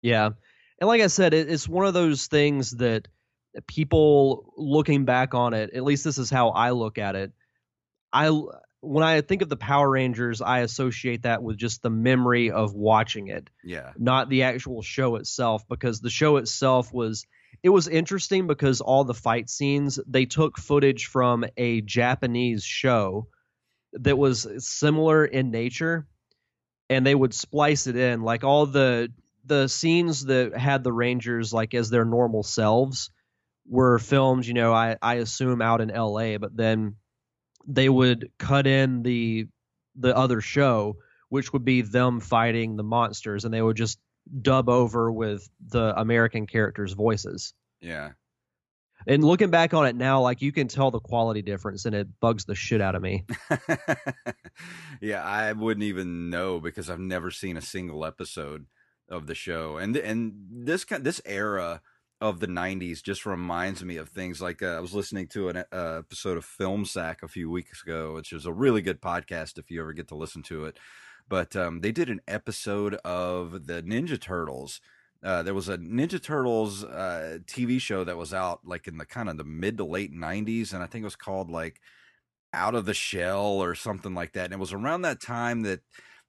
Yeah. 0.00 0.30
And 0.80 0.86
like 0.86 1.00
I 1.00 1.08
said, 1.08 1.34
it, 1.34 1.50
it's 1.50 1.68
one 1.68 1.86
of 1.86 1.94
those 1.94 2.28
things 2.28 2.70
that 2.72 3.08
people 3.66 4.52
looking 4.56 5.04
back 5.04 5.34
on 5.34 5.54
it, 5.54 5.70
at 5.74 5.82
least 5.82 6.04
this 6.04 6.18
is 6.18 6.30
how 6.30 6.50
I 6.50 6.70
look 6.70 6.98
at 6.98 7.16
it. 7.16 7.32
I 8.14 8.30
when 8.80 9.02
I 9.02 9.20
think 9.22 9.42
of 9.42 9.48
the 9.48 9.56
Power 9.56 9.90
Rangers, 9.90 10.40
I 10.42 10.60
associate 10.60 11.22
that 11.22 11.42
with 11.42 11.56
just 11.56 11.82
the 11.82 11.90
memory 11.90 12.50
of 12.50 12.74
watching 12.74 13.28
it, 13.28 13.48
Yeah. 13.64 13.92
not 13.98 14.28
the 14.28 14.42
actual 14.42 14.82
show 14.82 15.16
itself 15.16 15.66
because 15.68 16.00
the 16.00 16.10
show 16.10 16.36
itself 16.36 16.92
was 16.92 17.26
it 17.62 17.70
was 17.70 17.88
interesting 17.88 18.46
because 18.46 18.80
all 18.80 19.04
the 19.04 19.14
fight 19.14 19.48
scenes 19.48 19.98
they 20.06 20.26
took 20.26 20.58
footage 20.58 21.06
from 21.06 21.44
a 21.56 21.80
Japanese 21.80 22.62
show 22.62 23.28
that 23.94 24.18
was 24.18 24.46
similar 24.58 25.24
in 25.24 25.50
nature 25.50 26.06
and 26.90 27.06
they 27.06 27.14
would 27.14 27.32
splice 27.32 27.86
it 27.86 27.96
in 27.96 28.22
like 28.22 28.44
all 28.44 28.66
the 28.66 29.10
the 29.46 29.68
scenes 29.68 30.24
that 30.26 30.56
had 30.56 30.82
the 30.84 30.92
rangers 30.92 31.52
like 31.52 31.74
as 31.74 31.90
their 31.90 32.04
normal 32.04 32.42
selves 32.42 33.10
were 33.68 33.98
filmed 33.98 34.44
you 34.46 34.52
know 34.54 34.72
i 34.72 34.96
i 35.00 35.14
assume 35.14 35.62
out 35.62 35.80
in 35.80 35.88
la 35.88 36.36
but 36.38 36.56
then 36.56 36.96
they 37.66 37.88
would 37.88 38.30
cut 38.38 38.66
in 38.66 39.02
the 39.02 39.46
the 39.96 40.16
other 40.16 40.40
show 40.40 40.96
which 41.28 41.52
would 41.52 41.64
be 41.64 41.82
them 41.82 42.20
fighting 42.20 42.76
the 42.76 42.82
monsters 42.82 43.44
and 43.44 43.52
they 43.52 43.62
would 43.62 43.76
just 43.76 43.98
dub 44.42 44.68
over 44.68 45.10
with 45.12 45.48
the 45.68 45.98
american 45.98 46.46
characters 46.46 46.92
voices 46.92 47.54
Yeah. 47.80 48.12
and 49.06 49.22
looking 49.24 49.50
back 49.50 49.74
on 49.74 49.86
it 49.86 49.96
now 49.96 50.20
like 50.20 50.42
you 50.42 50.52
can 50.52 50.68
tell 50.68 50.90
the 50.90 51.00
quality 51.00 51.42
difference 51.42 51.84
and 51.84 51.94
it 51.94 52.08
bugs 52.20 52.44
the 52.44 52.54
shit 52.54 52.80
out 52.80 52.94
of 52.94 53.02
me 53.02 53.24
yeah, 55.00 55.22
I 55.22 55.52
wouldn't 55.52 55.84
even 55.84 56.30
know 56.30 56.60
because 56.60 56.88
I've 56.88 57.00
never 57.00 57.30
seen 57.30 57.56
a 57.56 57.62
single 57.62 58.04
episode 58.04 58.66
of 59.08 59.26
the 59.26 59.34
show. 59.34 59.76
And 59.76 59.96
and 59.96 60.34
this 60.50 60.84
kind 60.84 61.04
this 61.04 61.20
era 61.24 61.82
of 62.24 62.40
the 62.40 62.46
90s 62.46 63.02
just 63.02 63.26
reminds 63.26 63.84
me 63.84 63.98
of 63.98 64.08
things 64.08 64.40
like 64.40 64.62
uh, 64.62 64.76
I 64.78 64.80
was 64.80 64.94
listening 64.94 65.26
to 65.28 65.50
an 65.50 65.58
uh, 65.58 65.98
episode 65.98 66.38
of 66.38 66.44
Film 66.46 66.86
Sack 66.86 67.22
a 67.22 67.28
few 67.28 67.50
weeks 67.50 67.82
ago, 67.82 68.14
which 68.14 68.32
is 68.32 68.46
a 68.46 68.52
really 68.52 68.80
good 68.80 69.02
podcast 69.02 69.58
if 69.58 69.70
you 69.70 69.82
ever 69.82 69.92
get 69.92 70.08
to 70.08 70.14
listen 70.14 70.42
to 70.44 70.64
it. 70.64 70.78
But 71.28 71.54
um, 71.54 71.82
they 71.82 71.92
did 71.92 72.08
an 72.08 72.22
episode 72.26 72.94
of 73.04 73.66
the 73.66 73.82
Ninja 73.82 74.18
Turtles. 74.18 74.80
Uh, 75.22 75.42
there 75.42 75.52
was 75.52 75.68
a 75.68 75.76
Ninja 75.76 76.22
Turtles 76.22 76.82
uh, 76.82 77.40
TV 77.44 77.78
show 77.78 78.04
that 78.04 78.16
was 78.16 78.32
out 78.32 78.60
like 78.64 78.88
in 78.88 78.96
the 78.96 79.04
kind 79.04 79.28
of 79.28 79.36
the 79.36 79.44
mid 79.44 79.76
to 79.76 79.84
late 79.84 80.14
90s, 80.14 80.72
and 80.72 80.82
I 80.82 80.86
think 80.86 81.02
it 81.02 81.04
was 81.04 81.16
called 81.16 81.50
like 81.50 81.78
Out 82.54 82.74
of 82.74 82.86
the 82.86 82.94
Shell 82.94 83.62
or 83.62 83.74
something 83.74 84.14
like 84.14 84.32
that. 84.32 84.46
And 84.46 84.54
it 84.54 84.58
was 84.58 84.72
around 84.72 85.02
that 85.02 85.20
time 85.20 85.60
that 85.64 85.80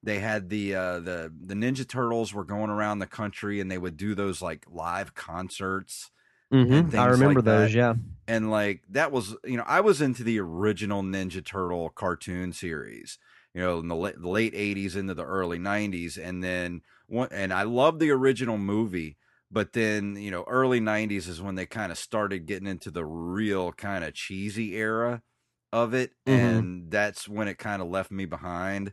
they 0.06 0.20
had 0.20 0.50
the 0.50 0.76
uh, 0.76 1.00
the 1.00 1.34
the 1.46 1.56
Ninja 1.56 1.88
Turtles 1.88 2.34
were 2.34 2.46
going 2.46 2.70
around 2.70 3.00
the 3.00 3.08
country, 3.08 3.60
and 3.60 3.70
they 3.70 3.78
would 3.78 3.98
do 3.98 4.16
those 4.16 4.42
like 4.42 4.66
live 4.70 5.14
concerts 5.14 6.12
mm-hmm. 6.54 6.98
i 6.98 7.06
remember 7.06 7.40
like 7.40 7.46
that. 7.46 7.58
those 7.58 7.74
yeah 7.74 7.96
and 8.28 8.52
like 8.52 8.84
that 8.88 9.12
was 9.12 9.36
you 9.44 9.58
know 9.58 9.64
i 9.66 9.82
was 9.82 10.00
into 10.00 10.24
the 10.24 10.40
original 10.40 11.02
ninja 11.02 11.44
turtle 11.44 11.90
cartoon 11.90 12.54
series 12.54 13.18
you 13.56 13.62
know, 13.62 13.80
in 13.80 13.88
the 13.88 13.96
late, 13.96 14.22
the 14.22 14.28
late 14.28 14.54
80s 14.54 14.98
into 14.98 15.14
the 15.14 15.24
early 15.24 15.58
90s. 15.58 16.18
And 16.22 16.44
then, 16.44 16.82
one, 17.08 17.30
and 17.32 17.54
I 17.54 17.64
love 17.64 18.00
the 18.00 18.12
original 18.12 18.58
movie, 18.58 19.16
but 19.50 19.72
then, 19.72 20.18
you 20.18 20.30
know, 20.30 20.44
early 20.46 20.82
90s 20.82 21.30
is 21.30 21.42
when 21.42 21.56
they 21.56 21.66
kind 21.66 21.90
of 21.90 21.98
started 21.98 22.48
getting 22.48 22.68
into 22.68 22.92
the 22.92 23.06
real 23.06 23.72
kind 23.72 24.04
of 24.04 24.14
cheesy 24.14 24.76
era 24.76 25.22
of 25.72 25.94
it. 25.94 26.12
Mhm. 26.28 26.34
And 26.34 26.92
that's 26.92 27.30
when 27.30 27.48
it 27.48 27.58
kind 27.58 27.82
of 27.82 27.88
left 27.88 28.12
me 28.12 28.26
behind. 28.26 28.92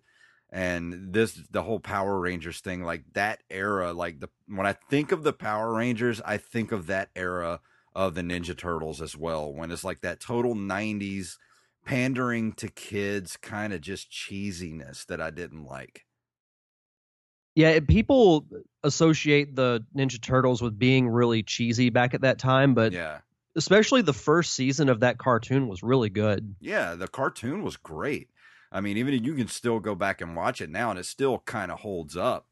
And 0.55 1.15
this, 1.15 1.41
the 1.51 1.63
whole 1.63 1.81
Power 1.81 2.21
Rangers 2.21 2.61
thing, 2.61 2.85
like 2.85 3.05
that 3.15 3.43
era, 3.49 3.95
like 3.95 4.21
the, 4.21 4.29
when 4.47 4.67
I 4.67 4.75
think 4.91 5.11
of 5.11 5.23
the 5.23 5.33
Power 5.33 5.73
Rangers, 5.73 6.21
I 6.27 6.37
think 6.37 6.73
of 6.73 6.89
that 6.89 7.09
era 7.17 7.61
of 7.95 8.15
the 8.15 8.21
Ninja 8.21 8.57
Turtles 8.57 9.01
as 9.01 9.17
well, 9.17 9.51
when 9.51 9.71
it's 9.71 9.83
like 9.83 10.03
that 10.03 10.21
total 10.21 10.55
90s 10.55 11.39
pandering 11.87 12.53
to 12.53 12.69
kids 12.69 13.39
kind 13.39 13.73
of 13.73 13.81
just 13.81 14.11
cheesiness 14.11 15.07
that 15.07 15.23
I 15.23 15.31
didn't 15.31 15.65
like. 15.65 16.05
Yeah, 17.55 17.81
people 17.81 18.47
associate 18.83 19.57
the 19.57 19.85
Ninja 19.97 20.21
Turtles 20.21 20.63
with 20.63 20.79
being 20.79 21.09
really 21.09 21.43
cheesy 21.43 21.91
back 21.91 22.15
at 22.15 22.23
that 22.23 22.39
time, 22.39 22.75
but 22.75 22.93
yeah. 22.93 23.19
especially 23.57 24.03
the 24.03 24.13
first 24.13 24.55
season 24.55 24.89
of 24.89 25.01
that 25.01 25.19
cartoon 25.19 25.69
was 25.69 25.83
really 25.83 26.11
good. 26.11 26.55
Yeah, 26.61 26.95
the 26.95 27.09
cartoon 27.09 27.63
was 27.63 27.77
great. 27.77 28.29
I 28.73 28.81
mean, 28.81 28.97
even 28.97 29.23
you 29.25 29.35
can 29.35 29.49
still 29.49 29.81
go 29.81 29.95
back 29.95 30.21
and 30.21 30.37
watch 30.37 30.61
it 30.61 30.71
now, 30.71 30.91
and 30.91 30.99
it 30.99 31.05
still 31.07 31.39
kind 31.41 31.71
of 31.73 31.81
holds 31.81 32.17
up. 32.17 32.49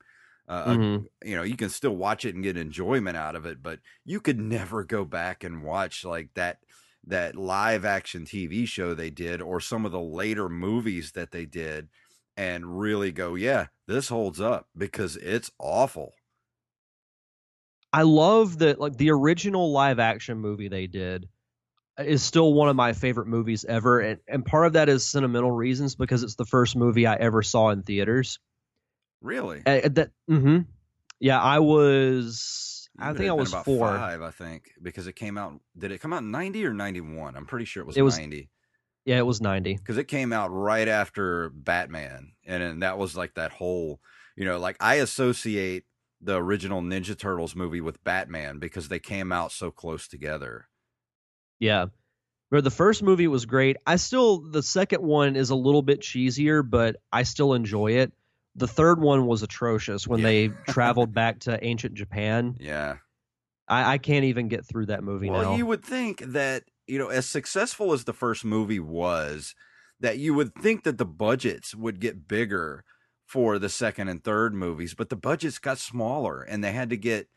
Uh, 0.49 0.79
Mhm. 0.79 1.09
You 1.25 1.37
know, 1.37 1.43
you 1.43 1.57
can 1.57 1.71
still 1.71 1.97
watch 1.97 2.25
it 2.25 2.35
and 2.35 2.45
get 2.45 2.57
enjoyment 2.57 3.17
out 3.17 3.37
of 3.37 3.47
it, 3.47 3.63
but 3.63 3.81
you 4.05 4.21
could 4.21 4.39
never 4.39 4.85
go 4.85 5.05
back 5.05 5.45
and 5.45 5.63
watch 5.63 6.05
like 6.05 6.31
that 6.35 6.61
that 7.05 7.37
live 7.37 7.85
action 7.85 8.25
TV 8.27 8.67
show 8.67 8.95
they 8.95 9.11
did, 9.11 9.41
or 9.43 9.61
some 9.61 9.87
of 9.87 9.93
the 9.93 10.01
later 10.01 10.49
movies 10.49 11.13
that 11.13 11.31
they 11.31 11.47
did, 11.47 11.89
and 12.37 12.79
really 12.81 13.13
go, 13.13 13.35
yeah, 13.35 13.69
this 13.87 14.09
holds 14.09 14.41
up 14.41 14.69
because 14.77 15.17
it's 15.17 15.51
awful. 15.59 16.13
I 17.93 18.03
love 18.03 18.59
that 18.59 18.79
like 18.81 18.97
the 18.97 19.11
original 19.11 19.73
live 19.73 19.99
action 19.99 20.39
movie 20.39 20.69
they 20.69 20.87
did 20.87 21.29
is 21.99 22.23
still 22.23 22.53
one 22.55 22.69
of 22.69 22.77
my 22.77 22.93
favorite 22.93 23.27
movies 23.27 23.65
ever 23.65 24.01
and, 24.01 24.21
and 24.27 24.45
part 24.45 24.67
of 24.67 24.73
that 24.75 24.89
is 24.89 25.07
sentimental 25.07 25.51
reasons 25.51 25.95
because 25.97 26.23
it's 26.23 26.37
the 26.37 26.47
first 26.47 26.75
movie 26.77 27.07
I 27.07 27.15
ever 27.17 27.43
saw 27.43 27.71
in 27.71 27.83
theaters. 27.83 28.39
Really, 29.21 29.63
Uh, 29.67 29.89
that 29.89 30.11
mhm. 30.31 30.67
Yeah, 31.19 31.41
I 31.41 31.59
was 31.59 32.89
You 32.99 33.05
I 33.05 33.13
think 33.13 33.29
I 33.29 33.33
was 33.35 33.51
about 33.53 33.67
4. 33.67 33.89
five, 33.89 34.23
I 34.23 34.31
think, 34.31 34.71
because 34.83 35.07
it 35.07 35.13
came 35.15 35.37
out. 35.37 35.61
Did 35.77 35.93
it 35.93 35.99
come 36.01 36.13
out 36.15 36.23
in 36.23 36.31
ninety 36.31 36.65
or 36.65 36.73
ninety 36.73 37.01
one? 37.03 37.37
I'm 37.37 37.45
pretty 37.47 37.67
sure 37.67 37.83
it 37.83 37.87
was, 37.87 37.97
It 37.97 38.03
was- 38.03 38.19
ninety. 38.19 38.49
Yeah, 39.07 39.19
it 39.19 39.27
was 39.27 39.41
90. 39.41 39.77
because 39.77 39.97
it 39.97 40.05
came 40.09 40.31
out 40.33 40.49
right 40.49 40.87
after 40.87 41.49
Batman, 41.51 42.33
and, 42.47 42.63
and 42.63 42.83
that 42.83 42.99
was 42.99 43.17
like 43.17 43.35
that 43.35 43.51
whole, 43.51 43.99
you 44.37 44.45
know, 44.45 44.59
like 44.59 44.77
I 44.79 44.97
associate 44.97 45.85
the 46.21 46.37
original 46.37 46.83
Ninja 46.83 47.19
Turtles 47.19 47.57
movie 47.57 47.81
with 47.81 48.03
Batman 48.05 48.59
because 48.59 48.89
they 48.89 48.99
came 48.99 49.33
out 49.33 49.53
so 49.53 49.71
close 49.71 50.07
together. 50.07 50.69
Yeah. 51.61 51.87
But 52.51 52.65
the 52.65 52.71
first 52.71 53.03
movie 53.03 53.29
was 53.29 53.47
great. 53.47 53.77
I 53.87 53.95
still 53.97 54.39
the 54.41 54.63
second 54.63 55.03
one 55.03 55.37
is 55.37 55.51
a 55.51 55.55
little 55.55 55.83
bit 55.83 56.01
cheesier, 56.01 56.69
but 56.69 56.97
I 57.13 57.23
still 57.23 57.55
enjoy 57.55 57.93
it. 57.93 58.13
The 58.57 58.67
third 58.67 59.01
one 59.01 59.27
was 59.27 59.45
atrocious 59.45 60.09
when 60.09 60.19
Yeah. 60.21 60.27
they 60.27 60.49
traveled 60.69 61.15
back 61.15 61.41
to 61.41 61.63
ancient 61.65 61.95
Japan. 61.95 62.57
Yeah. 62.59 62.97
I, 63.69 63.93
I 63.95 63.99
can't 63.99 64.25
even 64.25 64.49
get 64.49 64.67
through 64.67 64.87
that 64.87 65.05
movie 65.05 65.31
Well, 65.31 65.43
now. 65.53 65.57
you 65.57 65.65
would 65.67 65.85
think 65.85 66.21
that 66.21 66.65
you 66.89 66.99
know, 66.99 67.07
as 67.09 67.25
successful 67.27 67.93
as 67.93 68.03
the 68.03 68.13
first 68.13 68.45
movie 68.45 68.81
was, 68.81 69.55
that 70.01 70.19
you 70.19 70.35
would 70.35 70.53
think 70.57 70.83
that 70.83 70.99
the 70.99 71.05
budgets 71.05 71.73
would 71.73 72.01
get 72.01 72.27
bigger 72.27 72.83
for 73.27 73.61
the 73.61 73.69
second 73.69 74.09
and 74.09 74.25
third 74.25 74.55
movies, 74.55 74.93
but 74.95 75.09
the 75.09 75.15
budgets 75.15 75.59
got 75.61 75.79
smaller, 75.79 76.43
and 76.43 76.65
they 76.65 76.73
had 76.73 76.91
to 76.91 76.97
get 76.97 77.29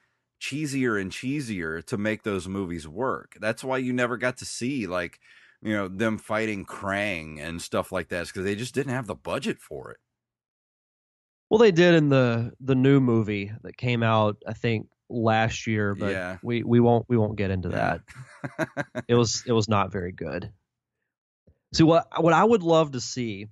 cheesier 0.43 0.99
and 0.99 1.09
cheesier 1.11 1.81
to 1.85 1.97
make 1.97 2.23
those 2.23 2.47
movies 2.49 2.85
work. 2.87 3.37
That's 3.39 3.63
why 3.63 3.77
you 3.77 3.93
never 3.93 4.17
got 4.17 4.37
to 4.37 4.45
see 4.45 4.87
like 4.87 5.19
you 5.61 5.71
know 5.73 5.87
them 5.87 6.17
fighting 6.17 6.65
Krang 6.65 7.39
and 7.39 7.61
stuff 7.61 7.91
like 7.93 8.09
that 8.09 8.27
because 8.27 8.43
they 8.43 8.55
just 8.55 8.75
didn't 8.75 8.91
have 8.93 9.07
the 9.07 9.15
budget 9.15 9.59
for 9.59 9.91
it. 9.91 9.97
Well, 11.49 11.59
they 11.59 11.71
did 11.71 11.95
in 11.95 12.09
the 12.09 12.51
the 12.59 12.75
new 12.75 12.99
movie 12.99 13.51
that 13.61 13.77
came 13.77 14.03
out, 14.03 14.37
I 14.45 14.53
think, 14.53 14.87
last 15.09 15.65
year, 15.67 15.95
but 15.95 16.11
Yeah. 16.11 16.37
we 16.43 16.63
we 16.63 16.79
won't 16.81 17.05
we 17.07 17.15
won't 17.17 17.37
get 17.37 17.51
into 17.51 17.69
Yeah. 17.69 17.97
that. 18.67 19.05
It 19.07 19.15
was 19.21 19.43
it 19.47 19.53
was 19.53 19.69
not 19.69 19.91
very 19.91 20.11
good. 20.11 20.51
See 21.73 21.83
what 21.83 22.07
what 22.21 22.33
I 22.33 22.43
would 22.43 22.63
love 22.63 22.91
to 22.91 22.99
see 23.01 23.47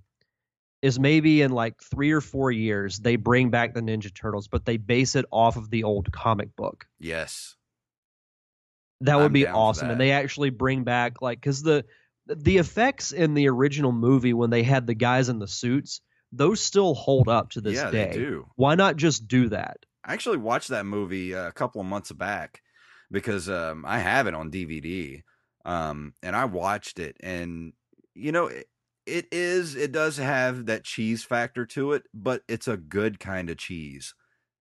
is 0.82 0.99
maybe 0.99 1.41
in 1.41 1.51
like 1.51 1.82
three 1.82 2.11
or 2.11 2.21
four 2.21 2.51
years 2.51 2.97
they 2.97 3.15
bring 3.15 3.49
back 3.49 3.73
the 3.73 3.82
Ninja 3.82 4.13
Turtles, 4.13 4.47
but 4.47 4.65
they 4.65 4.77
base 4.77 5.15
it 5.15 5.25
off 5.32 5.57
of 5.57 5.69
the 5.69 5.84
old 5.84 6.11
comic 6.11 6.55
book. 6.55 6.86
yes. 6.99 7.55
That 9.03 9.17
would 9.17 9.25
I'm 9.25 9.34
be 9.34 9.47
awesome, 9.47 9.89
and 9.89 9.99
they 9.99 10.11
actually 10.11 10.51
bring 10.51 10.84
back 10.84 11.23
like 11.23 11.39
because 11.39 11.63
the 11.63 11.86
the 12.27 12.59
effects 12.59 13.11
in 13.11 13.34
the 13.34 13.49
original 13.49 13.91
movie 13.91 14.34
when 14.34 14.51
they 14.51 14.61
had 14.61 14.86
the 14.86 14.93
guys 14.93 15.27
in 15.27 15.39
the 15.39 15.47
suits, 15.47 16.01
those 16.32 16.61
still 16.61 16.93
hold 16.93 17.27
up 17.27 17.49
to 17.51 17.61
this 17.61 17.77
yeah, 17.77 17.89
day. 17.89 18.09
they 18.11 18.13
do. 18.13 18.45
Why 18.55 18.75
not 18.75 18.97
just 18.97 19.27
do 19.27 19.49
that? 19.49 19.77
I 20.05 20.13
actually 20.13 20.38
watched 20.38 20.69
that 20.69 20.86
movie 20.86 21.36
uh, 21.36 21.47
a 21.47 21.51
couple 21.51 21.82
of 21.82 21.88
months 21.88 22.11
back 22.11 22.61
because 23.09 23.49
um, 23.49 23.86
I 23.88 23.99
have 23.99 24.27
it 24.27 24.36
on 24.36 24.51
DVD, 24.51 25.23
um, 25.65 26.13
and 26.23 26.36
I 26.36 26.45
watched 26.45 26.99
it, 26.99 27.17
and 27.21 27.73
you 28.13 28.32
know, 28.32 28.47
it, 28.47 28.67
it 29.06 29.28
is 29.32 29.76
it 29.76 29.91
does 29.91 30.18
have 30.18 30.66
that 30.68 30.84
cheese 30.84 31.24
factor 31.24 31.66
to 31.68 31.93
it, 31.93 32.04
but 32.14 32.43
it's 32.47 32.68
a 32.68 32.78
good 32.78 33.20
kind 33.20 33.49
of 33.49 33.58
cheese. 33.58 34.14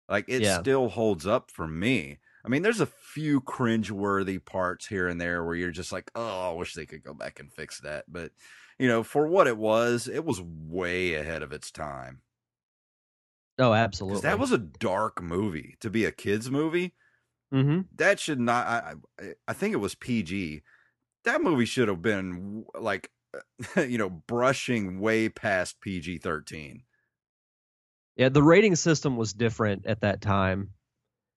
Like 0.08 0.26
it 0.28 0.44
Yeah. 0.44 0.64
still 0.66 0.88
holds 0.90 1.26
up 1.26 1.50
for 1.50 1.68
me. 1.68 2.20
I 2.44 2.48
mean, 2.48 2.62
there's 2.62 2.80
a 2.80 2.86
few 2.86 3.40
cringe-worthy 3.40 4.38
parts 4.40 4.86
here 4.88 5.08
and 5.08 5.20
there 5.20 5.44
where 5.44 5.56
you're 5.56 5.72
just 5.72 5.92
like, 5.92 6.10
oh, 6.14 6.50
I 6.50 6.54
wish 6.54 6.74
they 6.74 6.86
could 6.86 7.04
go 7.04 7.14
back 7.14 7.40
and 7.40 7.52
fix 7.52 7.80
that. 7.82 8.06
But 8.08 8.32
you 8.78 8.88
know, 8.88 9.02
for 9.04 9.28
what 9.28 9.48
it 9.48 9.58
was, 9.58 10.08
it 10.08 10.24
was 10.24 10.40
way 10.42 11.14
ahead 11.14 11.42
of 11.42 11.52
its 11.52 11.70
time. 11.72 12.22
Oh, 13.58 13.72
absolutely. 13.74 14.22
that 14.22 14.38
was 14.38 14.52
a 14.52 14.58
dark 14.58 15.22
movie 15.22 15.76
to 15.80 15.90
be 15.90 16.04
a 16.04 16.12
kids 16.12 16.50
movie. 16.50 16.94
hmm 17.50 17.88
That 17.96 18.20
should 18.20 18.40
not. 18.40 18.66
I, 18.66 18.94
I 19.48 19.52
think 19.52 19.72
it 19.72 19.78
was 19.78 19.94
PG. 19.94 20.62
That 21.24 21.42
movie 21.42 21.64
should 21.64 21.88
have 21.88 22.02
been 22.02 22.64
like, 22.78 23.10
you 23.76 23.98
know, 23.98 24.10
brushing 24.10 25.00
way 25.00 25.28
past 25.28 25.80
PG 25.80 26.18
thirteen. 26.18 26.82
Yeah, 28.16 28.30
the 28.30 28.42
rating 28.42 28.76
system 28.76 29.16
was 29.16 29.32
different 29.32 29.86
at 29.86 30.00
that 30.00 30.20
time. 30.20 30.70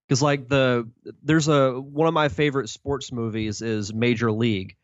Cuz 0.08 0.22
like 0.22 0.48
the 0.48 0.90
there's 1.24 1.48
a 1.48 1.80
one 1.80 2.08
of 2.08 2.14
my 2.14 2.30
favorite 2.30 2.70
sports 2.70 3.12
movies 3.12 3.62
is 3.62 3.94
Major 3.94 4.32
League. 4.32 4.76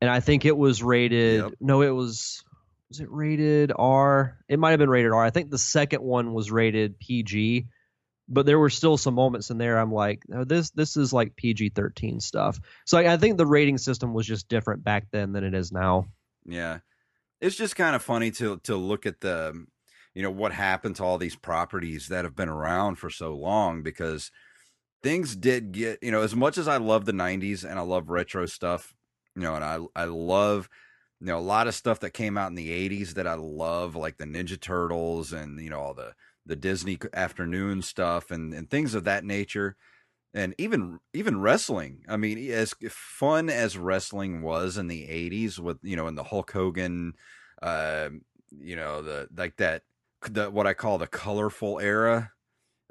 And 0.00 0.08
I 0.08 0.20
think 0.20 0.44
it 0.46 0.56
was 0.56 0.82
rated 0.82 1.42
Yep. 1.42 1.52
no, 1.60 1.82
it 1.82 1.90
was 1.90 2.42
was 2.88 3.00
it 3.00 3.10
rated 3.10 3.72
R? 3.76 4.38
It 4.48 4.58
might 4.58 4.70
have 4.70 4.78
been 4.78 4.90
rated 4.90 5.12
R. 5.12 5.22
I 5.22 5.30
think 5.30 5.50
the 5.50 5.58
second 5.58 6.02
one 6.02 6.32
was 6.32 6.50
rated 6.50 6.98
PG. 6.98 7.66
But 8.32 8.46
there 8.46 8.58
were 8.60 8.70
still 8.70 8.96
some 8.96 9.14
moments 9.14 9.50
in 9.50 9.58
there 9.58 9.76
I'm 9.76 9.92
like, 9.92 10.22
oh, 10.32 10.44
this 10.44 10.70
this 10.70 10.96
is 10.96 11.12
like 11.12 11.34
PG-13 11.34 12.22
stuff. 12.22 12.60
So 12.86 12.96
I, 12.96 13.14
I 13.14 13.16
think 13.16 13.36
the 13.36 13.46
rating 13.46 13.76
system 13.76 14.14
was 14.14 14.24
just 14.24 14.48
different 14.48 14.84
back 14.84 15.08
then 15.10 15.32
than 15.32 15.42
it 15.42 15.52
is 15.52 15.72
now. 15.72 16.06
Yeah, 16.44 16.80
it's 17.40 17.56
just 17.56 17.76
kind 17.76 17.96
of 17.96 18.02
funny 18.02 18.30
to 18.32 18.58
to 18.64 18.76
look 18.76 19.06
at 19.06 19.20
the, 19.20 19.66
you 20.14 20.22
know, 20.22 20.30
what 20.30 20.52
happened 20.52 20.96
to 20.98 21.04
all 21.04 21.18
these 21.18 21.36
properties 21.36 22.08
that 22.08 22.24
have 22.24 22.36
been 22.36 22.48
around 22.50 22.96
for 22.96 23.10
so 23.10 23.34
long 23.36 23.82
because 23.82 24.30
things 25.02 25.36
did 25.36 25.72
get, 25.72 26.00
you 26.02 26.10
know, 26.12 26.22
as 26.22 26.36
much 26.36 26.58
as 26.58 26.68
I 26.68 26.78
love 26.78 27.04
the 27.06 27.12
'90s 27.12 27.64
and 27.64 27.78
I 27.78 27.82
love 27.82 28.10
retro 28.10 28.46
stuff, 28.46 28.94
you 29.36 29.42
know, 29.42 29.54
and 29.56 29.64
I 29.64 29.78
I 29.96 30.04
love 30.04 30.68
you 31.20 31.26
know 31.28 31.38
a 31.38 31.40
lot 31.40 31.68
of 31.68 31.74
stuff 31.74 32.00
that 32.00 32.12
came 32.12 32.38
out 32.38 32.48
in 32.50 32.54
the 32.56 32.70
80s 32.72 33.14
that 33.14 33.26
I 33.26 33.34
love 33.34 33.96
like 33.96 34.18
the 34.18 34.24
Ninja 34.26 34.60
Turtles 34.60 35.32
and 35.32 35.60
you 35.60 35.70
know 35.70 35.80
all 35.80 35.94
the 35.94 36.14
the 36.46 36.56
Disney 36.56 36.98
afternoon 37.14 37.82
stuff 37.82 38.30
and 38.30 38.54
and 38.54 38.70
things 38.70 38.94
of 38.94 39.04
that 39.04 39.24
nature 39.24 39.76
and 40.34 40.54
even 40.58 41.00
even 41.12 41.40
wrestling 41.40 42.04
I 42.08 42.16
mean 42.16 42.38
as 42.52 42.74
fun 42.90 43.50
as 43.50 43.76
wrestling 43.78 44.42
was 44.42 44.76
in 44.78 44.86
the 44.88 45.08
80s 45.08 45.58
with 45.58 45.78
you 45.82 45.96
know 45.96 46.06
in 46.08 46.14
the 46.14 46.24
Hulk 46.24 46.50
Hogan 46.52 47.14
uh 47.62 48.10
you 48.50 48.76
know 48.76 49.02
the 49.02 49.28
like 49.36 49.56
that 49.56 49.84
the 50.30 50.50
what 50.50 50.66
I 50.66 50.74
call 50.74 50.98
the 50.98 51.06
colorful 51.06 51.80
era 51.80 52.32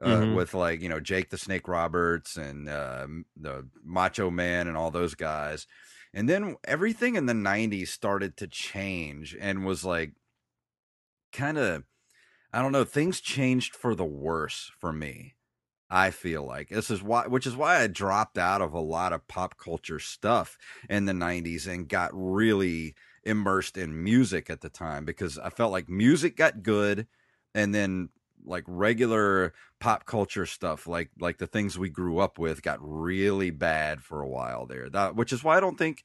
uh, 0.01 0.25
Mhm. 0.25 0.29
with 0.29 0.53
like 0.53 0.81
you 0.81 0.89
know 0.89 0.99
Jake 0.99 1.29
the 1.29 1.37
Snake 1.37 1.67
Roberts 1.67 2.37
and 2.37 2.69
uh, 2.69 3.07
the 3.35 3.69
Macho 3.83 4.29
Man 4.31 4.67
and 4.67 4.77
all 4.77 4.91
those 4.91 5.15
guys, 5.15 5.67
and 6.13 6.29
then 6.29 6.55
everything 6.63 7.15
in 7.15 7.25
the 7.25 7.33
'90s 7.33 7.91
started 7.91 8.37
to 8.37 8.47
change 8.47 9.35
and 9.39 9.65
was 9.65 9.83
like 9.83 10.13
kind 11.31 11.57
of 11.57 11.85
I 12.53 12.61
don't 12.61 12.73
know 12.73 12.85
things 12.85 13.21
changed 13.21 13.75
for 13.75 13.95
the 13.95 14.05
worse 14.05 14.71
for 14.79 14.93
me. 14.93 15.35
I 15.89 16.11
feel 16.11 16.43
like. 16.43 16.69
This 16.69 16.91
is 16.91 17.01
why, 17.01 17.27
which 17.27 17.47
is 17.47 17.55
why 17.55 17.81
I 17.81 17.87
dropped 17.87 18.37
out 18.37 18.61
of 18.61 18.73
a 18.73 18.79
lot 18.79 19.13
of 19.13 19.27
pop 19.27 19.57
culture 19.57 19.99
stuff 19.99 20.57
in 20.89 21.05
the 21.05 21.13
'90s 21.13 21.67
and 21.67 21.87
got 21.87 22.11
really 22.13 22.95
immersed 23.23 23.77
in 23.77 24.03
music 24.03 24.49
at 24.49 24.61
the 24.61 24.69
time 24.69 25.05
because 25.05 25.37
I 25.37 25.49
felt 25.49 25.71
like 25.71 25.89
music 25.89 26.35
got 26.37 26.63
good 26.63 27.07
and 27.53 27.73
then 27.73 28.09
like 28.45 28.63
regular 28.67 29.53
pop 29.79 30.05
culture 30.05 30.45
stuff 30.45 30.87
like 30.87 31.09
like 31.19 31.37
the 31.37 31.47
things 31.47 31.77
we 31.77 31.89
grew 31.89 32.19
up 32.19 32.39
with 32.39 32.61
got 32.61 32.79
really 32.81 33.49
bad 33.49 34.01
for 34.01 34.21
a 34.21 34.27
while 34.27 34.65
there. 34.65 34.89
That 34.89 35.15
which 35.15 35.33
is 35.33 35.43
why 35.43 35.57
i 35.57 35.59
don't 35.59 35.77
think 35.77 36.03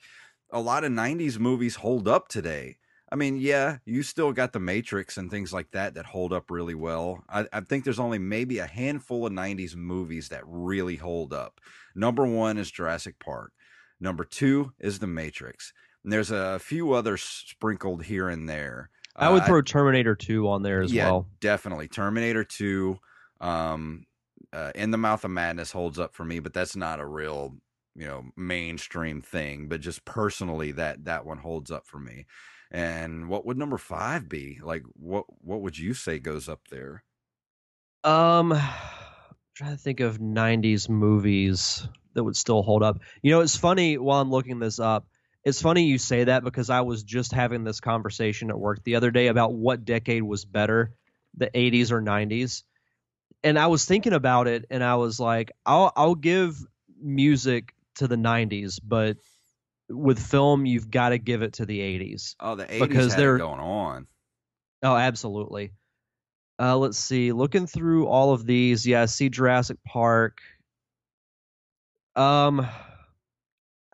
a 0.50 0.60
lot 0.60 0.84
of 0.84 0.92
90s 0.92 1.38
movies 1.38 1.76
hold 1.76 2.08
up 2.08 2.28
today 2.28 2.76
i 3.14 3.16
mean 3.16 3.36
yeah 3.36 3.78
you 3.86 4.02
still 4.02 4.32
got 4.32 4.52
the 4.52 4.60
matrix 4.60 5.16
and 5.16 5.30
things 5.30 5.52
like 5.52 5.70
that 5.70 5.94
that 5.94 6.04
hold 6.04 6.32
up 6.32 6.50
really 6.50 6.74
well 6.74 7.22
i, 7.28 7.46
I 7.52 7.60
think 7.60 7.84
there's 7.84 8.00
only 8.00 8.18
maybe 8.18 8.58
a 8.58 8.66
handful 8.66 9.24
of 9.24 9.32
90s 9.32 9.76
movies 9.76 10.28
that 10.28 10.42
really 10.44 10.96
hold 10.96 11.32
up 11.32 11.60
number 11.94 12.26
one 12.26 12.58
is 12.58 12.70
jurassic 12.70 13.18
park 13.18 13.52
number 14.00 14.24
two 14.24 14.72
is 14.80 14.98
the 14.98 15.06
matrix 15.06 15.72
and 16.02 16.12
there's 16.12 16.32
a 16.32 16.58
few 16.58 16.92
others 16.92 17.22
sprinkled 17.22 18.02
here 18.02 18.28
and 18.28 18.48
there 18.48 18.90
I 19.16 19.30
would 19.30 19.44
throw 19.44 19.62
Terminator 19.62 20.16
2 20.16 20.48
on 20.48 20.62
there 20.62 20.82
as 20.82 20.92
yeah, 20.92 21.06
well. 21.06 21.28
Definitely. 21.40 21.86
Terminator 21.86 22.42
2, 22.42 22.98
um, 23.40 24.06
uh, 24.52 24.72
In 24.74 24.90
the 24.90 24.98
Mouth 24.98 25.24
of 25.24 25.30
Madness 25.30 25.70
holds 25.70 25.98
up 25.98 26.14
for 26.14 26.24
me, 26.24 26.40
but 26.40 26.52
that's 26.52 26.74
not 26.74 27.00
a 27.00 27.06
real, 27.06 27.54
you 27.94 28.06
know, 28.06 28.24
mainstream 28.36 29.22
thing. 29.22 29.68
But 29.68 29.80
just 29.80 30.04
personally, 30.04 30.72
that 30.72 31.04
that 31.04 31.24
one 31.24 31.38
holds 31.38 31.70
up 31.70 31.86
for 31.86 31.98
me. 31.98 32.26
And 32.74 33.28
what 33.28 33.46
would 33.46 33.56
number 33.56 33.78
five 33.78 34.28
be? 34.28 34.58
Like, 34.62 34.82
what 34.94 35.26
what 35.40 35.60
would 35.60 35.78
you 35.78 35.94
say 35.94 36.18
goes 36.18 36.48
up 36.48 36.60
there? 36.70 37.04
Um, 38.02 38.50
trying 39.54 39.70
to 39.70 39.76
think 39.76 40.00
of 40.00 40.18
'90s 40.18 40.88
movies 40.88 41.86
that 42.14 42.24
would 42.24 42.36
still 42.36 42.62
hold 42.62 42.82
up. 42.82 42.98
You 43.22 43.30
know, 43.30 43.40
it's 43.40 43.56
funny 43.56 43.96
while 43.96 44.20
I'm 44.20 44.30
looking 44.30 44.58
this 44.58 44.80
up 44.80 45.06
it's 45.44 45.60
funny 45.60 45.84
you 45.84 45.98
say 45.98 46.24
that 46.24 46.42
because 46.42 46.70
I 46.70 46.80
was 46.80 47.02
just 47.02 47.32
having 47.32 47.64
this 47.64 47.80
conversation 47.80 48.50
at 48.50 48.58
work 48.58 48.82
the 48.82 48.96
other 48.96 49.10
day 49.10 49.26
about 49.26 49.52
what 49.52 49.84
decade 49.84 50.22
was 50.22 50.44
better, 50.44 50.94
the 51.36 51.50
80s 51.50 51.92
or 51.92 52.00
90s. 52.00 52.62
And 53.42 53.58
I 53.58 53.66
was 53.66 53.84
thinking 53.84 54.14
about 54.14 54.48
it 54.48 54.64
and 54.70 54.82
I 54.82 54.96
was 54.96 55.20
like, 55.20 55.52
I'll 55.66 55.92
I'll 55.94 56.14
give 56.14 56.56
music 56.98 57.74
to 57.96 58.08
the 58.08 58.16
90s, 58.16 58.80
but 58.82 59.18
with 59.88 60.18
film 60.18 60.66
you've 60.66 60.90
got 60.90 61.10
to 61.10 61.18
give 61.18 61.42
it 61.42 61.54
to 61.54 61.66
the 61.66 61.80
80s. 61.80 62.34
Oh, 62.40 62.54
the 62.54 62.64
80s 62.64 62.80
because 62.80 63.16
they're 63.16 63.38
going 63.38 63.60
on. 63.60 64.06
Oh, 64.82 64.96
absolutely. 64.96 65.72
Uh, 66.58 66.76
let's 66.76 66.98
see. 66.98 67.32
Looking 67.32 67.66
through 67.66 68.06
all 68.06 68.32
of 68.32 68.46
these, 68.46 68.86
yeah, 68.86 69.02
I 69.02 69.06
see 69.06 69.28
Jurassic 69.28 69.78
Park. 69.86 70.40
Um, 72.14 72.60
I 72.60 72.68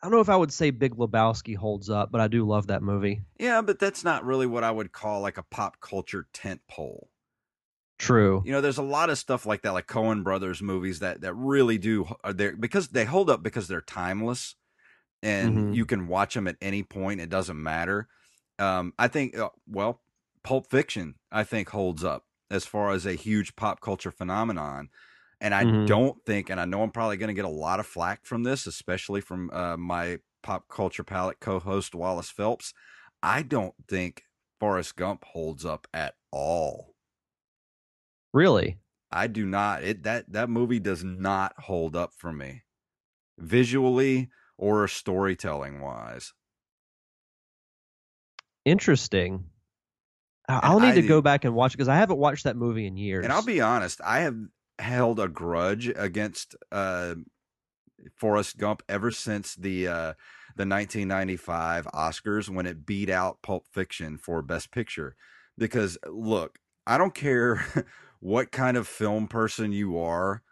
don't 0.03 0.13
know 0.13 0.21
if 0.21 0.29
I 0.29 0.37
would 0.37 0.53
say 0.53 0.71
Big 0.71 0.97
Lebowski 0.97 1.57
holds 1.57 1.91
up, 1.91 2.11
but 2.11 2.21
I 2.21 2.29
do 2.29 2.47
love 2.47 2.69
that 2.69 2.83
movie. 2.83 3.23
Yeah, 3.39 3.63
but 3.63 3.79
that's 3.79 4.05
not 4.05 4.25
really 4.25 4.47
what 4.47 4.65
I 4.65 4.71
would 4.71 4.93
call 4.93 5.21
like 5.21 5.39
a 5.39 5.43
pop 5.43 5.81
culture 5.81 6.27
tent 6.33 6.61
pole. 6.69 7.09
True. 7.99 8.43
You 8.47 8.53
know, 8.53 8.63
there's 8.63 8.79
a 8.79 8.83
lot 8.83 9.11
of 9.11 9.19
stuff 9.19 9.45
like 9.45 9.61
that, 9.63 9.75
like 9.75 9.87
Coen 9.87 10.25
Brothers 10.25 10.63
movies 10.63 11.01
that 11.01 11.21
that 11.21 11.35
really 11.35 11.77
do 11.77 12.09
are 12.25 12.33
there 12.33 12.57
because 12.57 12.89
they 12.89 13.05
hold 13.05 13.29
up 13.29 13.43
because 13.43 13.69
they're 13.69 13.83
timeless, 13.83 14.55
and 15.23 15.57
mm-hmm. 15.57 15.73
you 15.73 15.85
can 15.85 16.07
watch 16.07 16.35
them 16.35 16.47
at 16.47 16.57
any 16.61 16.83
point. 16.83 17.21
It 17.21 17.29
doesn't 17.29 17.61
matter. 17.61 18.09
Um, 18.59 18.93
I 18.99 19.09
think, 19.09 19.39
uh, 19.39 19.51
well, 19.69 20.01
Pulp 20.43 20.71
Fiction, 20.71 21.15
I 21.31 21.45
think 21.45 21.71
holds 21.71 22.05
up 22.05 22.25
as 22.51 22.67
far 22.67 22.91
as 22.91 23.07
a 23.07 23.15
huge 23.15 23.57
pop 23.57 23.81
culture 23.81 24.11
phenomenon. 24.11 24.89
And 25.41 25.55
I 25.55 25.65
mm-hmm. 25.65 25.87
don't 25.87 26.23
think, 26.27 26.51
and 26.51 26.61
I 26.61 26.67
know 26.67 26.83
I'm 26.83 26.91
probably 26.91 27.17
going 27.17 27.29
to 27.29 27.35
get 27.35 27.47
a 27.47 27.49
lot 27.49 27.81
of 27.81 27.87
flack 27.87 28.27
from 28.27 28.43
this, 28.43 28.67
especially 28.67 29.23
from 29.23 29.51
uh, 29.53 29.77
my 29.77 30.19
pop 30.43 30.69
culture 30.69 31.05
palette 31.05 31.41
co-host 31.41 31.95
Wallace 31.95 32.31
Phelps. 32.31 32.75
I 33.23 33.43
don't 33.43 33.75
think 33.89 34.25
Forrest 34.59 34.97
Gump 34.97 35.25
holds 35.25 35.65
up 35.65 35.87
at 35.95 36.15
all. 36.31 36.95
Really? 38.33 38.79
I 39.11 39.27
do 39.27 39.45
not. 39.45 39.83
It 39.83 40.05
that 40.05 40.31
that 40.33 40.49
movie 40.49 40.79
does 40.79 41.03
not 41.03 41.55
hold 41.59 41.97
up 41.97 42.13
for 42.17 42.33
me, 42.33 42.63
visually 43.39 44.31
or 44.61 44.87
storytelling 44.87 45.81
wise. 45.81 46.35
Interesting. 48.67 49.47
I'll 50.49 50.81
need 50.81 50.89
I, 50.89 51.01
to 51.01 51.03
go 51.03 51.23
back 51.23 51.45
and 51.45 51.55
watch 51.55 51.73
it 51.73 51.79
because 51.79 51.89
I 51.89 51.97
haven't 51.97 52.19
watched 52.19 52.45
that 52.45 52.57
movie 52.57 52.87
in 52.87 52.97
years. 52.97 53.25
And 53.25 53.33
I'll 53.33 53.45
be 53.45 53.61
honest, 53.61 54.01
I 54.05 54.21
have 54.21 54.37
held 54.79 55.19
a 55.19 55.29
grudge 55.29 55.91
against 55.97 56.57
uh, 56.71 57.15
Forrest 58.17 58.59
Gump 58.59 58.83
ever 58.89 59.11
since 59.11 59.55
the 59.55 59.89
uh, 59.89 60.13
the 60.57 60.67
1995 60.67 61.87
Oscars 61.87 62.51
when 62.51 62.67
it 62.67 62.85
beat 62.85 63.09
out 63.09 63.41
Pulp 63.43 63.67
Fiction 63.73 64.19
for 64.19 64.43
Best 64.43 64.73
Picture. 64.73 65.17
Because 65.57 65.97
look, 66.07 66.59
I 66.87 66.99
don't 66.99 67.15
care 67.15 67.65
what 68.21 68.53
kind 68.53 68.77
of 68.77 68.87
film 68.87 69.27
person 69.27 69.73
you 69.73 69.99
are, 69.99 70.43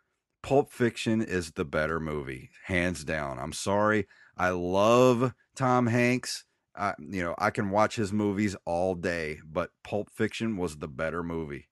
Pulp 0.43 0.73
Fiction 0.73 1.21
is 1.23 1.53
the 1.53 1.65
better 1.65 2.01
movie, 2.01 2.51
hands 2.65 3.05
down. 3.05 3.39
I'm 3.39 3.53
sorry, 3.53 4.07
I 4.37 4.51
love 4.51 5.35
Tom 5.57 5.87
Hanks. 5.87 6.45
I, 6.77 6.95
you 6.99 7.23
know, 7.23 7.35
I 7.39 7.51
can 7.51 7.71
watch 7.71 7.97
his 7.97 8.13
movies 8.13 8.55
all 8.65 8.95
day, 8.95 9.41
but 9.45 9.71
Pulp 9.83 10.11
Fiction 10.15 10.57
was 10.57 10.77
the 10.77 10.89
better 10.89 11.23
movie. 11.23 11.69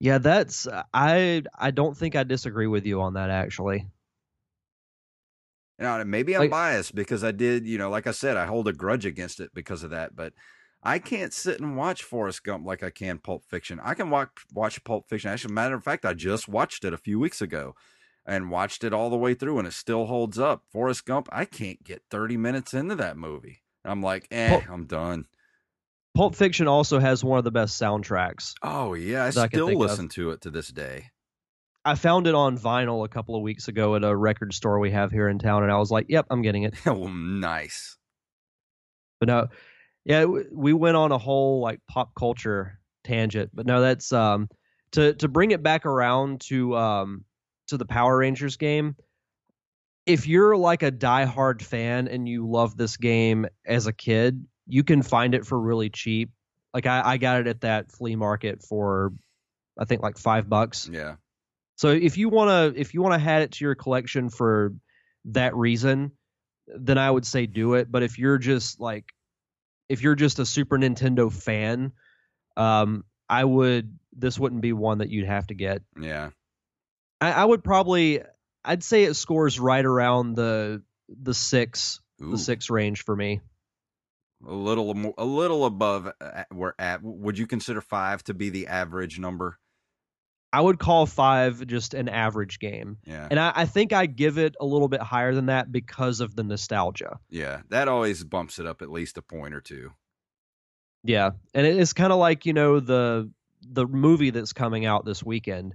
Yeah, 0.00 0.18
that's 0.18 0.66
uh, 0.66 0.82
I 0.92 1.42
I 1.58 1.70
don't 1.70 1.96
think 1.96 2.16
I 2.16 2.24
disagree 2.24 2.66
with 2.66 2.86
you 2.86 3.00
on 3.02 3.14
that 3.14 3.30
actually. 3.30 3.86
You 5.78 5.86
know, 5.86 6.04
maybe 6.04 6.34
I'm 6.34 6.42
like, 6.42 6.50
biased 6.50 6.94
because 6.94 7.24
I 7.24 7.32
did, 7.32 7.66
you 7.66 7.78
know, 7.78 7.88
like 7.88 8.06
I 8.06 8.10
said, 8.10 8.36
I 8.36 8.44
hold 8.44 8.68
a 8.68 8.72
grudge 8.72 9.06
against 9.06 9.40
it 9.40 9.50
because 9.54 9.82
of 9.82 9.90
that, 9.90 10.14
but 10.14 10.34
I 10.82 10.98
can't 10.98 11.32
sit 11.32 11.60
and 11.60 11.76
watch 11.76 12.02
Forrest 12.02 12.42
Gump 12.42 12.66
like 12.66 12.82
I 12.82 12.90
can 12.90 13.18
Pulp 13.18 13.44
Fiction. 13.44 13.80
I 13.82 13.94
can 13.94 14.10
watch 14.10 14.30
watch 14.52 14.82
Pulp 14.84 15.08
Fiction. 15.08 15.30
As 15.30 15.44
a 15.44 15.48
matter 15.48 15.74
of 15.74 15.84
fact, 15.84 16.06
I 16.06 16.14
just 16.14 16.48
watched 16.48 16.84
it 16.84 16.94
a 16.94 16.98
few 16.98 17.18
weeks 17.18 17.42
ago 17.42 17.74
and 18.24 18.50
watched 18.50 18.84
it 18.84 18.94
all 18.94 19.10
the 19.10 19.16
way 19.16 19.34
through 19.34 19.58
and 19.58 19.68
it 19.68 19.72
still 19.72 20.06
holds 20.06 20.38
up. 20.38 20.62
Forrest 20.72 21.04
Gump, 21.04 21.28
I 21.32 21.44
can't 21.44 21.82
get 21.84 22.02
30 22.10 22.36
minutes 22.36 22.72
into 22.72 22.94
that 22.96 23.16
movie. 23.16 23.62
I'm 23.84 24.02
like, 24.02 24.26
eh, 24.30 24.60
I'm 24.70 24.86
done. 24.86 25.26
Pulp 26.14 26.34
Fiction 26.34 26.66
also 26.66 26.98
has 26.98 27.22
one 27.22 27.38
of 27.38 27.44
the 27.44 27.50
best 27.50 27.80
soundtracks. 27.80 28.54
Oh 28.62 28.94
yeah, 28.94 29.24
I 29.24 29.30
still 29.30 29.68
I 29.68 29.72
listen 29.72 30.06
of. 30.06 30.12
to 30.12 30.30
it 30.30 30.40
to 30.42 30.50
this 30.50 30.68
day. 30.68 31.10
I 31.84 31.94
found 31.94 32.26
it 32.26 32.34
on 32.34 32.58
vinyl 32.58 33.04
a 33.04 33.08
couple 33.08 33.36
of 33.36 33.42
weeks 33.42 33.68
ago 33.68 33.96
at 33.96 34.04
a 34.04 34.14
record 34.14 34.52
store 34.52 34.78
we 34.78 34.90
have 34.90 35.10
here 35.10 35.28
in 35.28 35.38
town, 35.38 35.62
and 35.62 35.72
I 35.72 35.78
was 35.78 35.90
like, 35.90 36.06
"Yep, 36.08 36.26
I'm 36.30 36.42
getting 36.42 36.64
it." 36.64 36.74
oh, 36.86 37.06
nice. 37.08 37.96
But 39.18 39.28
no, 39.28 39.46
yeah, 40.10 40.24
we 40.24 40.72
went 40.72 40.96
on 40.96 41.12
a 41.12 41.18
whole 41.18 41.60
like 41.60 41.78
pop 41.88 42.16
culture 42.16 42.80
tangent, 43.04 43.50
but 43.54 43.64
no, 43.64 43.80
that's 43.80 44.12
um 44.12 44.48
to 44.90 45.14
to 45.14 45.28
bring 45.28 45.52
it 45.52 45.62
back 45.62 45.86
around 45.86 46.40
to 46.48 46.76
um 46.76 47.24
to 47.68 47.76
the 47.76 47.84
Power 47.84 48.18
Rangers 48.18 48.56
game. 48.56 48.96
If 50.06 50.26
you're 50.26 50.56
like 50.56 50.82
a 50.82 50.90
diehard 50.90 51.62
fan 51.62 52.08
and 52.08 52.28
you 52.28 52.50
love 52.50 52.76
this 52.76 52.96
game 52.96 53.46
as 53.64 53.86
a 53.86 53.92
kid, 53.92 54.44
you 54.66 54.82
can 54.82 55.02
find 55.02 55.32
it 55.32 55.46
for 55.46 55.56
really 55.56 55.90
cheap. 55.90 56.32
Like 56.74 56.86
I, 56.86 57.02
I 57.04 57.16
got 57.16 57.42
it 57.42 57.46
at 57.46 57.60
that 57.60 57.92
flea 57.92 58.16
market 58.16 58.64
for 58.64 59.12
I 59.78 59.84
think 59.84 60.02
like 60.02 60.18
five 60.18 60.48
bucks. 60.48 60.90
Yeah. 60.92 61.16
So 61.76 61.90
if 61.90 62.18
you 62.18 62.30
wanna 62.30 62.72
if 62.74 62.94
you 62.94 63.02
wanna 63.02 63.22
add 63.24 63.42
it 63.42 63.52
to 63.52 63.64
your 63.64 63.76
collection 63.76 64.28
for 64.28 64.74
that 65.26 65.54
reason, 65.54 66.10
then 66.66 66.98
I 66.98 67.08
would 67.08 67.24
say 67.24 67.46
do 67.46 67.74
it. 67.74 67.92
But 67.92 68.02
if 68.02 68.18
you're 68.18 68.38
just 68.38 68.80
like 68.80 69.04
if 69.90 70.02
you're 70.02 70.14
just 70.14 70.38
a 70.38 70.46
Super 70.46 70.78
Nintendo 70.78 71.32
fan, 71.32 71.92
um, 72.56 73.04
I 73.28 73.44
would 73.44 73.98
this 74.16 74.38
wouldn't 74.38 74.62
be 74.62 74.72
one 74.72 74.98
that 74.98 75.10
you'd 75.10 75.26
have 75.26 75.48
to 75.48 75.54
get. 75.54 75.82
Yeah. 76.00 76.30
I, 77.20 77.32
I 77.32 77.44
would 77.44 77.64
probably 77.64 78.22
I'd 78.64 78.84
say 78.84 79.04
it 79.04 79.14
scores 79.14 79.58
right 79.58 79.84
around 79.84 80.36
the 80.36 80.82
the 81.08 81.34
six 81.34 82.00
Ooh. 82.22 82.30
the 82.30 82.38
six 82.38 82.70
range 82.70 83.04
for 83.04 83.14
me 83.14 83.40
a 84.46 84.54
little 84.54 85.14
a 85.18 85.24
little 85.24 85.66
above 85.66 86.12
where 86.50 86.74
at 86.78 87.02
would 87.02 87.36
you 87.36 87.46
consider 87.46 87.80
five 87.80 88.22
to 88.24 88.34
be 88.34 88.48
the 88.48 88.68
average 88.68 89.18
number 89.18 89.58
i 90.52 90.60
would 90.60 90.78
call 90.78 91.06
five 91.06 91.66
just 91.66 91.94
an 91.94 92.08
average 92.08 92.58
game. 92.58 92.98
Yeah. 93.04 93.28
And 93.30 93.38
I, 93.38 93.52
I, 93.54 93.66
think 93.66 93.92
i 93.92 94.06
give 94.06 94.38
it 94.38 94.56
a 94.60 94.64
little 94.64 94.88
bit 94.88 95.00
higher 95.00 95.34
than 95.34 95.46
that 95.46 95.70
because 95.70 96.20
of 96.20 96.34
the 96.34 96.42
nostalgia. 96.42 97.18
Yeah 97.28 97.62
that 97.68 97.88
always 97.88 98.24
bumps 98.24 98.58
it 98.58 98.66
up 98.66 98.82
at 98.82 98.90
least 98.90 99.18
a 99.18 99.22
point 99.22 99.54
or 99.54 99.60
two. 99.60 99.92
Yeah 101.02 101.30
and 101.54 101.66
it's 101.66 101.92
kind 101.92 102.12
of 102.12 102.18
like 102.18 102.46
you 102.46 102.52
know 102.52 102.80
the 102.80 103.30
the 103.62 103.86
movie 103.86 104.30
that's 104.30 104.52
coming 104.52 104.86
out 104.86 105.04
this 105.04 105.22
weekend. 105.22 105.74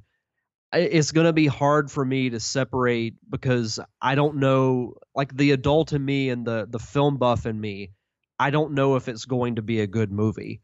It's 0.74 1.12
going 1.12 1.28
to 1.28 1.34
be 1.34 1.48
hard 1.48 1.90
for 1.90 2.04
me 2.04 2.32
to 2.32 2.40
separate 2.40 3.14
because 3.30 3.80
i 4.02 4.16
don't 4.16 4.38
know 4.38 4.96
like 5.16 5.34
the 5.34 5.52
adult 5.52 5.94
in 5.94 6.04
me 6.04 6.30
and 6.30 6.46
the 6.46 6.68
the 6.70 6.80
film 6.80 7.18
buff 7.18 7.46
in 7.46 7.60
me 7.60 7.92
I 8.40 8.50
don't 8.50 8.74
know 8.74 8.96
if 8.96 9.08
it's 9.08 9.26
going 9.26 9.56
to 9.56 9.62
be 9.62 9.80
a 9.80 9.88
good 9.88 10.12
movie. 10.12 10.62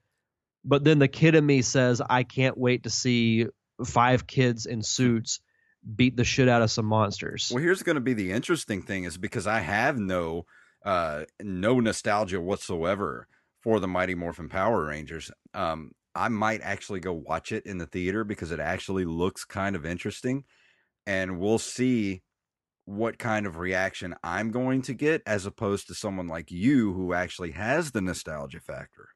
But 0.63 0.83
then 0.83 0.99
the 0.99 1.07
kid 1.07 1.35
in 1.35 1.45
me 1.45 1.61
says, 1.61 2.01
I 2.07 2.23
can't 2.23 2.57
wait 2.57 2.83
to 2.83 2.89
see 2.89 3.47
five 3.85 4.27
kids 4.27 4.65
in 4.65 4.81
suits 4.81 5.39
beat 5.95 6.15
the 6.15 6.23
shit 6.23 6.47
out 6.47 6.61
of 6.61 6.71
some 6.71 6.85
monsters. 6.85 7.51
Well, 7.53 7.63
here's 7.63 7.83
going 7.83 7.95
to 7.95 8.01
be 8.01 8.13
the 8.13 8.31
interesting 8.31 8.81
thing 8.81 9.05
is 9.05 9.17
because 9.17 9.47
I 9.47 9.59
have 9.59 9.97
no 9.97 10.45
uh, 10.85 11.25
no 11.41 11.79
nostalgia 11.79 12.41
whatsoever 12.41 13.27
for 13.61 13.79
the 13.79 13.87
Mighty 13.87 14.15
Morphin 14.15 14.49
Power 14.49 14.85
Rangers. 14.85 15.31
Um, 15.53 15.91
I 16.15 16.27
might 16.27 16.61
actually 16.61 16.99
go 16.99 17.13
watch 17.13 17.51
it 17.51 17.65
in 17.65 17.77
the 17.77 17.85
theater 17.85 18.23
because 18.23 18.51
it 18.51 18.59
actually 18.59 19.05
looks 19.05 19.45
kind 19.45 19.75
of 19.75 19.85
interesting, 19.85 20.43
and 21.05 21.39
we'll 21.39 21.59
see 21.59 22.23
what 22.85 23.17
kind 23.17 23.45
of 23.45 23.57
reaction 23.57 24.15
I'm 24.23 24.51
going 24.51 24.81
to 24.83 24.93
get 24.93 25.21
as 25.25 25.45
opposed 25.45 25.87
to 25.87 25.93
someone 25.93 26.27
like 26.27 26.51
you 26.51 26.93
who 26.93 27.13
actually 27.13 27.51
has 27.51 27.91
the 27.91 28.01
nostalgia 28.01 28.59
factor. 28.59 29.09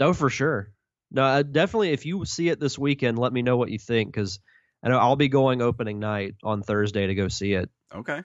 No, 0.00 0.12
for 0.12 0.30
sure. 0.30 0.72
No, 1.10 1.22
uh, 1.22 1.42
definitely. 1.42 1.90
If 1.90 2.06
you 2.06 2.24
see 2.24 2.48
it 2.48 2.60
this 2.60 2.78
weekend, 2.78 3.18
let 3.18 3.32
me 3.32 3.42
know 3.42 3.56
what 3.56 3.70
you 3.70 3.78
think 3.78 4.12
because 4.12 4.40
I 4.82 4.88
know 4.88 4.98
I'll 4.98 5.16
be 5.16 5.28
going 5.28 5.62
opening 5.62 5.98
night 5.98 6.34
on 6.42 6.62
Thursday 6.62 7.06
to 7.06 7.14
go 7.14 7.28
see 7.28 7.54
it. 7.54 7.70
Okay. 7.94 8.22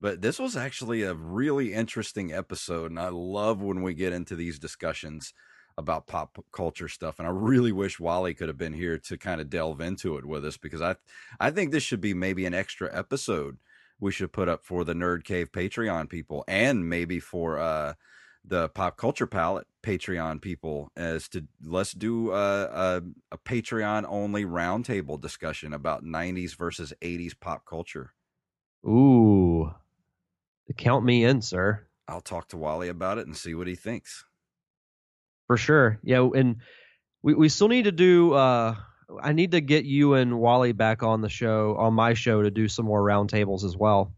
But 0.00 0.22
this 0.22 0.38
was 0.38 0.56
actually 0.56 1.02
a 1.02 1.12
really 1.12 1.74
interesting 1.74 2.32
episode, 2.32 2.90
and 2.90 2.98
I 2.98 3.10
love 3.10 3.60
when 3.60 3.82
we 3.82 3.92
get 3.92 4.14
into 4.14 4.34
these 4.34 4.58
discussions 4.58 5.34
about 5.76 6.06
pop 6.06 6.38
culture 6.52 6.88
stuff. 6.88 7.18
And 7.18 7.28
I 7.28 7.30
really 7.30 7.72
wish 7.72 8.00
Wally 8.00 8.34
could 8.34 8.48
have 8.48 8.56
been 8.56 8.72
here 8.72 8.98
to 8.98 9.18
kind 9.18 9.40
of 9.40 9.50
delve 9.50 9.80
into 9.80 10.16
it 10.16 10.24
with 10.24 10.44
us 10.44 10.56
because 10.56 10.80
I, 10.80 10.96
I 11.38 11.50
think 11.50 11.70
this 11.70 11.82
should 11.82 12.00
be 12.00 12.14
maybe 12.14 12.46
an 12.46 12.54
extra 12.54 12.88
episode 12.96 13.58
we 13.98 14.12
should 14.12 14.32
put 14.32 14.48
up 14.48 14.64
for 14.64 14.84
the 14.84 14.94
Nerd 14.94 15.24
Cave 15.24 15.52
Patreon 15.52 16.08
people, 16.08 16.44
and 16.48 16.88
maybe 16.88 17.20
for 17.20 17.58
uh, 17.58 17.94
the 18.44 18.68
Pop 18.70 18.96
Culture 18.96 19.26
Palette 19.26 19.66
Patreon 19.82 20.40
people, 20.40 20.90
as 20.96 21.28
to 21.30 21.46
let's 21.64 21.92
do 21.92 22.32
a, 22.32 22.64
a, 22.64 23.02
a 23.32 23.38
Patreon 23.38 24.04
only 24.08 24.44
roundtable 24.44 25.20
discussion 25.20 25.72
about 25.72 26.04
'90s 26.04 26.56
versus 26.56 26.92
'80s 27.02 27.32
pop 27.38 27.64
culture. 27.64 28.12
Ooh, 28.86 29.72
count 30.76 31.04
me 31.04 31.24
in, 31.24 31.42
sir. 31.42 31.86
I'll 32.08 32.20
talk 32.20 32.48
to 32.48 32.56
Wally 32.56 32.88
about 32.88 33.18
it 33.18 33.26
and 33.26 33.36
see 33.36 33.54
what 33.54 33.66
he 33.66 33.74
thinks. 33.74 34.24
For 35.46 35.56
sure. 35.56 35.98
Yeah, 36.02 36.28
and 36.34 36.56
we, 37.22 37.34
we 37.34 37.48
still 37.48 37.68
need 37.68 37.84
to 37.84 37.92
do 37.92 38.34
uh 38.34 38.76
I 39.22 39.32
need 39.32 39.52
to 39.52 39.60
get 39.60 39.84
you 39.84 40.14
and 40.14 40.38
Wally 40.38 40.72
back 40.72 41.02
on 41.02 41.20
the 41.20 41.28
show 41.28 41.76
on 41.76 41.94
my 41.94 42.14
show 42.14 42.42
to 42.42 42.50
do 42.50 42.68
some 42.68 42.86
more 42.86 43.02
roundtables 43.02 43.64
as 43.64 43.76
well. 43.76 44.12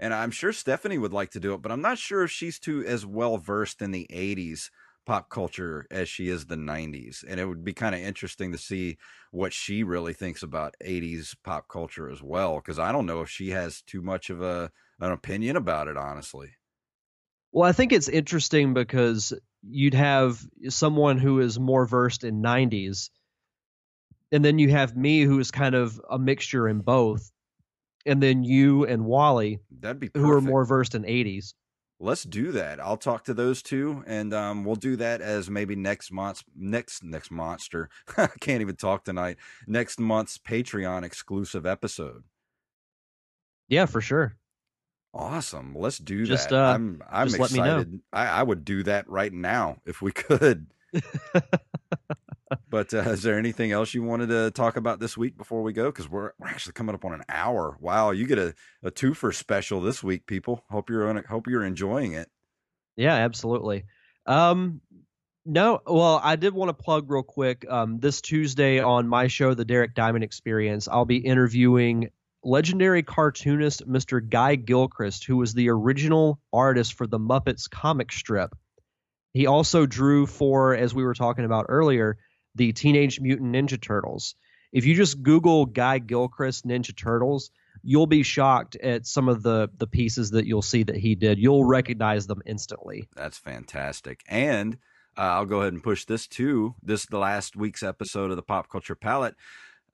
And 0.00 0.14
I'm 0.14 0.30
sure 0.30 0.52
Stephanie 0.52 0.98
would 0.98 1.12
like 1.12 1.30
to 1.30 1.40
do 1.40 1.54
it, 1.54 1.62
but 1.62 1.72
I'm 1.72 1.82
not 1.82 1.98
sure 1.98 2.22
if 2.22 2.30
she's 2.30 2.58
too 2.58 2.84
as 2.84 3.04
well 3.04 3.38
versed 3.38 3.82
in 3.82 3.90
the 3.90 4.06
80s 4.10 4.70
pop 5.06 5.30
culture 5.30 5.86
as 5.90 6.08
she 6.08 6.28
is 6.28 6.46
the 6.46 6.56
90s. 6.56 7.24
And 7.26 7.40
it 7.40 7.46
would 7.46 7.64
be 7.64 7.72
kind 7.72 7.94
of 7.94 8.00
interesting 8.00 8.52
to 8.52 8.58
see 8.58 8.98
what 9.30 9.52
she 9.52 9.82
really 9.82 10.12
thinks 10.12 10.42
about 10.42 10.74
80s 10.80 11.34
pop 11.42 11.68
culture 11.68 12.10
as 12.10 12.22
well 12.22 12.56
because 12.56 12.78
I 12.78 12.92
don't 12.92 13.06
know 13.06 13.22
if 13.22 13.30
she 13.30 13.50
has 13.50 13.82
too 13.82 14.02
much 14.02 14.30
of 14.30 14.42
a 14.42 14.70
an 15.00 15.12
opinion 15.12 15.56
about 15.56 15.88
it 15.88 15.96
honestly. 15.96 16.50
Well, 17.52 17.68
I 17.68 17.72
think 17.72 17.92
it's 17.92 18.08
interesting 18.08 18.74
because 18.74 19.32
you'd 19.62 19.94
have 19.94 20.46
someone 20.68 21.18
who 21.18 21.40
is 21.40 21.58
more 21.58 21.86
versed 21.86 22.24
in 22.24 22.40
90s 22.40 23.10
and 24.30 24.44
then 24.44 24.58
you 24.58 24.70
have 24.70 24.96
me 24.96 25.22
who 25.22 25.38
is 25.38 25.50
kind 25.50 25.74
of 25.74 26.00
a 26.10 26.18
mixture 26.18 26.68
in 26.68 26.80
both 26.80 27.30
and 28.08 28.22
then 28.22 28.42
you 28.42 28.84
and 28.86 29.04
wally 29.04 29.60
that'd 29.80 30.00
be 30.00 30.08
perfect. 30.08 30.26
who 30.26 30.32
are 30.32 30.40
more 30.40 30.64
versed 30.64 30.94
in 30.94 31.02
80s 31.02 31.54
let's 32.00 32.22
do 32.22 32.52
that 32.52 32.80
i'll 32.80 32.96
talk 32.96 33.24
to 33.24 33.34
those 33.34 33.62
two 33.62 34.02
and 34.06 34.32
um, 34.32 34.64
we'll 34.64 34.76
do 34.76 34.96
that 34.96 35.20
as 35.20 35.50
maybe 35.50 35.76
next 35.76 36.10
month's 36.10 36.44
next 36.56 37.04
next 37.04 37.30
monster 37.30 37.88
i 38.16 38.28
can't 38.40 38.60
even 38.60 38.76
talk 38.76 39.04
tonight 39.04 39.36
next 39.66 40.00
month's 40.00 40.38
patreon 40.38 41.04
exclusive 41.04 41.66
episode 41.66 42.24
yeah 43.68 43.86
for 43.86 44.00
sure 44.00 44.36
Awesome. 45.14 45.74
Let's 45.74 45.98
do 45.98 46.26
just, 46.26 46.50
that. 46.50 46.58
Uh, 46.58 46.74
I'm 46.74 47.02
I'm 47.10 47.28
excited. 47.28 48.00
I, 48.12 48.26
I 48.26 48.42
would 48.42 48.64
do 48.64 48.82
that 48.84 49.08
right 49.08 49.32
now 49.32 49.78
if 49.86 50.02
we 50.02 50.12
could. 50.12 50.66
but 52.70 52.92
uh, 52.94 52.98
is 53.10 53.22
there 53.22 53.38
anything 53.38 53.72
else 53.72 53.94
you 53.94 54.02
wanted 54.02 54.28
to 54.28 54.50
talk 54.50 54.76
about 54.76 55.00
this 55.00 55.16
week 55.16 55.36
before 55.36 55.62
we 55.62 55.72
go? 55.72 55.86
Because 55.86 56.08
we're, 56.08 56.32
we're 56.38 56.48
actually 56.48 56.72
coming 56.72 56.94
up 56.94 57.04
on 57.04 57.12
an 57.12 57.24
hour. 57.28 57.76
Wow, 57.80 58.10
you 58.10 58.26
get 58.26 58.38
a, 58.38 58.54
a 58.82 58.90
twofer 58.90 59.34
special 59.34 59.80
this 59.80 60.02
week, 60.02 60.26
people. 60.26 60.64
Hope 60.70 60.90
you're 60.90 61.08
on, 61.08 61.22
hope 61.24 61.46
you're 61.46 61.64
enjoying 61.64 62.12
it. 62.12 62.28
Yeah, 62.96 63.14
absolutely. 63.14 63.84
Um, 64.26 64.80
no, 65.46 65.80
well, 65.86 66.20
I 66.22 66.36
did 66.36 66.52
want 66.52 66.68
to 66.68 66.74
plug 66.74 67.10
real 67.10 67.22
quick. 67.22 67.64
Um, 67.68 67.98
this 67.98 68.20
Tuesday 68.20 68.80
on 68.80 69.08
my 69.08 69.28
show, 69.28 69.54
The 69.54 69.64
Derek 69.64 69.94
Diamond 69.94 70.24
Experience, 70.24 70.88
I'll 70.88 71.06
be 71.06 71.16
interviewing 71.16 72.10
legendary 72.44 73.02
cartoonist 73.02 73.88
Mr. 73.88 74.26
Guy 74.26 74.56
Gilchrist, 74.56 75.24
who 75.24 75.36
was 75.36 75.54
the 75.54 75.70
original 75.70 76.38
artist 76.52 76.94
for 76.94 77.06
the 77.06 77.18
Muppets 77.18 77.68
comic 77.68 78.12
strip. 78.12 78.54
He 79.32 79.46
also 79.46 79.86
drew 79.86 80.26
for, 80.26 80.74
as 80.74 80.94
we 80.94 81.04
were 81.04 81.14
talking 81.14 81.44
about 81.44 81.66
earlier, 81.68 82.18
the 82.54 82.72
Teenage 82.72 83.20
Mutant 83.20 83.54
Ninja 83.54 83.80
Turtles. 83.80 84.34
If 84.72 84.84
you 84.84 84.94
just 84.94 85.22
Google 85.22 85.66
Guy 85.66 85.98
Gilchrist 85.98 86.66
Ninja 86.66 86.94
Turtles, 86.94 87.50
you'll 87.82 88.06
be 88.06 88.22
shocked 88.22 88.76
at 88.76 89.06
some 89.06 89.28
of 89.28 89.42
the 89.42 89.70
the 89.78 89.86
pieces 89.86 90.30
that 90.30 90.46
you'll 90.46 90.62
see 90.62 90.82
that 90.82 90.96
he 90.96 91.14
did. 91.14 91.38
You'll 91.38 91.64
recognize 91.64 92.26
them 92.26 92.42
instantly. 92.46 93.08
That's 93.14 93.38
fantastic. 93.38 94.22
And 94.28 94.78
uh, 95.16 95.22
I'll 95.22 95.46
go 95.46 95.60
ahead 95.60 95.72
and 95.72 95.82
push 95.82 96.04
this 96.04 96.26
too. 96.26 96.74
This 96.82 97.06
the 97.06 97.18
last 97.18 97.56
week's 97.56 97.82
episode 97.82 98.30
of 98.30 98.36
the 98.36 98.42
Pop 98.42 98.68
Culture 98.68 98.94
Palette 98.94 99.34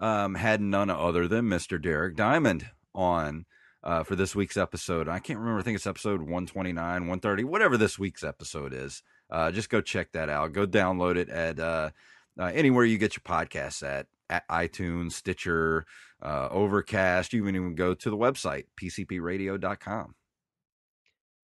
um, 0.00 0.34
had 0.34 0.60
none 0.60 0.90
other 0.90 1.28
than 1.28 1.46
Mr. 1.46 1.80
Derek 1.80 2.16
Diamond 2.16 2.68
on 2.94 3.46
uh, 3.82 4.02
for 4.02 4.16
this 4.16 4.34
week's 4.34 4.56
episode. 4.56 5.08
I 5.08 5.18
can't 5.18 5.38
remember. 5.38 5.60
I 5.60 5.62
think 5.62 5.76
it's 5.76 5.86
episode 5.86 6.20
129, 6.20 6.76
130, 6.76 7.44
whatever 7.44 7.76
this 7.76 7.98
week's 7.98 8.24
episode 8.24 8.72
is. 8.72 9.02
Uh, 9.30 9.50
just 9.50 9.70
go 9.70 9.80
check 9.80 10.12
that 10.12 10.28
out. 10.28 10.52
Go 10.52 10.66
download 10.66 11.16
it 11.16 11.28
at 11.28 11.58
uh, 11.58 11.90
uh 12.38 12.50
anywhere 12.54 12.84
you 12.84 12.98
get 12.98 13.16
your 13.16 13.22
podcasts 13.22 13.82
at, 13.82 14.06
at 14.30 14.46
iTunes, 14.48 15.12
Stitcher, 15.12 15.86
uh, 16.22 16.48
Overcast. 16.50 17.32
You 17.32 17.44
can 17.44 17.56
even 17.56 17.74
go 17.74 17.94
to 17.94 18.10
the 18.10 18.16
website, 18.16 18.64
pcpradio.com 18.80 20.14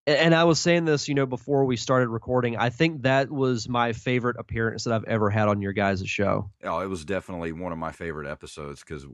and 0.07 0.33
I 0.33 0.45
was 0.45 0.59
saying 0.59 0.85
this, 0.85 1.07
you 1.07 1.13
know, 1.13 1.27
before 1.27 1.65
we 1.65 1.77
started 1.77 2.09
recording. 2.09 2.57
I 2.57 2.69
think 2.69 3.03
that 3.03 3.29
was 3.29 3.69
my 3.69 3.93
favorite 3.93 4.37
appearance 4.39 4.83
that 4.85 4.93
I've 4.93 5.03
ever 5.03 5.29
had 5.29 5.47
on 5.47 5.61
your 5.61 5.73
guys' 5.73 6.07
show. 6.07 6.49
Oh, 6.63 6.79
it 6.79 6.87
was 6.87 7.05
definitely 7.05 7.51
one 7.51 7.71
of 7.71 7.77
my 7.77 7.91
favorite 7.91 8.27
episodes 8.27 8.81
because 8.81 9.05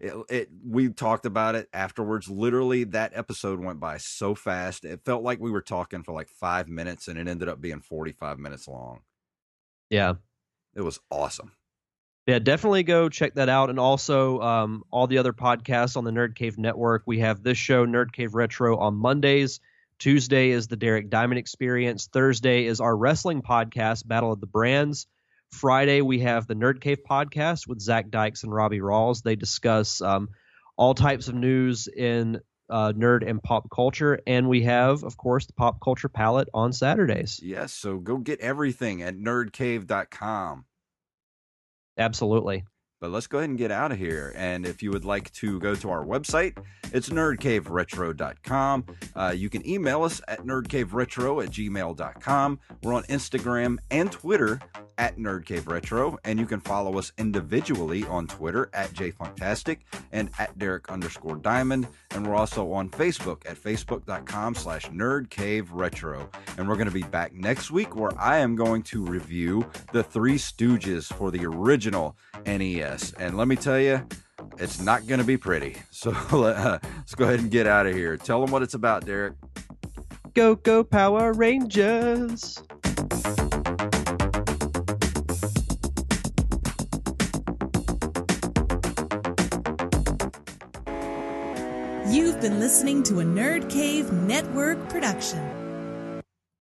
it, 0.00 0.14
it, 0.28 0.48
we 0.66 0.90
talked 0.90 1.24
about 1.24 1.54
it 1.54 1.68
afterwards. 1.72 2.28
Literally, 2.28 2.84
that 2.84 3.12
episode 3.14 3.60
went 3.60 3.80
by 3.80 3.96
so 3.96 4.34
fast. 4.34 4.84
It 4.84 5.04
felt 5.04 5.22
like 5.22 5.40
we 5.40 5.50
were 5.50 5.62
talking 5.62 6.02
for 6.02 6.12
like 6.12 6.28
five 6.28 6.68
minutes, 6.68 7.08
and 7.08 7.18
it 7.18 7.28
ended 7.28 7.48
up 7.48 7.60
being 7.60 7.80
forty-five 7.80 8.38
minutes 8.38 8.68
long. 8.68 9.00
Yeah, 9.88 10.14
it 10.76 10.82
was 10.82 11.00
awesome. 11.10 11.52
Yeah, 12.26 12.40
definitely 12.40 12.82
go 12.82 13.08
check 13.08 13.34
that 13.34 13.48
out. 13.48 13.70
And 13.70 13.78
also, 13.78 14.40
um, 14.40 14.82
all 14.90 15.06
the 15.06 15.18
other 15.18 15.32
podcasts 15.32 15.96
on 15.96 16.04
the 16.04 16.10
Nerd 16.10 16.34
Cave 16.34 16.58
Network. 16.58 17.04
We 17.06 17.20
have 17.20 17.42
this 17.42 17.56
show, 17.56 17.86
Nerd 17.86 18.12
Cave 18.12 18.34
Retro, 18.34 18.76
on 18.76 18.94
Mondays. 18.94 19.60
Tuesday 19.98 20.50
is 20.50 20.66
the 20.66 20.76
Derek 20.76 21.08
Diamond 21.08 21.38
Experience. 21.38 22.08
Thursday 22.12 22.66
is 22.66 22.80
our 22.80 22.96
wrestling 22.96 23.42
podcast, 23.42 24.06
Battle 24.06 24.32
of 24.32 24.40
the 24.40 24.46
Brands. 24.46 25.06
Friday, 25.52 26.02
we 26.02 26.18
have 26.20 26.46
the 26.46 26.54
Nerd 26.54 26.80
Cave 26.80 26.98
podcast 27.08 27.68
with 27.68 27.80
Zach 27.80 28.10
Dykes 28.10 28.42
and 28.42 28.52
Robbie 28.52 28.80
Rawls. 28.80 29.22
They 29.22 29.36
discuss 29.36 30.02
um, 30.02 30.28
all 30.76 30.94
types 30.94 31.28
of 31.28 31.34
news 31.34 31.86
in 31.88 32.40
uh, 32.68 32.92
nerd 32.92 33.28
and 33.28 33.42
pop 33.42 33.70
culture. 33.70 34.20
And 34.26 34.48
we 34.48 34.62
have, 34.62 35.04
of 35.04 35.16
course, 35.16 35.46
the 35.46 35.52
pop 35.52 35.80
culture 35.80 36.08
palette 36.08 36.48
on 36.54 36.72
Saturdays. 36.72 37.40
Yes. 37.42 37.72
So 37.72 37.98
go 37.98 38.18
get 38.18 38.40
everything 38.40 39.02
at 39.02 39.16
nerdcave.com. 39.16 40.64
Absolutely. 41.98 42.64
But 43.00 43.10
let's 43.10 43.26
go 43.26 43.38
ahead 43.38 43.50
and 43.50 43.58
get 43.58 43.70
out 43.70 43.92
of 43.92 43.98
here. 43.98 44.32
And 44.36 44.64
if 44.66 44.82
you 44.82 44.90
would 44.90 45.04
like 45.04 45.30
to 45.34 45.60
go 45.60 45.74
to 45.74 45.90
our 45.90 46.04
website, 46.04 46.56
it's 46.92 47.10
nerdcaveretro.com. 47.10 48.84
Uh, 49.14 49.34
you 49.36 49.50
can 49.50 49.66
email 49.68 50.02
us 50.02 50.20
at 50.28 50.40
nerdcaveretro 50.40 51.44
at 51.44 51.50
gmail.com. 51.50 52.58
We're 52.82 52.94
on 52.94 53.02
Instagram 53.04 53.78
and 53.90 54.10
Twitter 54.10 54.60
at 54.98 55.18
nerdcaveretro. 55.18 56.16
And 56.24 56.38
you 56.38 56.46
can 56.46 56.60
follow 56.60 56.98
us 56.98 57.12
individually 57.18 58.04
on 58.04 58.26
Twitter 58.26 58.70
at 58.72 58.90
jfantastic 58.92 59.80
and 60.12 60.30
at 60.38 60.58
Derek 60.58 60.88
underscore 60.88 61.36
diamond. 61.36 61.86
And 62.12 62.26
we're 62.26 62.34
also 62.34 62.72
on 62.72 62.88
Facebook 62.90 63.42
at 63.46 63.56
facebook.com 63.56 64.54
slash 64.54 64.86
nerdcaveretro. 64.86 66.28
And 66.56 66.66
we're 66.66 66.76
going 66.76 66.88
to 66.88 66.94
be 66.94 67.02
back 67.02 67.34
next 67.34 67.70
week 67.70 67.94
where 67.94 68.18
I 68.18 68.38
am 68.38 68.56
going 68.56 68.82
to 68.84 69.04
review 69.04 69.68
the 69.92 70.02
Three 70.02 70.36
Stooges 70.36 71.12
for 71.12 71.30
the 71.30 71.44
original 71.44 72.16
NES. 72.46 72.85
And 73.18 73.36
let 73.36 73.48
me 73.48 73.56
tell 73.56 73.80
you, 73.80 74.06
it's 74.58 74.80
not 74.80 75.06
going 75.06 75.18
to 75.18 75.26
be 75.26 75.36
pretty. 75.36 75.76
So 75.90 76.12
uh, 76.12 76.78
let's 76.82 77.14
go 77.14 77.24
ahead 77.24 77.40
and 77.40 77.50
get 77.50 77.66
out 77.66 77.86
of 77.86 77.94
here. 77.94 78.16
Tell 78.16 78.40
them 78.40 78.50
what 78.50 78.62
it's 78.62 78.74
about, 78.74 79.06
Derek. 79.06 79.34
Go, 80.34 80.54
go, 80.54 80.84
Power 80.84 81.32
Rangers. 81.32 82.62
You've 92.08 92.36
You've 92.36 92.42
been 92.42 92.60
listening 92.60 93.02
to 93.04 93.20
a 93.20 93.24
Nerd 93.24 93.70
Cave 93.70 94.12
Network 94.12 94.90
production. 94.90 95.55